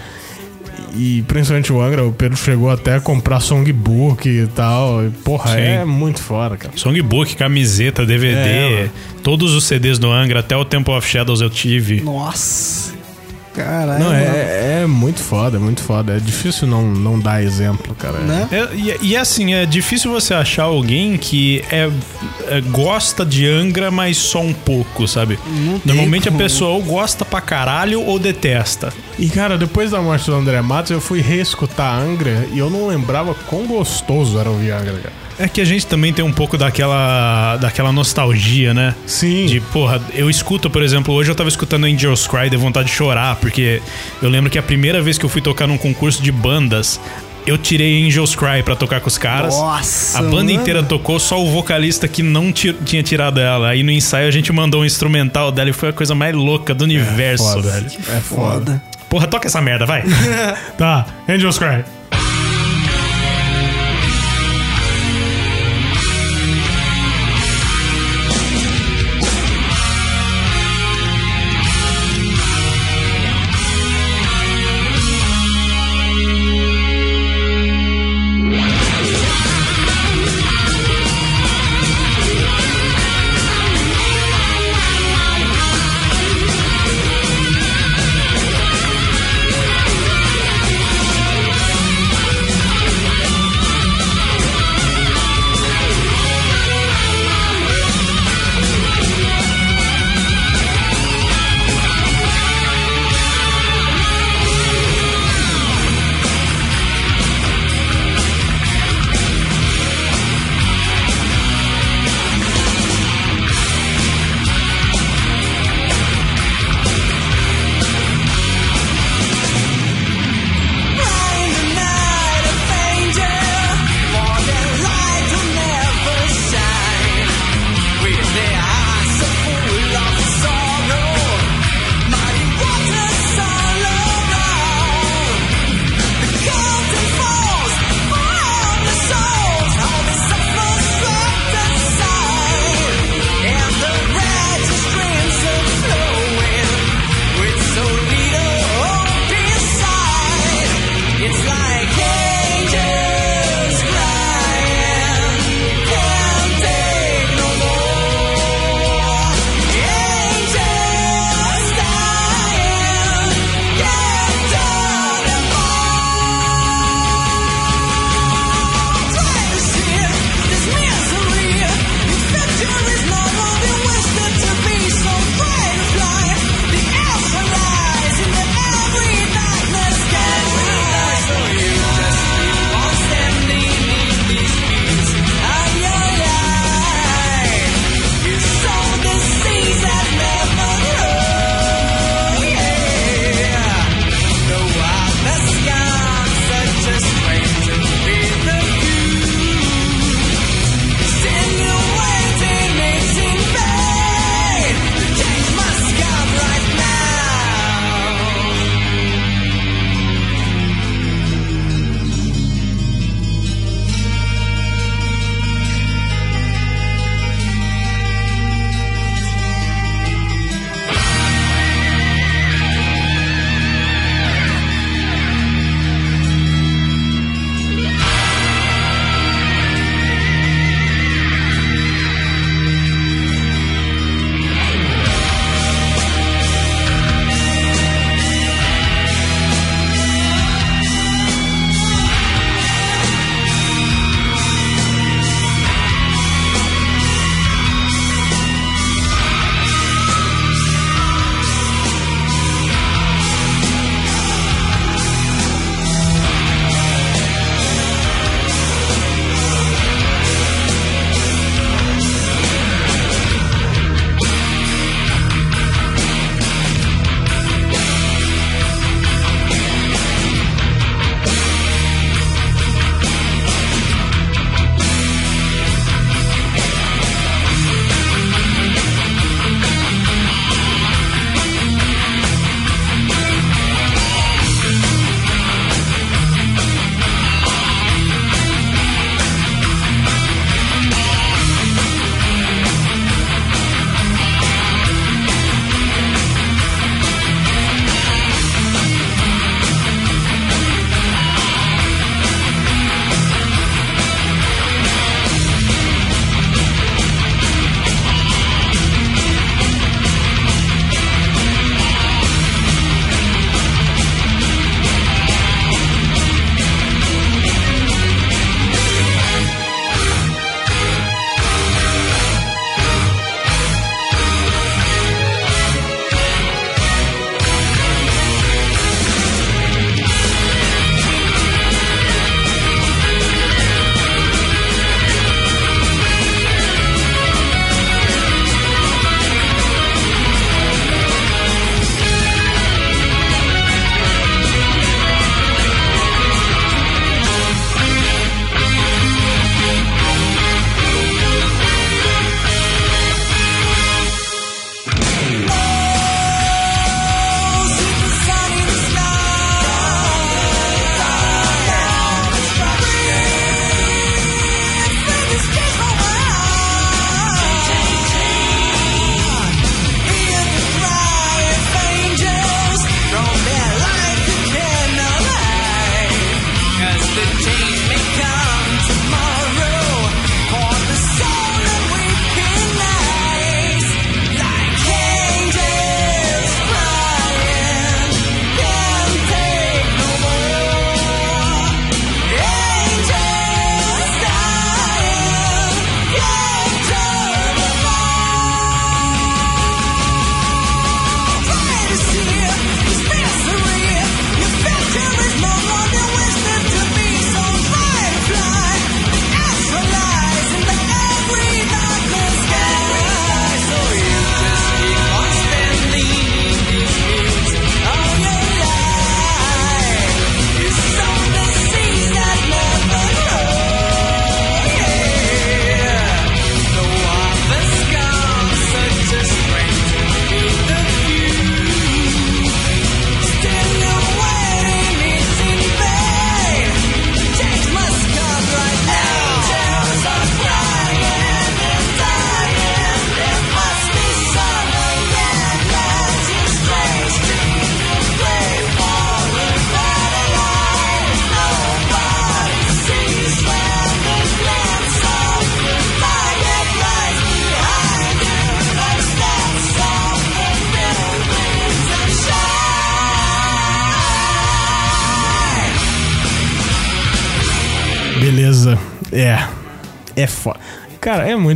E 0.95 1.23
principalmente 1.29 1.73
o 1.73 1.81
Angra, 1.81 2.05
o 2.05 2.13
Pedro 2.13 2.37
chegou 2.37 2.69
até 2.69 2.97
a 2.97 3.01
comprar 3.01 3.39
songbook 3.41 4.29
e 4.29 4.47
tal. 4.49 5.05
E, 5.05 5.11
porra, 5.11 5.51
Sim. 5.55 5.61
é 5.61 5.85
muito 5.85 6.21
foda, 6.21 6.57
cara. 6.57 6.73
Songbook, 6.77 7.37
camiseta, 7.37 8.05
DVD, 8.05 8.39
É, 8.39 8.91
todos 9.23 9.53
os 9.55 9.65
CDs 9.65 9.99
do 10.01 10.11
Angra, 10.11 10.41
até 10.41 10.57
o 10.57 10.65
Temple 10.65 10.93
of 10.95 11.07
Shadows 11.09 11.41
eu 11.41 11.51
tive. 11.51 12.01
Nossa. 12.01 12.90
Caralho. 13.55 14.05
Não, 14.05 14.13
é, 14.13 14.83
é 14.83 14.87
muito 14.87 15.21
foda, 15.21 15.57
é 15.57 15.61
muito 15.61 15.83
foda. 15.83 16.17
É 16.17 16.21
difícil 16.21 16.69
não, 16.69 16.85
não 16.87 17.19
dar 17.19 17.43
exemplo, 17.43 17.95
cara. 17.97 18.19
Né? 18.19 18.49
É, 18.53 18.69
e, 18.75 19.09
e 19.11 19.17
assim, 19.17 19.55
é 19.55 19.67
difícil 19.67 20.11
você 20.11 20.33
achar 20.35 20.65
alguém 20.65 21.17
que 21.17 21.65
é, 21.71 21.91
é- 22.49 22.61
gosta 22.61 23.25
de 23.27 23.47
Angra, 23.49 23.91
mas 23.91 24.17
só 24.17 24.41
um 24.41 24.53
pouco, 24.53 25.07
sabe? 25.09 25.39
Não 25.47 25.79
tem 25.81 25.95
Normalmente 25.95 26.29
a 26.29 26.33
pessoa 26.33 26.71
ou 26.71 26.83
gosta 26.83 27.25
pra 27.25 27.41
caralho 27.41 28.03
ou 28.03 28.19
detesta. 28.19 28.93
E 29.19 29.29
cara, 29.29 29.59
depois 29.59 29.91
da 29.91 30.01
morte 30.01 30.27
do 30.27 30.35
André 30.35 30.61
Matos, 30.63 30.91
eu 30.93 31.01
fui 31.01 31.21
reescutar 31.21 32.01
Angra 32.01 32.47
e 32.53 32.59
eu 32.59 32.71
não 32.71 32.87
lembrava 32.87 33.35
quão 33.35 33.67
gostoso 33.67 34.39
era 34.39 34.49
ouvir 34.49 34.71
Angra, 34.71 34.95
cara. 34.99 35.30
É 35.41 35.49
que 35.49 35.61
a 35.61 35.65
gente 35.65 35.87
também 35.87 36.13
tem 36.13 36.25
um 36.25 36.33
pouco 36.33 36.59
daquela, 36.59 37.57
daquela 37.57 37.91
nostalgia, 37.93 38.75
né? 38.75 38.95
Sim. 39.07 39.47
De, 39.47 39.59
porra, 39.61 40.01
eu 40.15 40.29
escuto, 40.29 40.69
por 40.69 40.83
exemplo, 40.83 41.15
hoje 41.15 41.31
eu 41.31 41.35
tava 41.35 41.49
escutando 41.49 41.85
Angels 41.87 42.27
Cry, 42.27 42.51
de 42.51 42.57
vontade 42.57 42.89
de 42.89 42.95
chorar, 42.95 43.37
porque 43.37 43.81
eu 44.23 44.29
lembro 44.29 44.51
que 44.51 44.59
a 44.59 44.63
primeira 44.63 45.01
vez 45.01 45.17
que 45.17 45.25
eu 45.25 45.29
fui 45.31 45.41
tocar 45.41 45.67
num 45.67 45.79
concurso 45.79 46.23
de 46.23 46.31
bandas, 46.31 47.01
eu 47.47 47.57
tirei 47.57 48.07
Angels 48.07 48.35
Cry 48.35 48.63
pra 48.63 48.77
tocar 48.77 49.01
com 49.01 49.09
os 49.09 49.17
caras. 49.17 49.55
Nossa, 49.55 50.19
A 50.19 50.23
banda 50.23 50.37
mano. 50.37 50.51
inteira 50.51 50.83
tocou, 50.83 51.19
só 51.19 51.43
o 51.43 51.51
vocalista 51.51 52.07
que 52.07 52.23
não 52.23 52.53
ti- 52.53 52.77
tinha 52.85 53.03
tirado 53.03 53.41
ela. 53.41 53.71
Aí 53.71 53.83
no 53.83 53.91
ensaio 53.91 54.29
a 54.29 54.31
gente 54.31 54.53
mandou 54.53 54.83
um 54.83 54.85
instrumental 54.85 55.51
dela 55.51 55.71
e 55.71 55.73
foi 55.73 55.89
a 55.89 55.93
coisa 55.93 56.15
mais 56.15 56.35
louca 56.35 56.75
do 56.75 56.85
universo, 56.85 57.45
foda. 57.55 57.71
velho. 57.71 57.87
É. 58.15 58.21
Foda. 58.21 58.83
Porra, 59.09 59.27
toca 59.27 59.49
essa 59.49 59.61
merda, 59.63 59.87
vai. 59.87 60.05
Tá, 60.77 61.07
Angels 61.29 61.59
Cry. 61.59 61.83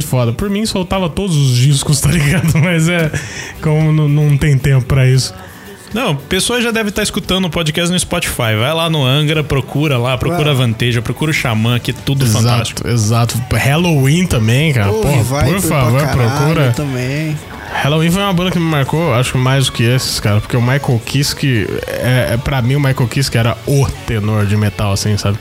Muito 0.05 0.07
foda. 0.07 0.33
Por 0.33 0.51
mim, 0.51 0.67
soltava 0.67 1.09
todos 1.09 1.37
os 1.37 1.57
discos, 1.57 2.01
tá 2.01 2.11
ligado? 2.11 2.53
Mas 2.61 2.89
é. 2.89 3.11
Como 3.61 3.93
não, 3.93 4.09
não 4.09 4.37
tem 4.37 4.57
tempo 4.59 4.85
pra 4.85 5.09
isso. 5.09 5.35
Não, 5.93 6.17
pessoa 6.17 6.61
já 6.61 6.73
deve 6.73 6.89
estar 6.89 7.05
escutando 7.05 7.45
o 7.45 7.51
podcast 7.51 7.91
no 7.93 7.99
Spotify. 7.99 8.57
Vai 8.59 8.75
lá 8.75 8.91
no 8.91 9.05
Angra, 9.05 9.45
procura 9.45 9.97
lá, 9.97 10.19
procura 10.19 10.51
a 10.51 10.55
Vanteja, 10.55 11.01
procura 11.01 11.31
o 11.31 11.35
Xamã, 11.35 11.79
que 11.79 11.93
é 11.93 11.95
tudo 11.95 12.27
fantástico. 12.27 12.87
Exato, 12.87 13.39
exato. 13.39 13.57
Halloween 13.57 14.27
também, 14.27 14.73
cara. 14.73 14.91
Pô, 14.91 15.03
Porra, 15.03 15.23
vai 15.23 15.53
por 15.53 15.61
favor, 15.61 16.01
procura. 16.09 16.73
também. 16.73 17.39
Halloween 17.73 18.11
foi 18.11 18.23
uma 18.23 18.33
banda 18.33 18.51
que 18.51 18.59
me 18.59 18.65
marcou, 18.65 19.13
acho 19.15 19.33
que 19.33 19.39
mais 19.39 19.67
do 19.67 19.73
que 19.73 19.83
esses, 19.83 20.21
cara. 20.21 20.41
Porque 20.41 20.57
o 20.57 20.63
Michael 20.63 21.01
Kiske, 21.05 21.67
é, 21.87 22.31
é, 22.33 22.37
pra 22.37 22.63
mim, 22.63 22.77
o 22.77 22.81
Michael 22.81 23.09
Kiske 23.09 23.37
era 23.37 23.57
o 23.67 23.87
tenor 24.07 24.47
de 24.47 24.57
metal, 24.57 24.93
assim, 24.93 25.17
sabe? 25.17 25.39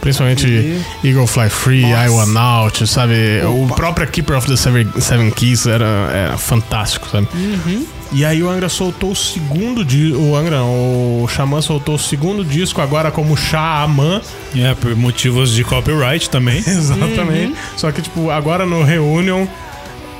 Principalmente 0.00 0.46
Uhum. 0.46 0.82
Eagle 1.04 1.26
Fly 1.26 1.48
Free, 1.48 1.82
Nossa. 1.82 2.04
I 2.04 2.08
Want 2.10 2.36
Out, 2.36 2.86
sabe? 2.86 3.14
O 3.44 3.64
Opa. 3.64 3.74
próprio 3.74 4.06
Keeper 4.08 4.36
of 4.36 4.46
the 4.46 4.56
Seven, 4.56 4.88
Seven 5.00 5.30
Keys 5.30 5.66
era, 5.66 5.84
era 6.12 6.36
fantástico, 6.38 7.08
sabe? 7.10 7.28
Uhum. 7.34 7.86
E 8.12 8.24
aí 8.24 8.42
o 8.42 8.48
Angra 8.48 8.68
soltou 8.68 9.10
o 9.12 9.16
segundo 9.16 9.84
disco. 9.84 10.18
O 10.20 10.36
Angra, 10.36 10.62
o 10.62 11.26
Xamã 11.28 11.60
soltou 11.60 11.96
o 11.96 11.98
segundo 11.98 12.44
disco 12.44 12.80
agora 12.80 13.10
como 13.10 13.36
Xamã. 13.36 14.20
É, 14.54 14.72
por 14.74 14.94
motivos 14.94 15.52
de 15.52 15.64
copyright 15.64 16.30
também. 16.30 16.58
Exatamente. 16.64 17.52
Uhum. 17.52 17.56
Só 17.76 17.90
que, 17.90 18.02
tipo, 18.02 18.30
agora 18.30 18.64
no 18.64 18.84
Reunion 18.84 19.46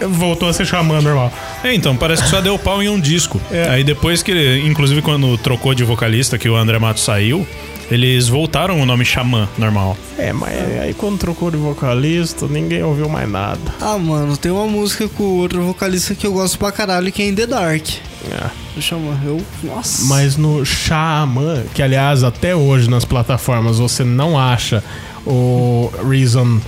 voltou 0.00 0.48
a 0.48 0.52
ser 0.52 0.66
Xamã 0.66 1.00
normal. 1.00 1.32
É, 1.62 1.74
então, 1.74 1.96
parece 1.96 2.22
que 2.24 2.28
só 2.28 2.40
deu 2.40 2.58
pau 2.58 2.82
em 2.82 2.88
um 2.88 2.98
disco. 3.00 3.40
Aí 3.70 3.82
depois 3.84 4.22
que, 4.22 4.30
ele- 4.30 4.66
inclusive 4.68 5.00
quando 5.02 5.36
trocou 5.38 5.74
de 5.74 5.84
vocalista, 5.84 6.36
que 6.38 6.48
o 6.48 6.56
André 6.56 6.78
Matos 6.78 7.04
saiu, 7.04 7.46
eles 7.90 8.28
voltaram 8.28 8.80
o 8.80 8.86
nome 8.86 9.04
Xamã, 9.04 9.46
normal. 9.58 9.96
É, 10.18 10.32
mas 10.32 10.54
aí 10.80 10.94
quando 10.94 11.18
trocou 11.18 11.50
de 11.50 11.56
vocalista, 11.58 12.46
ninguém 12.48 12.82
ouviu 12.82 13.08
mais 13.08 13.28
nada. 13.28 13.60
Ah, 13.80 13.98
mano, 13.98 14.36
tem 14.36 14.50
uma 14.50 14.66
música 14.66 15.06
com 15.08 15.22
outro 15.24 15.62
vocalista 15.62 16.14
que 16.14 16.26
eu 16.26 16.32
gosto 16.32 16.58
pra 16.58 16.72
caralho, 16.72 17.12
que 17.12 17.22
é 17.22 17.28
In 17.28 17.34
The 17.34 17.46
Dark. 17.46 17.86
É. 18.30 18.46
Deixa 18.74 18.94
eu 18.94 19.00
eu. 19.24 19.40
Nossa. 19.62 20.04
Mas 20.06 20.36
no 20.36 20.64
Xamã, 20.64 21.62
que 21.74 21.82
aliás 21.82 22.24
até 22.24 22.56
hoje 22.56 22.88
nas 22.88 23.04
plataformas 23.04 23.78
você 23.78 24.02
não 24.02 24.38
acha 24.38 24.82
o 25.26 25.92
Reason 26.08 26.58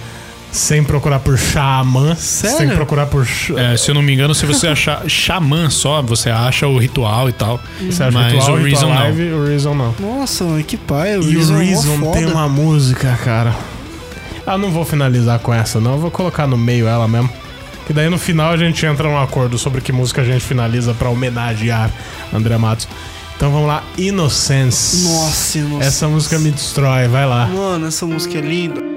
sem 0.57 0.83
procurar 0.83 1.19
por 1.21 1.39
Xamã. 1.39 2.15
Sério? 2.15 2.71
que 2.71 2.75
procurar 2.77 3.07
por. 3.07 3.27
É, 3.57 3.77
se 3.77 3.91
eu 3.91 3.95
não 3.95 4.03
me 4.03 4.13
engano, 4.13 4.35
se 4.35 4.47
você 4.47 4.67
achar 4.69 5.03
Xamã 5.09 5.69
só, 5.71 6.03
você 6.03 6.31
acha 6.31 6.67
o 6.67 6.79
ritual 6.79 7.29
e 7.29 7.33
tal. 7.33 7.61
Você 7.81 8.03
acha 8.03 8.11
mas 8.19 8.33
Ritual, 8.33 8.53
o 8.53 8.57
Ritual 8.57 8.65
Reason 8.65 8.89
não. 8.89 8.95
Live, 9.03 9.33
o 9.33 9.47
Reason 9.47 9.75
não. 9.75 9.95
Nossa, 10.01 10.45
mano, 10.45 10.65
que 10.65 10.77
pai. 10.77 11.17
O 11.19 11.23
E 11.23 11.35
Reason 11.35 11.55
o 11.55 11.61
é 11.61 11.65
Reason 11.65 11.99
foda. 11.99 12.13
tem 12.13 12.27
uma 12.27 12.49
música, 12.49 13.19
cara. 13.25 13.55
Ah, 14.47 14.57
não 14.57 14.71
vou 14.71 14.85
finalizar 14.85 15.39
com 15.41 15.53
essa, 15.53 15.81
não. 15.81 15.93
Eu 15.95 15.99
vou 15.99 16.11
colocar 16.11 16.47
no 16.47 16.57
meio 16.57 16.87
ela 16.87 17.07
mesmo. 17.09 17.29
Que 17.87 17.93
daí 17.93 18.09
no 18.09 18.19
final 18.19 18.51
a 18.53 18.57
gente 18.57 18.85
entra 18.85 19.09
num 19.09 19.19
acordo 19.19 19.59
sobre 19.59 19.81
que 19.81 19.93
música 19.93 20.23
a 20.23 20.25
gente 20.25 20.45
finaliza 20.45 20.93
pra 20.95 21.09
homenagear 21.09 21.91
André 22.33 22.57
Matos. 22.57 22.89
Então 23.37 23.51
vamos 23.53 23.69
lá, 23.69 23.85
Innocence. 23.99 25.07
Nossa, 25.07 25.59
nossa. 25.61 25.85
Essa 25.85 26.09
música 26.09 26.39
me 26.39 26.51
destrói, 26.51 27.07
vai 27.07 27.27
lá. 27.27 27.47
Mano, 27.47 27.87
essa 27.87 28.07
música 28.07 28.39
é 28.39 28.41
linda. 28.41 28.96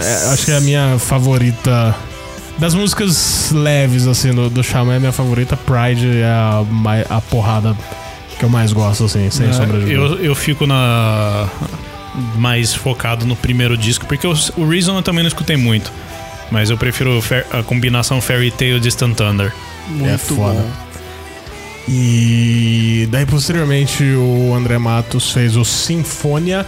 É, 0.00 0.32
acho 0.32 0.44
que 0.44 0.50
é 0.50 0.56
a 0.56 0.60
minha 0.60 0.98
favorita. 0.98 1.94
Das 2.58 2.74
músicas 2.74 3.50
leves, 3.52 4.06
assim, 4.06 4.32
do, 4.32 4.50
do 4.50 4.62
Xamã, 4.62 4.94
é 4.94 4.96
a 4.96 5.00
minha 5.00 5.12
favorita. 5.12 5.56
Pride 5.56 6.18
é 6.18 6.24
a, 6.26 6.62
a 7.08 7.20
porrada 7.20 7.76
que 8.38 8.44
eu 8.44 8.48
mais 8.48 8.72
gosto, 8.72 9.04
assim, 9.04 9.30
sem 9.30 9.52
sombra 9.52 9.78
de 9.78 9.94
dúvida. 9.94 10.22
Eu, 10.22 10.24
eu 10.24 10.34
fico 10.34 10.66
na. 10.66 11.48
mais 12.36 12.74
focado 12.74 13.24
no 13.24 13.36
primeiro 13.36 13.76
disco, 13.76 14.06
porque 14.06 14.26
o, 14.26 14.34
o 14.56 14.68
Reason 14.68 14.96
eu 14.96 15.02
também 15.02 15.22
não 15.22 15.28
escutei 15.28 15.56
muito. 15.56 15.92
Mas 16.50 16.68
eu 16.68 16.76
prefiro 16.76 17.22
a 17.52 17.62
combinação 17.62 18.20
Fairy 18.20 18.50
Tail 18.50 18.76
e 18.76 18.80
Distant 18.80 19.14
Thunder. 19.14 19.52
Muito 19.88 20.12
é 20.12 20.18
foda. 20.18 20.60
bom. 20.60 20.90
E 21.88 23.08
daí, 23.10 23.26
posteriormente, 23.26 24.04
o 24.14 24.54
André 24.54 24.78
Matos 24.78 25.32
fez 25.32 25.56
o 25.56 25.64
Sinfonia. 25.64 26.66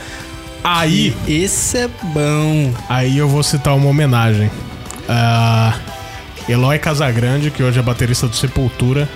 Aí, 0.65 1.15
Esse 1.27 1.79
é 1.79 1.89
bom. 1.89 2.73
aí 2.89 3.19
eu 3.19 3.29
vou 3.29 3.43
citar 3.43 3.75
uma 3.77 3.89
homenagem. 3.89 4.51
Ah, 5.09 5.75
Eloy 6.49 6.79
Casagrande, 6.79 7.51
que 7.51 7.63
hoje 7.63 7.79
é 7.79 7.83
baterista 7.83 8.29
do 8.29 8.37
Sepultura, 8.37 9.09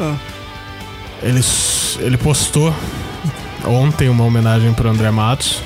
Ah, 0.00 0.14
ele, 1.22 1.40
ele 2.00 2.16
postou 2.16 2.74
ontem 3.66 4.08
uma 4.08 4.24
homenagem 4.24 4.72
pro 4.72 4.88
André 4.88 5.10
Matos. 5.10 5.62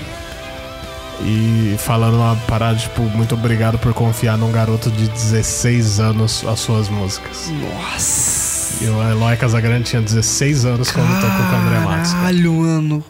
E 1.25 1.77
falando 1.79 2.17
uma 2.17 2.35
parada, 2.49 2.77
tipo, 2.79 3.03
muito 3.03 3.35
obrigado 3.37 3.79
por 3.79 3.95
confiar 3.95 4.37
num 4.37 4.51
garoto 4.51 4.91
de 4.91 5.07
16 5.09 6.01
anos 6.01 6.45
as 6.45 6.59
suas 6.59 6.89
músicas. 6.89 7.49
nossa. 7.49 8.83
E 8.85 8.89
o 8.89 9.01
Eloy 9.11 9.37
Casagrande 9.37 9.85
tinha 9.85 10.03
16 10.03 10.65
anos 10.65 10.91
quando 10.91 11.07
tocou 11.21 11.47
com 11.47 11.53
o 11.55 11.59
André 11.61 11.79
Matos. 11.79 12.11
cara. 12.11 12.23
Caralho, 12.25 12.53
mano. 12.55 13.05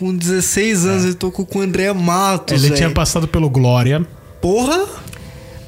Com 0.00 0.16
16 0.16 0.86
anos 0.86 1.04
ele 1.04 1.14
tocou 1.14 1.44
com 1.44 1.58
o 1.58 1.62
André 1.62 1.92
Matos, 1.92 2.64
Ele 2.64 2.74
tinha 2.74 2.88
velho. 2.88 2.94
passado 2.94 3.28
pelo 3.28 3.50
Glória. 3.50 4.04
Porra? 4.40 4.86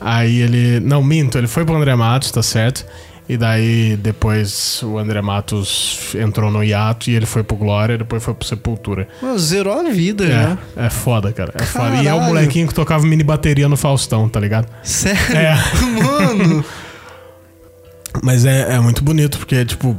Aí 0.01 0.41
ele. 0.41 0.80
Não, 0.80 1.03
minto, 1.03 1.37
ele 1.37 1.47
foi 1.47 1.66
pro 1.66 1.76
André 1.76 1.95
Matos, 1.95 2.30
tá 2.30 2.43
certo? 2.43 2.85
E 3.28 3.37
daí 3.37 3.95
depois 3.97 4.83
o 4.83 4.99
André 4.99 5.20
Matos 5.20 6.14
entrou 6.14 6.51
no 6.51 6.64
hiato 6.64 7.11
e 7.11 7.14
ele 7.14 7.26
foi 7.26 7.43
pro 7.43 7.57
Glória, 7.57 7.99
depois 7.99 8.24
foi 8.24 8.33
pro 8.35 8.49
Sepultura. 8.49 9.07
Mano, 9.20 9.39
zerou 9.39 9.78
a 9.78 9.91
vida. 9.91 10.59
É, 10.76 10.87
é 10.87 10.91
foda, 10.91 11.30
cara. 11.30 11.53
É 11.55 11.62
foda. 11.62 11.97
E 12.03 12.09
é 12.09 12.14
o 12.14 12.20
molequinho 12.22 12.66
que 12.66 12.74
tocava 12.74 13.07
mini 13.07 13.22
bateria 13.22 13.68
no 13.68 13.76
Faustão, 13.76 14.28
tá 14.30 14.41
ligado? 14.41 14.66
Sério? 14.83 15.37
É. 15.37 15.55
Mano. 16.03 16.64
Mas 18.22 18.45
é, 18.47 18.74
é 18.76 18.80
muito 18.80 19.05
bonito, 19.05 19.39
porque, 19.39 19.64
tipo, 19.64 19.97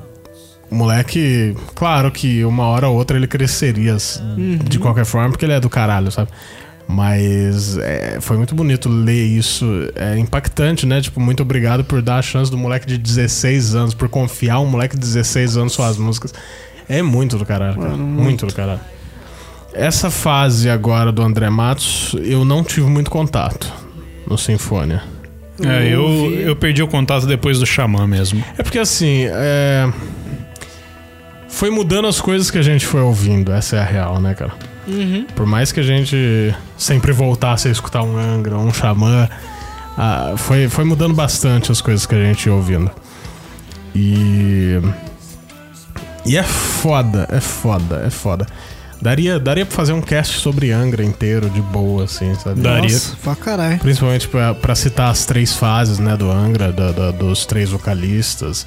o 0.74 0.76
moleque, 0.76 1.56
claro 1.76 2.10
que 2.12 2.44
uma 2.44 2.64
hora 2.66 2.88
ou 2.90 2.96
outra 2.98 3.16
ele 3.16 3.28
cresceria 3.28 3.94
s- 3.94 4.20
de 4.68 4.80
qualquer 4.80 5.06
forma, 5.06 5.30
porque 5.30 5.46
ele 5.46 5.54
é 5.54 5.60
do 5.60 5.70
caralho, 5.70 6.12
sabe? 6.12 6.30
Mas 6.88 7.78
é, 7.78 8.18
foi 8.20 8.36
muito 8.38 8.54
bonito 8.54 8.90
ler 8.90 9.24
isso. 9.26 9.66
É 9.96 10.18
impactante, 10.18 10.86
né? 10.86 11.00
Tipo, 11.02 11.20
muito 11.20 11.42
obrigado 11.42 11.84
por 11.84 12.02
dar 12.02 12.18
a 12.18 12.22
chance 12.22 12.52
do 12.52 12.58
moleque 12.58 12.86
de 12.86 12.98
16 12.98 13.74
anos, 13.76 13.94
por 13.94 14.10
confiar 14.10 14.60
um 14.60 14.66
moleque 14.66 14.96
de 14.96 15.02
16 15.02 15.56
anos 15.58 15.74
suas 15.74 15.98
músicas. 15.98 16.34
É 16.90 17.02
muito 17.02 17.38
do 17.38 17.46
caralho, 17.46 17.76
cara. 17.78 17.92
Mano, 17.92 18.04
muito. 18.04 18.22
muito. 18.24 18.46
do 18.48 18.54
caralho. 18.54 18.82
Essa 19.74 20.12
fase 20.12 20.70
agora 20.70 21.12
do 21.12 21.22
André 21.22 21.50
Matos, 21.50 22.16
eu 22.22 22.44
não 22.44 22.64
tive 22.64 22.88
muito 22.88 23.10
contato 23.10 23.72
no 24.28 24.38
Sinfônia. 24.38 25.02
É, 25.64 25.88
eu, 25.88 26.04
eu 26.34 26.56
perdi 26.56 26.84
o 26.84 26.88
contato 26.88 27.26
depois 27.26 27.60
do 27.60 27.66
Xamã 27.66 28.06
mesmo. 28.06 28.44
É 28.58 28.62
porque 28.64 28.80
assim, 28.80 29.26
é... 29.30 29.88
foi 31.54 31.70
mudando 31.70 32.08
as 32.08 32.20
coisas 32.20 32.50
que 32.52 32.58
a 32.58 32.62
gente 32.62 32.86
foi 32.86 33.02
ouvindo, 33.02 33.52
essa 33.52 33.76
é 33.78 33.80
a 33.80 33.84
real, 33.86 34.20
né, 34.20 34.34
cara? 34.34 34.54
Por 35.36 35.46
mais 35.46 35.72
que 35.72 35.80
a 35.80 35.84
gente 35.84 36.54
sempre 36.78 37.12
voltasse 37.14 37.68
a 37.68 37.72
escutar 37.72 38.02
um 38.04 38.18
Angra, 38.18 38.58
um 38.58 38.74
Xamã, 38.74 39.30
ah, 39.98 40.34
foi, 40.36 40.68
foi 40.68 40.84
mudando 40.84 41.14
bastante 41.14 41.72
as 41.72 41.80
coisas 41.80 42.06
que 42.06 42.16
a 42.16 42.24
gente 42.24 42.46
ia 42.48 42.54
ouvindo. 42.54 42.92
E. 43.96 44.80
E 46.26 46.38
é 46.38 46.44
foda, 46.44 47.28
é 47.32 47.40
foda, 47.40 48.04
é 48.06 48.10
foda. 48.10 48.46
Daria, 49.02 49.38
daria 49.38 49.66
pra 49.66 49.76
fazer 49.76 49.92
um 49.92 50.02
cast 50.02 50.40
sobre 50.40 50.72
Angra 50.72 51.04
inteiro, 51.04 51.50
de 51.50 51.62
boa, 51.62 52.06
assim, 52.06 52.34
sabe? 52.36 52.62
Daria. 52.62 52.84
Nossa, 52.94 53.16
pra 53.22 53.36
caralho. 53.36 53.78
Principalmente 53.80 54.28
pra, 54.30 54.54
pra 54.54 54.74
citar 54.76 55.12
as 55.12 55.26
três 55.26 55.54
fases, 55.54 56.00
né, 56.00 56.16
do 56.16 56.32
Angra, 56.32 56.72
da- 56.72 56.92
da- 56.94 57.12
dos 57.12 57.46
três 57.46 57.70
vocalistas. 57.70 58.66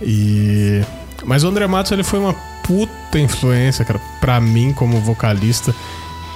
E... 0.00 0.82
Mas 1.24 1.44
o 1.44 1.48
André 1.48 1.66
Matos, 1.66 1.92
ele 1.92 2.02
foi 2.02 2.18
uma 2.18 2.34
puta 2.66 3.18
influência, 3.18 3.84
cara, 3.84 4.00
pra 4.20 4.40
mim 4.40 4.72
como 4.72 5.00
vocalista. 5.00 5.74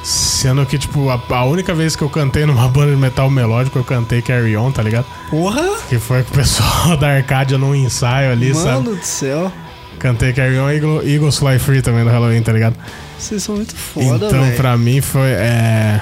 Sendo 0.04 0.64
que, 0.64 0.78
tipo, 0.78 1.10
a, 1.10 1.20
a 1.30 1.44
única 1.44 1.74
vez 1.74 1.96
que 1.96 2.02
eu 2.02 2.08
cantei 2.08 2.46
numa 2.46 2.66
banda 2.70 2.92
de 2.92 2.96
metal 2.96 3.28
melódico, 3.28 3.78
eu 3.78 3.84
cantei 3.84 4.22
Carry 4.22 4.56
On, 4.56 4.70
tá 4.70 4.82
ligado? 4.82 5.06
Porra? 5.28 5.62
Que 5.88 5.98
foi 5.98 6.22
com 6.22 6.30
o 6.30 6.34
pessoal 6.34 6.96
da 6.96 7.08
Arcádia 7.08 7.58
num 7.58 7.74
ensaio 7.74 8.30
ali, 8.32 8.54
Mano 8.54 8.64
sabe? 8.84 8.96
do 8.96 9.04
céu. 9.04 9.52
Cantei 9.98 10.32
Carry 10.32 10.58
On 10.60 10.70
e 10.70 10.76
Eagle- 10.76 11.02
Eagles 11.06 11.36
Fly 11.38 11.58
Free 11.58 11.82
também 11.82 12.04
do 12.04 12.10
Halloween, 12.10 12.40
tá 12.40 12.52
ligado? 12.52 12.76
Vocês 13.18 13.42
são 13.42 13.56
muito 13.56 13.74
foda, 13.74 14.28
então, 14.28 14.44
velho. 14.44 14.56
pra 14.56 14.76
mim, 14.76 15.00
foi. 15.00 15.28
É, 15.30 16.00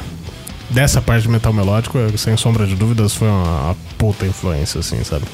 dessa 0.68 1.00
parte 1.00 1.22
de 1.22 1.30
metal 1.30 1.52
melódico, 1.52 1.98
sem 2.18 2.36
sombra 2.36 2.66
de 2.66 2.74
dúvidas, 2.76 3.14
foi 3.14 3.26
uma, 3.26 3.62
uma 3.68 3.76
puta 3.96 4.26
influência, 4.26 4.80
assim, 4.80 5.02
sabe? 5.02 5.24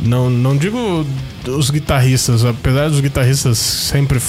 Não, 0.00 0.30
não 0.30 0.56
digo 0.56 1.04
os 1.46 1.70
guitarristas, 1.70 2.44
apesar 2.44 2.88
dos 2.88 3.00
guitarristas 3.00 3.58
sempre 3.58 4.20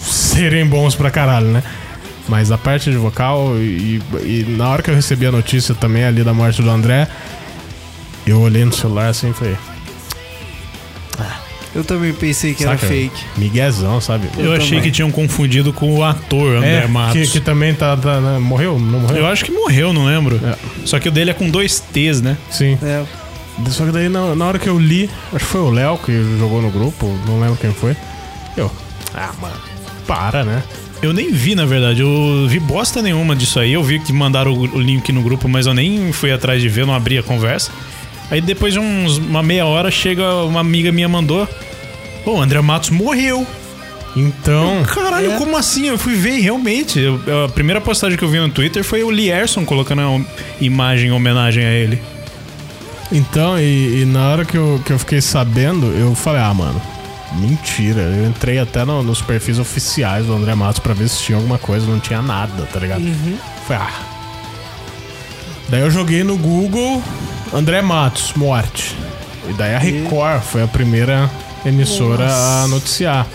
serem 0.00 0.66
bons 0.66 0.94
pra 0.94 1.10
caralho, 1.10 1.46
né? 1.46 1.62
Mas 2.28 2.50
a 2.52 2.58
parte 2.58 2.90
de 2.90 2.96
vocal, 2.96 3.56
e, 3.56 4.00
e 4.22 4.44
na 4.56 4.68
hora 4.68 4.82
que 4.82 4.90
eu 4.90 4.94
recebi 4.94 5.26
a 5.26 5.32
notícia 5.32 5.74
também 5.74 6.04
ali 6.04 6.22
da 6.24 6.32
morte 6.32 6.62
do 6.62 6.70
André, 6.70 7.08
eu 8.26 8.40
olhei 8.40 8.64
no 8.64 8.72
celular 8.72 9.08
assim 9.08 9.30
e 9.30 9.32
falei. 9.32 9.56
Eu 11.74 11.82
também 11.82 12.12
pensei 12.12 12.52
que 12.52 12.62
era 12.64 12.74
saca? 12.76 12.86
fake. 12.86 13.16
Miguezão, 13.38 13.98
sabe? 13.98 14.28
Eu, 14.36 14.44
Eu 14.44 14.52
achei 14.52 14.68
também. 14.68 14.82
que 14.82 14.90
tinham 14.90 15.10
confundido 15.10 15.72
com 15.72 15.90
o 15.96 16.04
ator 16.04 16.56
André 16.56 16.82
É, 16.84 16.86
Matos. 16.86 17.14
que, 17.14 17.26
que 17.28 17.40
também 17.40 17.72
tá, 17.72 17.96
tá- 17.96 18.20
né, 18.20 18.38
Morreu? 18.38 18.78
Não 18.78 19.00
morreu? 19.00 19.16
Eu 19.22 19.26
acho 19.26 19.42
que 19.42 19.50
morreu, 19.50 19.90
não 19.90 20.04
lembro. 20.04 20.38
É. 20.44 20.54
Só 20.84 20.98
que 21.00 21.08
o 21.08 21.10
dele 21.10 21.30
é 21.30 21.34
com 21.34 21.48
dois 21.48 21.80
T's, 21.80 22.20
né? 22.20 22.36
Sim. 22.50 22.76
É. 22.82 23.02
Só 23.70 23.84
que 23.84 23.92
daí 23.92 24.08
na, 24.08 24.34
na 24.34 24.46
hora 24.46 24.58
que 24.58 24.68
eu 24.68 24.78
li, 24.78 25.08
acho 25.32 25.44
que 25.44 25.50
foi 25.50 25.60
o 25.60 25.70
Léo 25.70 25.98
que 25.98 26.12
jogou 26.38 26.60
no 26.62 26.70
grupo, 26.70 27.06
não 27.26 27.38
lembro 27.40 27.56
quem 27.56 27.72
foi. 27.72 27.96
Eu, 28.56 28.70
ah, 29.14 29.30
mano, 29.40 29.54
para, 30.06 30.44
né? 30.44 30.62
Eu 31.02 31.12
nem 31.12 31.32
vi, 31.32 31.54
na 31.54 31.66
verdade. 31.66 32.00
Eu 32.00 32.46
vi 32.48 32.60
bosta 32.60 33.02
nenhuma 33.02 33.34
disso 33.34 33.58
aí. 33.58 33.72
Eu 33.72 33.82
vi 33.82 33.98
que 33.98 34.12
mandaram 34.12 34.52
o 34.52 34.60
o 34.76 34.80
link 34.80 35.10
no 35.12 35.20
grupo, 35.22 35.48
mas 35.48 35.66
eu 35.66 35.74
nem 35.74 36.12
fui 36.12 36.30
atrás 36.32 36.62
de 36.62 36.68
ver, 36.68 36.86
não 36.86 36.94
abri 36.94 37.18
a 37.18 37.22
conversa. 37.22 37.70
Aí 38.30 38.40
depois 38.40 38.72
de 38.72 38.78
uns, 38.78 39.18
uma 39.18 39.42
meia 39.42 39.66
hora, 39.66 39.90
chega 39.90 40.32
uma 40.44 40.60
amiga 40.60 40.90
minha 40.92 41.08
mandou. 41.08 41.46
Pô, 42.24 42.36
o 42.36 42.40
André 42.40 42.60
Matos 42.60 42.90
morreu. 42.90 43.44
Então, 44.14 44.82
Caralho, 44.84 45.32
É. 45.32 45.36
como 45.38 45.56
assim? 45.56 45.88
Eu 45.88 45.98
fui 45.98 46.14
ver 46.14 46.38
realmente. 46.40 46.98
eu- 47.00 47.44
a 47.44 47.48
primeira 47.48 47.80
postagem 47.80 48.16
que 48.16 48.22
eu 48.24 48.28
vi 48.28 48.38
no 48.38 48.48
Twitter 48.50 48.84
foi 48.84 49.02
o 49.02 49.10
Lierson 49.10 49.64
colocando 49.64 50.02
a 50.02 50.20
imagem 50.60 51.08
em 51.08 51.12
homenagem 51.12 51.64
a 51.64 51.70
ele. 51.72 52.00
Então 53.12 53.58
e, 53.58 54.02
e 54.02 54.04
na 54.06 54.28
hora 54.30 54.44
que 54.44 54.56
eu, 54.56 54.80
que 54.84 54.92
eu 54.92 54.98
fiquei 54.98 55.20
sabendo, 55.20 55.86
eu 55.88 56.14
falei, 56.14 56.40
ah, 56.40 56.52
mano, 56.54 56.80
mentira. 57.34 58.00
Eu 58.02 58.26
entrei 58.26 58.58
até 58.58 58.84
no- 58.84 59.02
nos 59.02 59.20
perfis 59.20 59.58
oficiais 59.58 60.26
do 60.26 60.34
André 60.34 60.54
Matos 60.54 60.80
pra 60.80 60.94
ver 60.94 61.08
se 61.08 61.22
tinha 61.22 61.36
alguma 61.36 61.58
coisa, 61.58 61.86
não 61.86 62.00
tinha 62.00 62.22
nada, 62.22 62.64
tá 62.72 62.80
ligado? 62.80 63.02
Falei, 63.66 63.82
ah. 63.82 64.02
Daí 65.68 65.80
eu 65.80 65.90
joguei 65.90 66.22
no 66.24 66.36
Google 66.36 67.02
André 67.54 67.80
Matos, 67.82 68.32
morte. 68.34 68.94
E 69.48 69.52
daí 69.54 69.74
a 69.74 69.78
Record 69.78 70.42
foi 70.42 70.62
a 70.62 70.66
primeira 70.68 71.30
emissora 71.64 72.26
a 72.30 72.66
noticiar. 72.68 73.26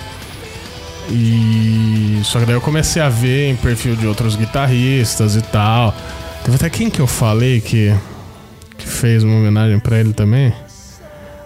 E 1.09 2.19
só 2.23 2.39
que 2.39 2.45
daí 2.45 2.55
eu 2.55 2.61
comecei 2.61 3.01
a 3.01 3.09
ver 3.09 3.49
em 3.49 3.55
perfil 3.55 3.95
de 3.95 4.05
outros 4.07 4.35
guitarristas 4.35 5.35
e 5.35 5.41
tal. 5.41 5.95
Teve 6.43 6.55
até 6.55 6.69
quem 6.69 6.89
que 6.89 6.99
eu 6.99 7.07
falei 7.07 7.61
que 7.61 7.93
que 8.87 8.93
fez 8.93 9.23
uma 9.23 9.35
homenagem 9.35 9.79
pra 9.79 9.99
ele 9.99 10.13
também? 10.13 10.53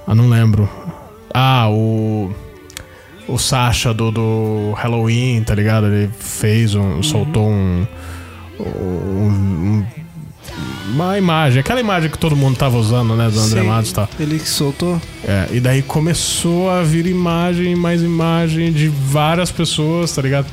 Ah, 0.08 0.14
não 0.16 0.30
lembro. 0.30 0.70
Ah, 1.34 1.68
o 1.70 2.32
o 3.28 3.38
Sasha 3.38 3.94
do, 3.94 4.12
do 4.12 4.74
Halloween, 4.76 5.42
tá 5.44 5.56
ligado? 5.56 5.88
Ele 5.88 6.10
fez 6.20 6.76
um, 6.76 7.02
soltou 7.02 7.48
um, 7.50 7.88
um- 8.60 8.64
um- 8.66 9.86
uma 10.94 11.18
imagem, 11.18 11.62
aquela 11.62 11.80
imagem 11.80 12.10
que 12.10 12.18
todo 12.18 12.36
mundo 12.36 12.58
tava 12.58 12.78
usando, 12.78 13.16
né, 13.16 13.30
do 13.30 13.40
André 13.40 13.62
Sim. 13.62 13.68
Matos 13.68 13.92
e 13.92 13.94
tal. 13.94 14.10
Ele 14.20 14.38
que 14.40 14.50
soltou. 14.50 15.02
É, 15.24 15.48
e 15.52 15.60
daí 15.62 15.82
começou 15.82 16.70
a 16.70 16.84
vir 16.84 17.06
imagem, 17.06 17.74
mais 17.76 18.02
imagem 18.04 18.74
de 18.74 18.90
várias 18.90 19.50
pessoas, 19.52 20.14
tá 20.14 20.22
ligado? 20.22 20.48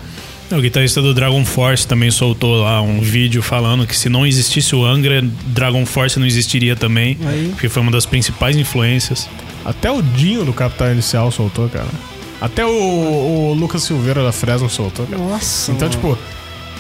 O 0.51 0.61
guitarrista 0.61 1.03
do 1.03 1.13
Dragon 1.13 1.45
Force 1.45 1.87
também 1.87 2.11
soltou 2.11 2.63
lá 2.63 2.81
um 2.81 3.01
vídeo 3.01 3.43
falando 3.43 3.87
que 3.87 3.97
se 3.97 4.09
não 4.09 4.27
existisse 4.27 4.75
o 4.75 4.85
Angra, 4.85 5.23
Dragon 5.47 5.85
Force 5.85 6.19
não 6.19 6.27
existiria 6.27 6.75
também. 6.75 7.19
Aí. 7.27 7.49
Porque 7.51 7.69
foi 7.69 7.83
uma 7.83 7.91
das 7.93 8.07
principais 8.07 8.57
influências. 8.57 9.29
Até 9.65 9.91
o 9.91 10.01
Dinho 10.01 10.45
do 10.45 10.53
Capital 10.53 10.93
Inicial 10.93 11.31
soltou, 11.31 11.69
cara. 11.69 11.89
Até 12.41 12.65
o, 12.65 12.71
o 12.71 13.55
Lucas 13.55 13.83
Silveira 13.83 14.23
da 14.23 14.33
Fresno 14.33 14.71
soltou. 14.71 15.07
cara. 15.07 15.21
Nossa. 15.21 15.71
Então, 15.73 15.89
mano. 15.89 16.01
tipo, 16.01 16.19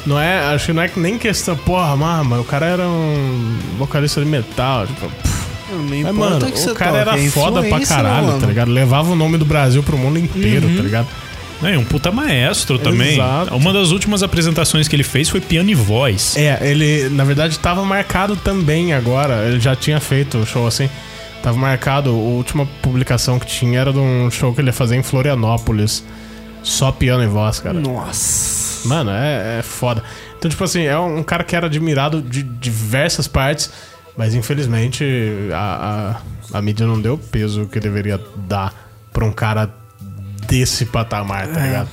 não 0.07 0.19
é. 0.19 0.55
Acho 0.55 0.67
que 0.67 0.73
não 0.73 0.83
é 0.83 0.89
que 0.89 0.99
nem 0.99 1.19
questão, 1.19 1.57
porra, 1.57 1.95
mano, 1.97 2.41
o 2.41 2.45
cara 2.45 2.67
era 2.67 2.87
um 2.89 3.59
vocalista 3.79 4.21
de 4.21 4.27
metal. 4.27 4.87
Tipo, 4.87 5.09
pff, 5.11 5.47
Não 5.73 5.83
mas, 5.83 6.15
mano, 6.15 6.37
o 6.39 6.75
cara 6.75 7.05
toque, 7.05 7.11
era 7.11 7.19
é 7.21 7.29
foda 7.29 7.63
pra 7.63 7.81
caralho, 7.81 8.27
mano? 8.29 8.41
tá 8.41 8.47
ligado? 8.47 8.71
Levava 8.71 9.11
o 9.11 9.17
nome 9.17 9.37
do 9.37 9.45
Brasil 9.45 9.83
pro 9.83 9.99
mundo 9.99 10.19
inteiro, 10.19 10.67
tá 10.75 10.83
ligado? 10.83 11.09
É, 11.63 11.77
um 11.77 11.85
puta 11.85 12.13
maestro 12.13 12.79
também. 12.79 13.15
Exato. 13.15 13.55
Uma 13.57 13.73
das 13.73 13.91
últimas 13.91 14.23
apresentações 14.23 14.87
que 14.87 14.95
ele 14.95 15.03
fez 15.03 15.29
foi 15.29 15.41
piano 15.41 15.69
e 15.71 15.75
voz. 15.75 16.37
É, 16.37 16.59
ele, 16.63 17.09
na 17.09 17.25
verdade, 17.25 17.59
tava 17.59 17.85
marcado 17.85 18.37
também 18.37 18.93
agora. 18.93 19.47
Ele 19.47 19.61
já 19.61 19.75
tinha 19.75 19.99
feito 20.01 20.39
o 20.39 20.47
show 20.47 20.67
assim. 20.67 20.89
Tava 21.43 21.57
marcado, 21.57 22.11
a 22.11 22.13
última 22.13 22.67
publicação 22.83 23.39
que 23.39 23.47
tinha 23.47 23.81
era 23.81 23.93
de 23.93 23.99
um 23.99 24.31
show 24.31 24.55
que 24.55 24.61
ele 24.61 24.69
ia 24.69 24.73
fazer 24.73 24.97
em 24.97 25.03
Florianópolis. 25.03 26.05
Só 26.63 26.93
piano 26.93 27.23
e 27.23 27.27
voz, 27.27 27.61
cara. 27.61 27.79
Nossa. 27.79 28.87
Mano, 28.89 29.11
é, 29.11 29.59
é 29.59 29.63
foda. 29.63 30.03
Então, 30.39 30.49
tipo 30.49 30.63
assim, 30.63 30.83
é 30.83 30.99
um 30.99 31.23
cara 31.23 31.43
que 31.43 31.57
era 31.57 31.67
admirado 31.67 32.23
de 32.23 32.43
diversas 32.43 33.27
partes, 33.27 33.71
mas 34.17 34.35
infelizmente 34.35 35.05
a, 35.53 36.21
a, 36.53 36.59
a 36.59 36.63
mídia 36.63 36.87
não 36.87 37.01
deu 37.01 37.15
o 37.15 37.19
peso 37.19 37.67
que 37.67 37.81
deveria 37.81 38.21
dar 38.37 38.73
pra 39.13 39.25
um 39.25 39.33
cara 39.33 39.69
desse 40.49 40.87
patamar, 40.87 41.47
tá 41.49 41.61
ligado? 41.61 41.89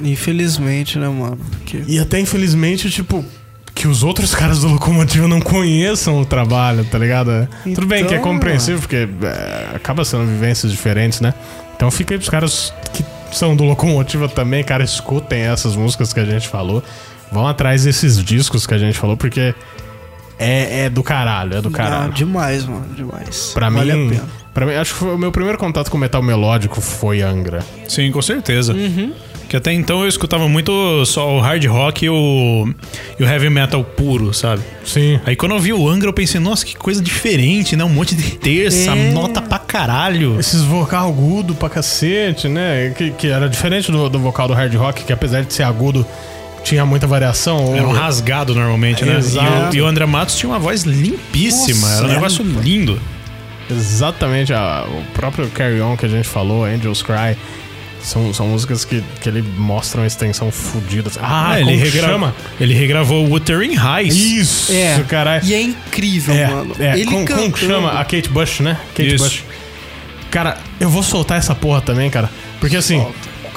Infelizmente, 0.00 0.98
né, 0.98 1.08
mano? 1.08 1.36
Porque... 1.36 1.82
E 1.86 1.98
até 1.98 2.18
infelizmente, 2.20 2.90
tipo, 2.90 3.24
que 3.74 3.86
os 3.86 4.02
outros 4.02 4.34
caras 4.34 4.60
do 4.60 4.68
Locomotiva 4.68 5.28
não 5.28 5.40
conheçam 5.40 6.20
o 6.20 6.24
trabalho, 6.26 6.84
tá 6.84 6.98
ligado? 6.98 7.48
Tudo 7.74 7.86
bem 7.86 8.04
que 8.04 8.14
é 8.14 8.18
Então, 8.18 8.32
compreensível, 8.32 8.80
porque 8.80 9.08
é, 9.22 9.76
acaba 9.76 10.04
sendo 10.04 10.26
vivências 10.26 10.70
diferentes, 10.72 11.20
né? 11.20 11.32
Então 11.76 11.90
fica 11.90 12.14
aí 12.14 12.18
pros 12.18 12.28
caras 12.28 12.74
que 12.92 13.04
são 13.32 13.54
do 13.54 13.64
Locomotiva 13.64 14.28
também, 14.28 14.62
cara, 14.64 14.82
escutem 14.82 15.42
essas 15.42 15.76
músicas 15.76 16.12
que 16.12 16.20
a 16.20 16.24
gente 16.24 16.48
falou. 16.48 16.82
Vão 17.32 17.46
atrás 17.46 17.84
desses 17.84 18.22
discos 18.22 18.66
que 18.66 18.74
a 18.74 18.78
gente 18.78 18.98
falou, 18.98 19.16
porque 19.16 19.54
é, 20.38 20.86
é 20.86 20.90
do 20.90 21.02
caralho, 21.02 21.56
é 21.56 21.62
do 21.62 21.68
Ah, 21.68 21.72
caralho. 21.72 22.12
demais, 22.12 22.64
mano. 22.66 22.86
Demais. 22.94 23.52
Pra 23.54 23.70
vale 23.70 23.94
mim, 23.94 24.06
a 24.06 24.10
pena. 24.10 24.28
Pra 24.54 24.66
mim, 24.66 24.72
acho 24.74 24.92
que 24.94 24.98
foi 25.00 25.14
o 25.14 25.18
meu 25.18 25.30
primeiro 25.32 25.58
contato 25.58 25.90
com 25.90 25.98
metal 25.98 26.22
melódico 26.22 26.80
foi 26.80 27.22
Angra. 27.22 27.64
Sim, 27.88 28.10
com 28.10 28.22
certeza. 28.22 28.74
Que 29.48 29.56
até 29.56 29.72
então 29.72 30.02
eu 30.02 30.08
escutava 30.08 30.48
muito 30.48 31.04
só 31.06 31.28
o 31.36 31.40
hard 31.40 31.64
rock 31.66 32.04
e 32.04 32.08
o, 32.08 32.72
e 33.18 33.24
o 33.24 33.26
heavy 33.26 33.50
metal 33.50 33.82
puro, 33.82 34.32
sabe? 34.32 34.62
Sim. 34.84 35.18
Aí 35.26 35.34
quando 35.34 35.52
eu 35.56 35.58
vi 35.58 35.72
o 35.72 35.88
Angra, 35.88 36.08
eu 36.08 36.12
pensei, 36.12 36.40
nossa, 36.40 36.64
que 36.64 36.76
coisa 36.76 37.02
diferente, 37.02 37.74
né? 37.74 37.82
Um 37.82 37.88
monte 37.88 38.14
de 38.14 38.22
terça, 38.36 38.92
É. 38.92 39.10
nota 39.10 39.42
pra 39.42 39.58
caralho. 39.58 40.38
Esses 40.38 40.62
vocal 40.62 41.08
agudo 41.08 41.52
pra 41.56 41.68
cacete, 41.68 42.46
né? 42.48 42.94
Que, 42.96 43.10
que 43.10 43.26
era 43.26 43.48
diferente 43.48 43.90
do, 43.90 44.08
do 44.08 44.20
vocal 44.20 44.46
do 44.46 44.54
hard 44.54 44.72
rock, 44.76 45.02
que 45.02 45.12
apesar 45.12 45.42
de 45.42 45.52
ser 45.52 45.64
agudo, 45.64 46.06
tinha 46.62 46.86
muita 46.86 47.08
variação. 47.08 47.74
Era 47.74 47.88
um 47.88 47.92
rasgado 47.92 48.54
normalmente, 48.54 49.04
né? 49.04 49.18
Exato. 49.18 49.74
E 49.76 49.80
o, 49.80 49.82
e 49.82 49.82
o 49.82 49.86
André 49.88 50.06
Matos 50.06 50.36
tinha 50.36 50.48
uma 50.48 50.60
voz 50.60 50.82
limpíssima, 50.84 51.80
Nossa, 51.88 51.96
era 51.98 52.06
um 52.06 52.10
é. 52.10 52.14
negócio 52.14 52.44
lindo. 52.44 53.00
Exatamente, 53.70 54.52
a- 54.52 54.84
o 54.88 55.02
próprio 55.12 55.48
Carry 55.50 55.80
On 55.80 55.96
que 55.96 56.06
a 56.06 56.08
gente 56.08 56.28
falou, 56.28 56.64
Angels 56.64 57.02
Cry, 57.02 57.36
são, 58.02 58.32
são 58.32 58.48
músicas 58.48 58.84
que, 58.84 59.02
que 59.20 59.28
ele 59.28 59.42
mostra 59.58 60.00
uma 60.00 60.06
extensão 60.06 60.50
fodida. 60.50 61.10
Ah, 61.20 61.60
ele, 61.60 61.72
como 61.72 61.84
regra- 61.84 62.08
chama? 62.08 62.34
ele 62.58 62.72
regravou 62.74 63.26
Wuthering 63.28 63.76
Heights. 63.76 64.16
Isso, 64.16 64.72
É. 64.72 65.02
caralho. 65.08 65.44
E 65.44 65.52
é 65.54 65.60
incrível, 65.60 66.34
É, 66.34 66.46
mano. 66.48 66.74
é, 66.78 66.92
Ele 66.98 67.04
como, 67.04 67.26
como 67.26 67.56
chama? 67.56 67.92
A 67.92 68.04
Kate 68.04 68.28
Bush, 68.30 68.60
né? 68.60 68.76
Kate 68.96 69.14
Isso. 69.14 69.24
Bush. 69.24 69.44
Cara, 70.30 70.56
eu 70.78 70.88
vou 70.88 71.02
soltar 71.02 71.38
essa 71.38 71.54
porra 71.54 71.80
também, 71.80 72.08
cara. 72.08 72.30
Porque 72.60 72.76
assim, 72.76 73.04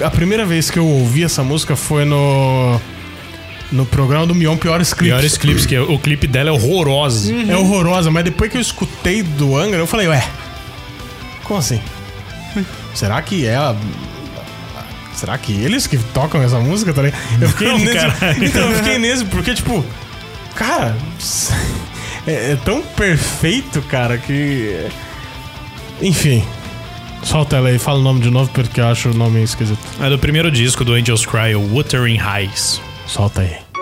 a 0.04 0.10
primeira 0.10 0.46
vez 0.46 0.70
que 0.72 0.78
eu 0.80 0.88
ouvi 0.88 1.24
essa 1.24 1.44
música 1.44 1.76
foi 1.76 2.04
no. 2.04 2.82
No 3.74 3.88
programa 3.88 4.28
do 4.28 4.36
Mion 4.36 4.56
Piores 4.56 4.94
Clipes. 4.94 5.08
Piores 5.14 5.38
clipes, 5.38 5.66
que 5.66 5.78
o 5.80 5.98
clipe 5.98 6.28
dela 6.28 6.50
é 6.50 6.52
horroroso. 6.52 7.34
É 7.50 7.58
horrorosa, 7.58 8.12
mas 8.12 8.24
depois 8.24 8.52
que 8.52 8.58
eu 8.58 8.62
escutei 8.62 9.24
do 9.24 9.58
Angra, 9.58 9.80
eu 9.80 9.88
falei, 9.88 10.08
ué, 10.08 10.24
como 11.44 11.60
assim? 11.60 11.82
Será 12.94 13.20
que 13.22 13.48
é 13.48 13.56
a. 13.56 13.76
Será 15.16 15.38
que 15.38 15.54
eles 15.54 15.88
que 15.88 15.98
tocam 15.98 16.42
essa 16.44 16.60
música, 16.60 16.94
tá 16.94 17.02
ligado? 17.02 17.22
Eu 17.42 17.50
fiquei 17.50 17.68
Não, 17.68 17.80
nesse. 17.80 17.94
caralho. 17.94 18.44
Então, 18.46 18.70
eu 18.70 18.78
fiquei 18.78 18.98
nesse, 19.00 19.26
porque, 19.26 19.54
tipo, 19.56 19.84
cara, 20.56 20.96
é, 22.28 22.52
é 22.52 22.58
tão 22.64 22.82
perfeito, 22.82 23.82
cara, 23.84 24.18
que. 24.20 24.88
Enfim. 26.02 26.44
Solta 27.24 27.56
ela 27.56 27.70
aí, 27.70 27.80
fala 27.80 28.00
o 28.00 28.04
nome 28.04 28.20
de 28.20 28.30
novo, 28.30 28.52
porque 28.54 28.82
eu 28.82 28.88
acho 28.88 29.10
o 29.10 29.14
nome 29.14 29.42
esquisito. 29.42 29.80
É 30.02 30.10
do 30.10 30.20
primeiro 30.20 30.52
disco 30.52 30.84
do 30.84 30.94
Angels 30.94 31.26
Cry, 31.26 31.56
o 31.56 31.74
Wuthering 31.74 32.20
Heights. 32.20 32.82
Solta 33.14 33.42
aí. 33.42 33.73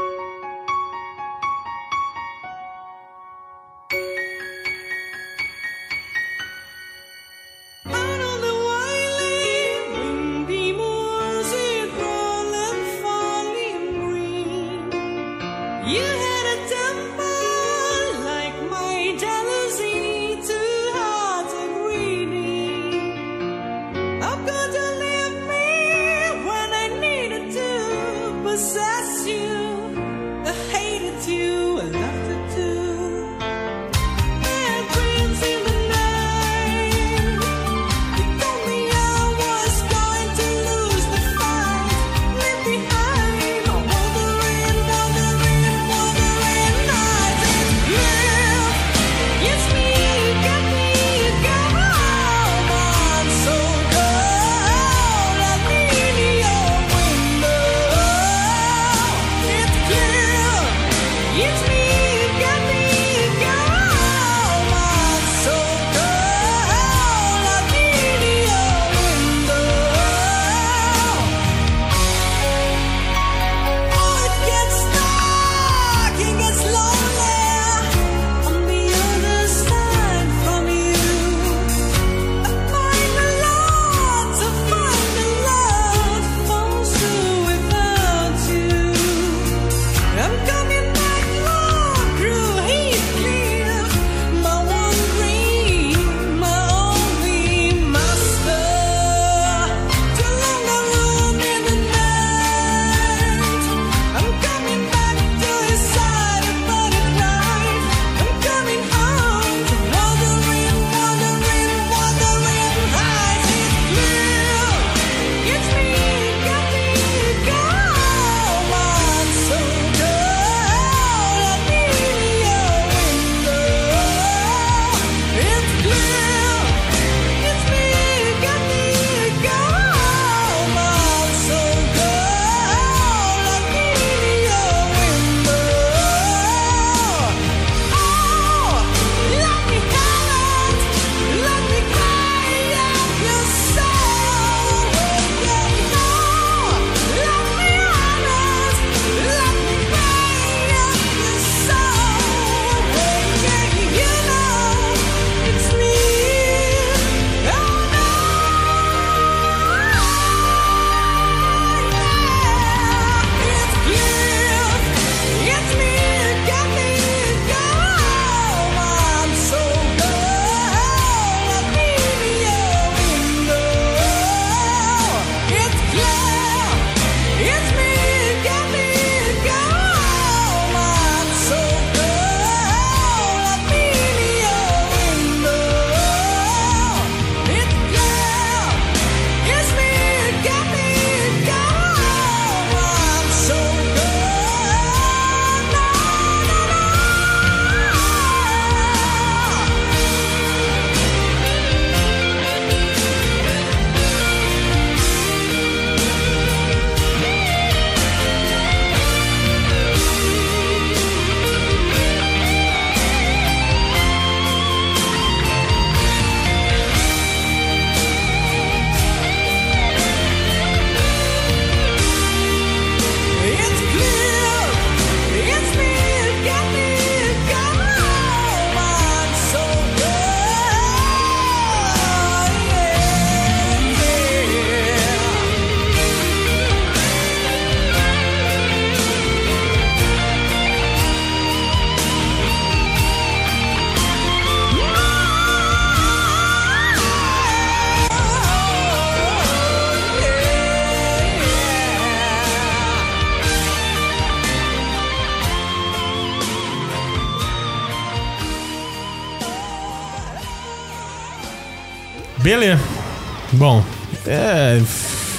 Bom, 263.53 263.83
é. 264.25 264.81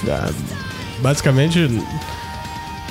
ah, 0.08 0.30
Basicamente, 1.00 1.68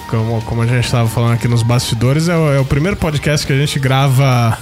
como, 0.10 0.42
como 0.42 0.62
a 0.62 0.68
gente 0.68 0.84
estava 0.84 1.08
falando 1.08 1.34
aqui 1.34 1.48
nos 1.48 1.64
bastidores, 1.64 2.28
é 2.28 2.36
o, 2.36 2.54
é 2.54 2.60
o 2.60 2.66
primeiro 2.66 2.98
podcast 2.98 3.48
que 3.48 3.54
a 3.54 3.58
gente 3.58 3.80
grava 3.80 4.58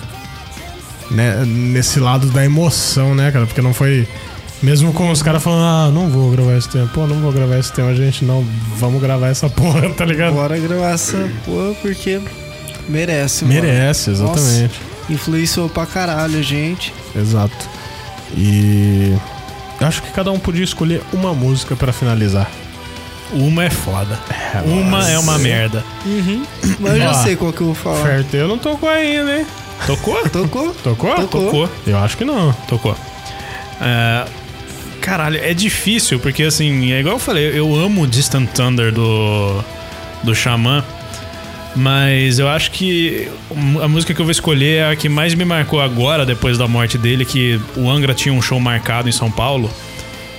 né, 1.10 1.44
nesse 1.46 2.00
lado 2.00 2.28
da 2.28 2.46
emoção, 2.46 3.16
né, 3.16 3.32
cara? 3.32 3.48
Porque 3.48 3.62
não 3.62 3.74
foi. 3.74 4.08
Mesmo 4.62 4.92
com 4.94 5.10
os 5.10 5.24
caras 5.24 5.42
falando, 5.42 5.64
ah, 5.64 5.92
não 5.92 6.10
vou 6.10 6.30
gravar 6.32 6.58
esse 6.58 6.70
tema, 6.70 6.86
pô, 6.94 7.08
não 7.08 7.16
vou 7.22 7.32
gravar 7.32 7.58
esse 7.58 7.72
tema, 7.72 7.90
a 7.90 7.96
gente 7.96 8.26
não, 8.26 8.46
vamos 8.78 9.02
gravar 9.02 9.30
essa 9.30 9.48
porra, 9.50 9.90
tá 9.90 10.06
ligado? 10.06 10.34
Bora 10.34 10.58
gravar 10.58 10.92
essa 10.92 11.18
porra 11.46 11.74
porque 11.82 12.22
merece, 12.88 13.46
mano. 13.46 13.62
Merece, 13.62 14.12
exatamente. 14.12 14.80
Nossa, 14.80 15.14
influenciou 15.14 15.70
pra 15.70 15.86
caralho, 15.86 16.44
gente. 16.44 16.94
Exato. 17.16 17.70
E. 18.38 18.89
Eu 19.80 19.88
acho 19.88 20.02
que 20.02 20.12
cada 20.12 20.32
um 20.32 20.40
podia 20.40 20.64
escolher 20.64 21.02
uma 21.14 21.34
música 21.34 21.76
pra 21.76 21.94
finalizar. 21.94 22.50
Uma 23.32 23.66
é 23.66 23.70
foda. 23.70 24.20
Uma 24.66 25.10
é 25.10 25.18
uma 25.20 25.38
merda. 25.38 25.84
Mas 26.80 26.94
eu 26.94 27.00
já 27.00 27.14
sei 27.14 27.36
qual 27.36 27.54
que 27.54 27.62
eu 27.62 27.68
vou 27.68 27.76
falar. 27.76 28.04
Ferteiro 28.04 28.48
não 28.48 28.58
tocou 28.58 28.90
ainda, 28.90 29.40
hein? 29.40 29.46
Tocou? 29.86 30.18
Tocou? 30.30 30.74
Tocou? 30.74 31.16
Tocou. 31.16 31.28
Tocou. 31.28 31.70
Eu 31.86 31.98
acho 32.00 32.18
que 32.18 32.26
não. 32.26 32.52
Tocou. 32.68 32.96
É, 33.80 34.26
caralho, 35.00 35.38
é 35.38 35.54
difícil, 35.54 36.20
porque 36.20 36.44
assim, 36.44 36.92
é 36.92 37.00
igual 37.00 37.16
eu 37.16 37.20
falei, 37.20 37.58
eu 37.58 37.74
amo 37.76 38.06
Distant 38.08 38.50
Thunder 38.50 38.92
do, 38.92 39.64
do 40.24 40.36
Xamã, 40.36 40.84
mas 41.76 42.40
eu 42.40 42.48
acho 42.48 42.72
que 42.72 43.28
a 43.82 43.88
música 43.88 44.14
que 44.14 44.20
eu 44.20 44.26
vou 44.26 44.32
escolher 44.32 44.78
é 44.78 44.92
a 44.92 44.96
que 44.96 45.08
mais 45.08 45.34
me 45.36 45.46
marcou 45.46 45.80
agora, 45.80 46.26
depois 46.26 46.58
da 46.58 46.68
morte 46.68 46.98
dele, 46.98 47.26
que 47.26 47.60
o 47.76 47.90
Angra 47.90 48.14
tinha 48.14 48.34
um 48.34 48.42
show 48.42 48.60
marcado 48.60 49.08
em 49.08 49.12
São 49.12 49.32
Paulo. 49.32 49.70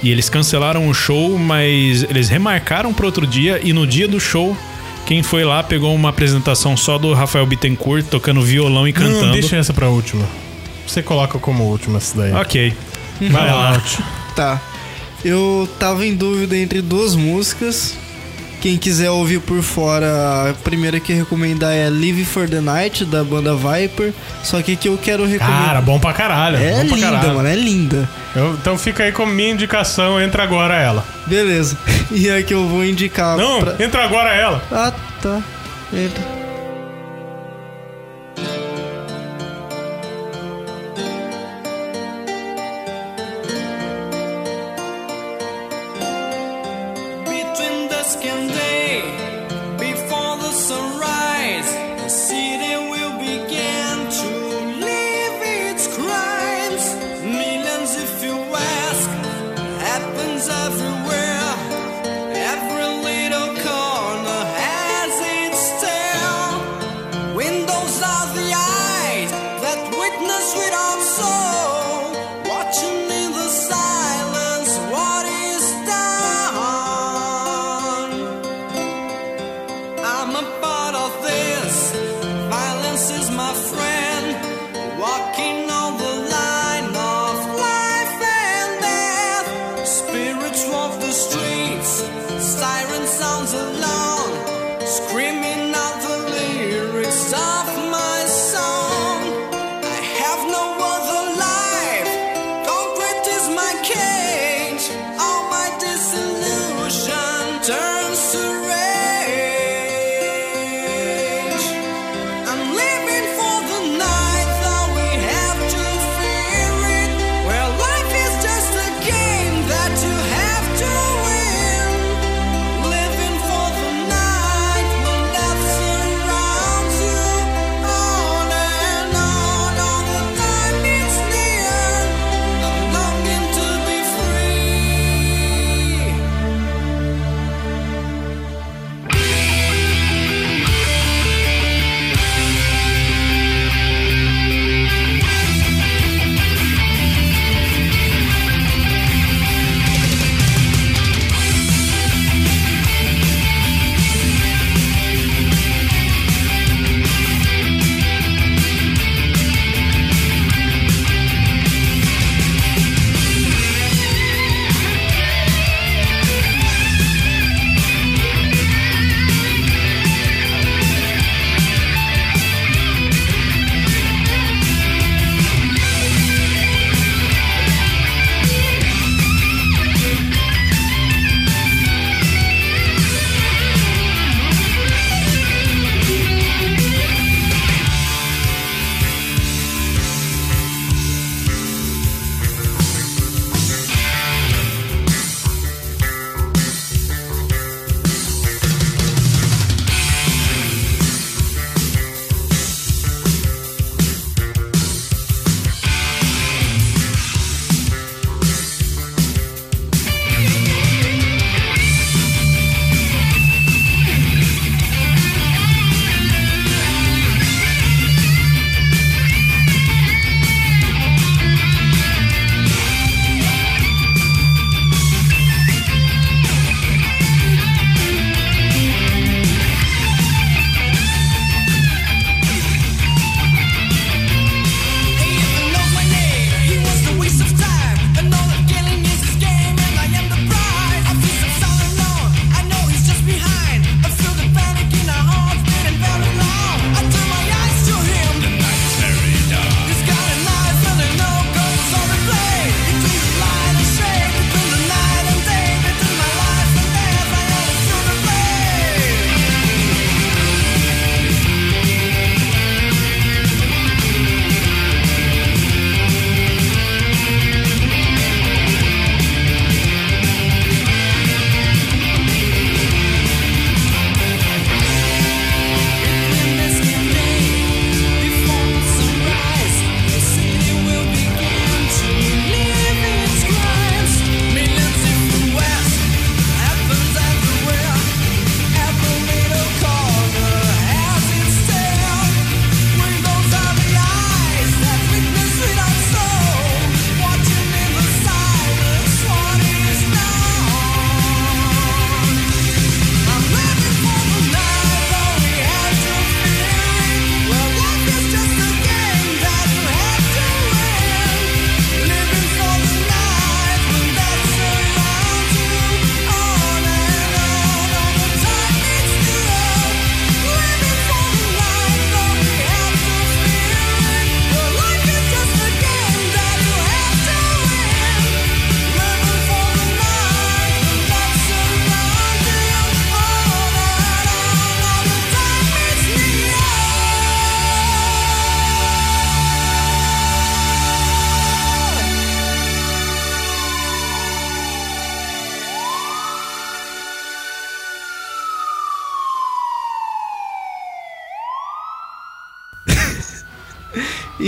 E 0.02 0.10
eles 0.10 0.28
cancelaram 0.28 0.88
o 0.88 0.94
show, 0.94 1.38
mas 1.38 2.02
eles 2.04 2.28
remarcaram 2.28 2.92
para 2.92 3.04
outro 3.06 3.26
dia. 3.26 3.60
E 3.62 3.72
no 3.72 3.86
dia 3.86 4.08
do 4.08 4.18
show, 4.18 4.56
quem 5.04 5.22
foi 5.22 5.44
lá 5.44 5.62
pegou 5.62 5.94
uma 5.94 6.08
apresentação 6.08 6.76
só 6.76 6.96
do 6.96 7.12
Rafael 7.12 7.44
Bittencourt 7.44 8.06
tocando 8.06 8.40
violão 8.40 8.88
e 8.88 8.92
cantando. 8.92 9.26
Não, 9.26 9.32
deixa 9.32 9.56
essa 9.56 9.74
pra 9.74 9.88
última. 9.88 10.26
Você 10.86 11.02
coloca 11.02 11.38
como 11.38 11.64
última 11.64 11.98
essa 11.98 12.16
daí. 12.16 12.32
Ok. 12.32 12.72
Vai 13.30 13.50
lá. 13.50 13.82
Tá. 14.34 14.60
Eu 15.24 15.68
tava 15.78 16.06
em 16.06 16.14
dúvida 16.14 16.56
entre 16.56 16.80
duas 16.80 17.14
músicas. 17.14 17.96
Quem 18.60 18.76
quiser 18.76 19.10
ouvir 19.10 19.40
por 19.40 19.62
fora, 19.62 20.50
a 20.50 20.54
primeira 20.62 21.00
que 21.00 21.12
eu 21.12 21.16
recomendar 21.16 21.72
é 21.72 21.88
Live 21.88 22.24
for 22.26 22.48
the 22.48 22.60
Night, 22.60 23.04
da 23.06 23.24
banda 23.24 23.54
Viper. 23.54 24.12
Só 24.42 24.60
que 24.60 24.76
que 24.76 24.88
eu 24.88 24.98
quero 24.98 25.24
recomendar. 25.24 25.64
Cara, 25.66 25.80
bom 25.80 25.98
pra 25.98 26.12
caralho. 26.12 26.56
é 26.58 26.82
linda, 26.82 27.00
caralho. 27.00 27.34
mano, 27.34 27.48
é 27.48 27.54
linda. 27.56 28.08
Eu- 28.36 28.52
então 28.60 28.76
fica 28.76 29.04
aí 29.04 29.12
com 29.12 29.24
minha 29.24 29.50
indicação, 29.52 30.20
entra 30.20 30.42
agora 30.42 30.74
ela. 30.74 31.04
Beleza. 31.26 31.76
E 32.12 32.28
a 32.28 32.42
que 32.42 32.52
eu 32.52 32.66
vou 32.68 32.84
indicar. 32.84 33.36
Não, 33.36 33.60
pra- 33.60 33.76
entra 33.82 34.04
agora 34.04 34.34
ela. 34.34 34.60
Ah, 34.72 34.92
tá. 35.22 35.40
Entra. 35.92 36.39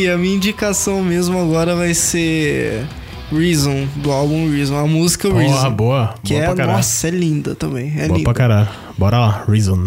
e 0.02 0.10
a 0.10 0.18
minha 0.18 0.34
indicação 0.34 1.02
mesmo 1.02 1.38
agora 1.38 1.76
vai 1.76 1.94
ser 1.94 2.84
Reason, 3.30 3.86
do 3.96 4.10
álbum 4.10 4.50
Reason, 4.50 4.76
a 4.76 4.86
música 4.86 5.28
é 5.28 5.30
Porra, 5.30 5.42
Reason. 5.42 5.70
Boa, 5.70 5.70
boa. 5.70 6.14
Que 6.24 6.34
boa 6.34 6.62
é, 6.62 6.66
nossa, 6.66 7.08
é 7.08 7.10
linda 7.10 7.54
também. 7.54 7.92
É 7.96 8.06
boa 8.06 8.18
linda. 8.18 8.24
pra 8.24 8.34
caralho. 8.34 8.68
Bora 8.98 9.18
lá, 9.18 9.44
Reason. 9.48 9.84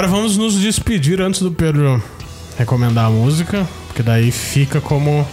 Agora 0.00 0.12
vamos 0.12 0.38
nos 0.38 0.58
despedir 0.58 1.20
antes 1.20 1.42
do 1.42 1.52
Pedro 1.52 2.02
recomendar 2.56 3.04
a 3.04 3.10
música, 3.10 3.68
porque 3.86 4.02
daí 4.02 4.30
fica 4.30 4.80
como, 4.80 5.28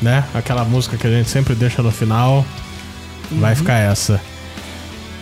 né, 0.00 0.24
aquela 0.32 0.64
música 0.64 0.96
que 0.96 1.06
a 1.06 1.10
gente 1.10 1.28
sempre 1.28 1.54
deixa 1.54 1.82
no 1.82 1.90
final. 1.90 2.46
Uhum. 3.30 3.40
Vai 3.40 3.54
ficar 3.54 3.74
essa. 3.74 4.18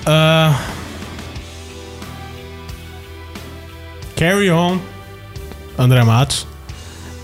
Uh... 0.03 0.57
Carry 4.15 4.49
On, 4.53 4.79
André 5.77 6.05
Matos 6.05 6.47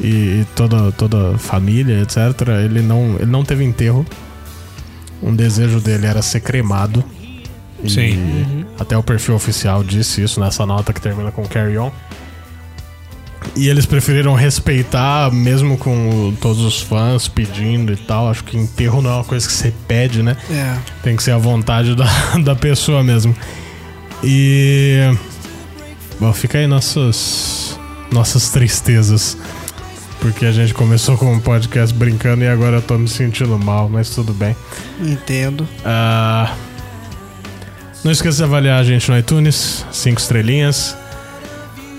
e, 0.01 0.45
toda, 0.57 0.91
toda 0.91 1.39
família, 1.39 2.01
etc. 2.01 2.49
Ele 2.65 2.83
não, 2.83 3.15
ele 3.15 3.31
não 3.31 3.45
teve 3.45 3.63
enterro. 3.63 4.05
Um 5.23 5.37
desejo 5.37 5.79
dele 5.79 6.05
era 6.05 6.21
ser 6.21 6.41
cremado. 6.41 7.05
Sim. 7.89 8.65
Até 8.79 8.97
o 8.97 9.03
perfil 9.03 9.35
oficial 9.35 9.83
disse 9.85 10.23
isso 10.23 10.41
nessa 10.41 10.65
nota 10.67 10.93
que 10.93 11.01
termina 11.01 11.31
com 11.33 11.45
Carry 11.47 11.79
On. 11.79 11.91
E 13.57 13.69
eles 13.69 13.85
preferiram 13.87 14.35
respeitar, 14.35 15.31
mesmo 15.33 15.77
com 15.77 16.29
o- 16.29 16.33
todos 16.41 16.61
os 16.63 16.81
fãs 16.81 17.27
pedindo 17.29 17.93
e 17.93 17.97
tal. 17.97 18.31
Acho 18.31 18.45
que 18.45 18.57
enterro 18.57 19.03
não 19.03 19.11
é 19.11 19.15
uma 19.15 19.25
coisa 19.25 19.47
que 19.47 19.53
você 19.53 19.73
pede, 19.89 20.23
né? 20.23 20.37
É. 20.51 20.77
Tem 21.03 21.17
que 21.17 21.23
ser 21.23 21.33
a 21.33 21.39
vontade 21.39 21.95
da, 21.97 22.07
da 22.43 22.55
pessoa 22.55 23.03
mesmo. 23.03 23.35
E. 24.23 25.01
Bom, 26.21 26.33
fica 26.33 26.59
aí 26.59 26.67
nossas, 26.69 27.79
nossas 28.13 28.51
tristezas. 28.51 29.37
Porque 30.21 30.47
a 30.47 30.53
gente 30.53 30.73
começou 30.73 31.19
com 31.19 31.33
um 31.33 31.41
podcast 31.41 31.93
brincando 31.93 32.45
e 32.45 32.49
agora 32.49 32.77
eu 32.77 32.83
tô 32.83 32.97
me 32.97 33.09
sentindo 33.09 33.59
mal, 33.59 33.89
mas 33.89 34.11
tudo 34.11 34.33
bem. 34.33 34.55
Entendo. 35.01 35.67
Ah, 35.85 36.55
não 38.05 38.11
esqueça 38.11 38.39
de 38.39 38.45
avaliar 38.45 38.81
a 38.81 38.85
gente 38.85 39.11
no 39.11 39.19
iTunes, 39.19 39.85
cinco 39.93 40.21
estrelinhas. 40.21 40.97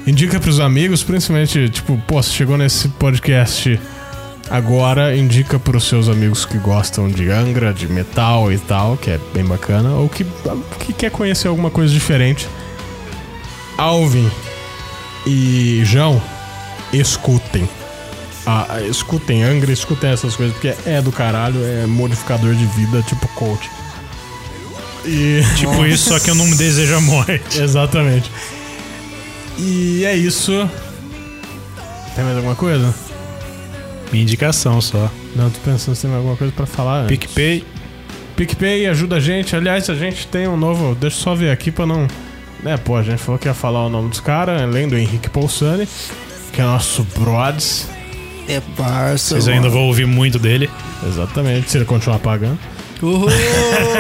Indica 0.06 0.40
pros 0.40 0.60
amigos, 0.60 1.02
principalmente, 1.02 1.70
tipo, 1.70 1.98
pô, 2.06 2.22
se 2.22 2.32
chegou 2.32 2.58
nesse 2.58 2.90
podcast 2.90 3.80
agora, 4.50 5.16
indica 5.16 5.58
pros 5.58 5.86
seus 5.86 6.10
amigos 6.10 6.46
que 6.46 6.58
gostam 6.58 7.10
de 7.10 7.30
Angra, 7.30 7.74
de 7.74 7.88
metal 7.88 8.52
e 8.52 8.58
tal, 8.58 8.98
que 8.98 9.12
é 9.12 9.20
bem 9.34 9.46
bacana, 9.46 9.92
ou 9.92 10.10
que, 10.10 10.26
que 10.80 10.92
quer 10.92 11.10
conhecer 11.10 11.48
alguma 11.48 11.72
coisa 11.72 11.94
diferente. 11.94 12.50
Alvin 13.78 14.30
e 15.26 15.82
João, 15.86 16.22
escutem. 16.92 17.68
Ah, 18.46 18.82
escutem 18.90 19.42
Angra, 19.42 19.72
escutem 19.72 20.10
essas 20.10 20.36
coisas, 20.36 20.54
porque 20.54 20.76
é 20.86 21.02
do 21.02 21.14
caralho, 21.14 21.64
é 21.64 21.88
modificador 21.88 22.54
de 22.54 22.66
vida, 22.66 23.02
tipo 23.04 23.26
coach. 23.30 23.70
E. 25.06 25.42
Tipo 25.58 25.86
isso, 25.86 26.10
só 26.10 26.20
que 26.20 26.30
eu 26.30 26.36
não 26.36 26.46
me 26.46 26.56
desejo 26.56 26.96
a 26.96 27.02
morte. 27.02 27.60
Exatamente. 27.62 28.30
E 29.58 30.04
é 30.06 30.16
isso. 30.16 30.70
Tem 32.16 32.24
mais 32.24 32.38
alguma 32.38 32.56
coisa? 32.56 32.94
Minha 34.12 34.24
indicação 34.24 34.80
só. 34.82 35.10
Não, 35.36 35.50
tô 35.50 35.60
pensando 35.62 35.96
se 35.96 36.02
tem 36.02 36.10
mais 36.10 36.20
alguma 36.20 36.38
coisa 36.38 36.54
pra 36.56 36.66
falar. 36.66 37.02
antes. 37.02 37.18
PicPay. 37.18 37.66
PicPay 38.36 38.88
ajuda 38.88 39.18
a 39.18 39.20
gente. 39.20 39.56
Aliás, 39.56 39.90
a 39.90 39.96
gente 39.96 40.28
tem 40.28 40.48
um 40.48 40.58
novo. 40.58 40.96
Deixa 40.96 41.18
eu 41.18 41.22
só 41.22 41.36
ver 41.36 41.52
aqui 41.52 41.72
pra 41.72 41.86
não. 41.86 42.08
Né, 42.62 42.78
pô, 42.78 42.96
a 42.96 43.04
gente 43.04 43.18
falou 43.18 43.38
que 43.38 43.48
ia 43.48 43.54
falar 43.54 43.86
o 43.86 43.90
nome 43.90 44.10
dos 44.10 44.22
caras, 44.22 44.62
além 44.62 44.88
do 44.88 44.98
Henrique 44.98 45.30
Poulsani, 45.30 45.88
que 46.54 46.62
é 46.62 46.64
nosso 46.64 47.06
Broads. 47.18 47.90
É 48.48 48.62
parça. 48.78 49.36
Vocês 49.36 49.48
ainda 49.48 49.70
vão 49.70 49.82
ouvir 49.88 50.06
muito 50.06 50.40
dele. 50.40 50.70
Exatamente, 51.06 51.70
se 51.70 51.78
ele 51.78 51.86
continuar 51.86 52.20
pagando. 52.20 52.58
Uhul. 53.04 53.28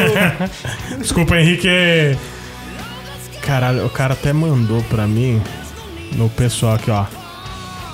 Desculpa, 0.99 1.37
Henrique. 1.37 1.67
Caralho, 3.41 3.85
o 3.85 3.89
cara 3.89 4.13
até 4.13 4.31
mandou 4.31 4.81
pra 4.83 5.05
mim 5.05 5.41
no 6.13 6.29
pessoal 6.29 6.75
aqui, 6.75 6.89
ó. 6.89 7.05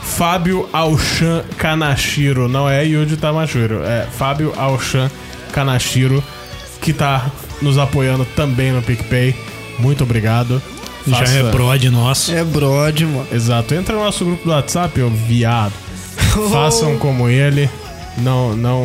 Fábio 0.03 0.67
Alchan 0.71 1.43
Kanashiro, 1.57 2.47
não 2.47 2.69
é 2.69 2.85
Yuji 2.85 3.17
Tamashiro, 3.17 3.83
é 3.83 4.05
Fábio 4.11 4.53
Alchan 4.57 5.09
Kanashiro, 5.51 6.23
que 6.81 6.93
tá 6.93 7.25
nos 7.61 7.77
apoiando 7.77 8.25
também 8.35 8.71
no 8.71 8.81
PicPay. 8.81 9.35
Muito 9.79 10.03
obrigado. 10.03 10.61
Já 11.07 11.17
Faça- 11.17 11.39
é 11.39 11.51
prod 11.51 11.85
nosso. 11.89 12.31
é 12.33 12.43
brode, 12.43 13.05
mano. 13.05 13.27
Exato, 13.31 13.73
entra 13.73 13.95
no 13.95 14.03
nosso 14.03 14.25
grupo 14.25 14.43
do 14.45 14.51
WhatsApp, 14.51 15.01
ô 15.01 15.09
viado. 15.09 15.73
Façam 16.51 16.97
como 16.97 17.27
ele. 17.29 17.69
Não, 18.19 18.55
não. 18.55 18.83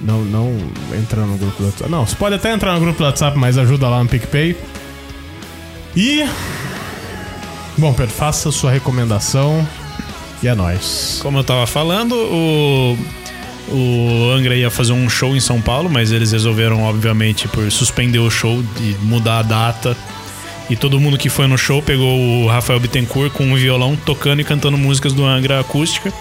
Não, 0.00 0.22
não 0.22 0.56
entra 0.98 1.20
no 1.26 1.36
grupo 1.36 1.58
do 1.58 1.66
WhatsApp. 1.66 1.90
Não, 1.90 2.06
você 2.06 2.16
pode 2.16 2.34
até 2.34 2.52
entrar 2.52 2.74
no 2.74 2.80
grupo 2.80 2.98
do 2.98 3.04
WhatsApp, 3.04 3.38
mas 3.38 3.58
ajuda 3.58 3.88
lá 3.88 4.02
no 4.02 4.08
PicPay. 4.08 4.56
E. 5.96 6.26
Bom, 7.76 7.92
Pedro, 7.92 8.12
faça 8.12 8.50
sua 8.50 8.70
recomendação. 8.70 9.66
E 10.42 10.48
é 10.48 10.54
nóis. 10.54 11.18
Como 11.22 11.38
eu 11.38 11.44
tava 11.44 11.66
falando, 11.66 12.14
o, 12.14 12.98
o 13.68 14.30
Angra 14.32 14.56
ia 14.56 14.70
fazer 14.70 14.92
um 14.92 15.08
show 15.08 15.36
em 15.36 15.40
São 15.40 15.60
Paulo, 15.60 15.90
mas 15.90 16.12
eles 16.12 16.32
resolveram, 16.32 16.82
obviamente, 16.82 17.46
por 17.48 17.70
suspender 17.70 18.18
o 18.18 18.30
show 18.30 18.64
e 18.80 18.96
mudar 19.02 19.40
a 19.40 19.42
data. 19.42 19.96
E 20.70 20.76
todo 20.76 21.00
mundo 21.00 21.18
que 21.18 21.28
foi 21.28 21.46
no 21.46 21.58
show 21.58 21.82
pegou 21.82 22.44
o 22.44 22.46
Rafael 22.46 22.78
Bittencourt 22.78 23.32
com 23.32 23.44
um 23.44 23.56
violão 23.56 23.96
tocando 23.96 24.40
e 24.40 24.44
cantando 24.44 24.78
músicas 24.78 25.12
do 25.12 25.24
Angra 25.24 25.60
acústica. 25.60 26.12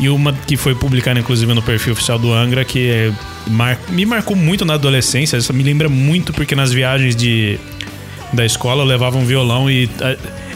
E 0.00 0.08
uma 0.08 0.32
que 0.32 0.56
foi 0.56 0.74
publicada, 0.74 1.20
inclusive, 1.20 1.52
no 1.54 1.62
perfil 1.62 1.92
oficial 1.92 2.18
do 2.18 2.32
Angra, 2.32 2.64
que 2.64 2.90
é- 2.90 3.12
mar- 3.48 3.78
me 3.88 4.04
marcou 4.04 4.36
muito 4.36 4.64
na 4.64 4.74
adolescência. 4.74 5.36
Isso 5.36 5.52
me 5.52 5.62
lembra 5.62 5.88
muito 5.88 6.32
porque 6.32 6.54
nas 6.56 6.72
viagens 6.72 7.14
de, 7.14 7.58
da 8.32 8.44
escola 8.44 8.82
eu 8.82 8.86
levava 8.86 9.16
um 9.18 9.24
violão 9.24 9.70
e 9.70 9.88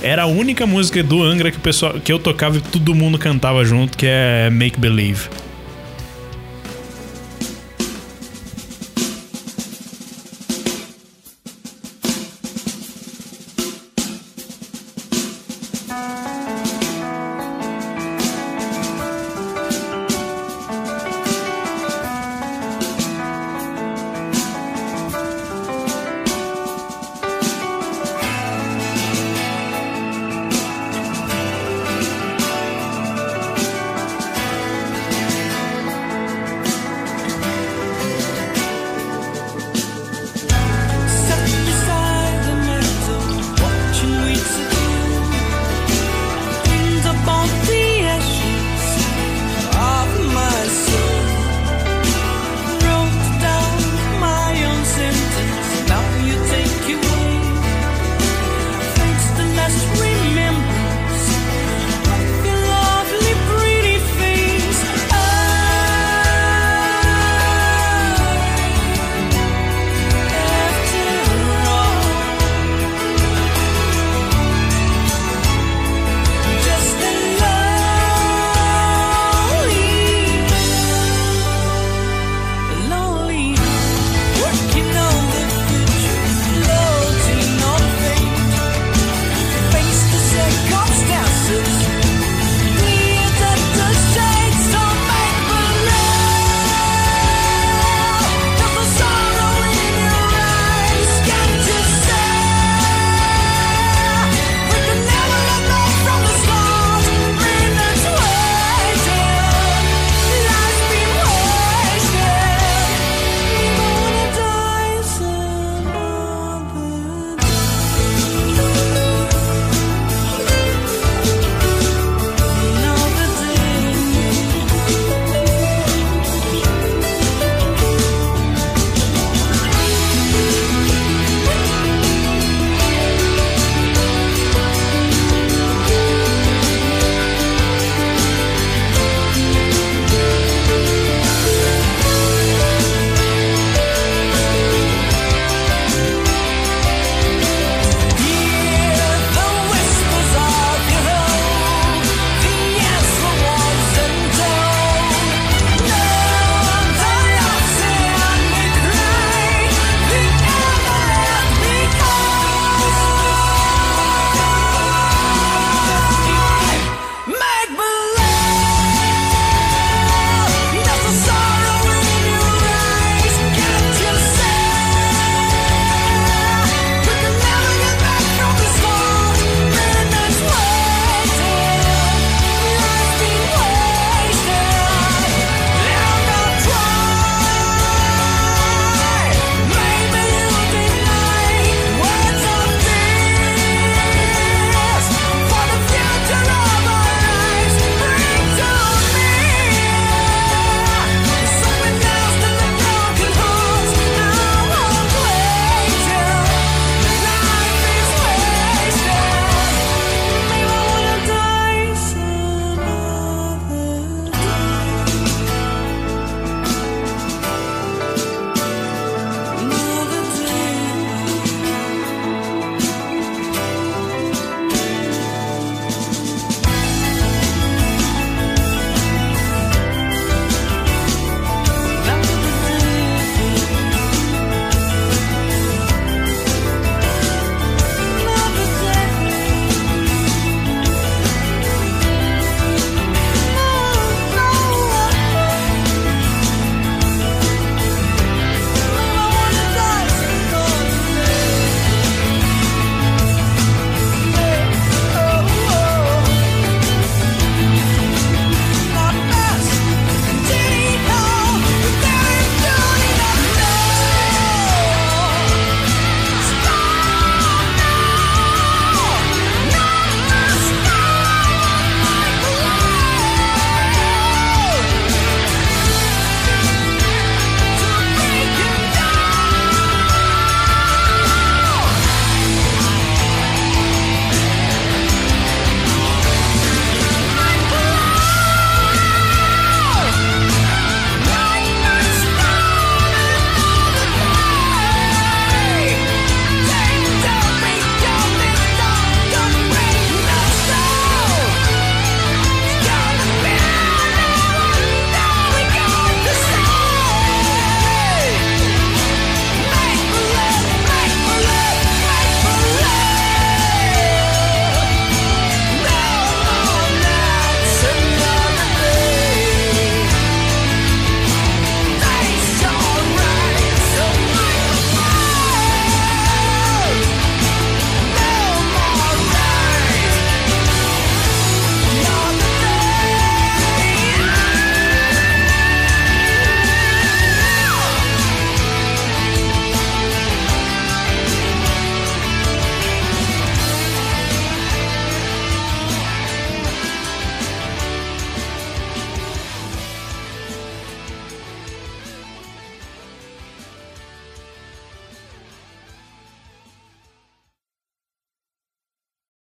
era 0.02 0.22
a 0.22 0.26
única 0.26 0.66
música 0.66 1.02
do 1.02 1.22
Angra 1.22 1.50
que, 1.50 1.58
o 1.58 1.60
pessoal, 1.60 1.94
que 1.94 2.12
eu 2.12 2.18
tocava 2.18 2.56
e 2.56 2.60
todo 2.60 2.94
mundo 2.94 3.18
cantava 3.18 3.64
junto, 3.64 3.96
que 3.96 4.06
é 4.08 4.48
Make 4.50 4.80
Believe. 4.80 5.28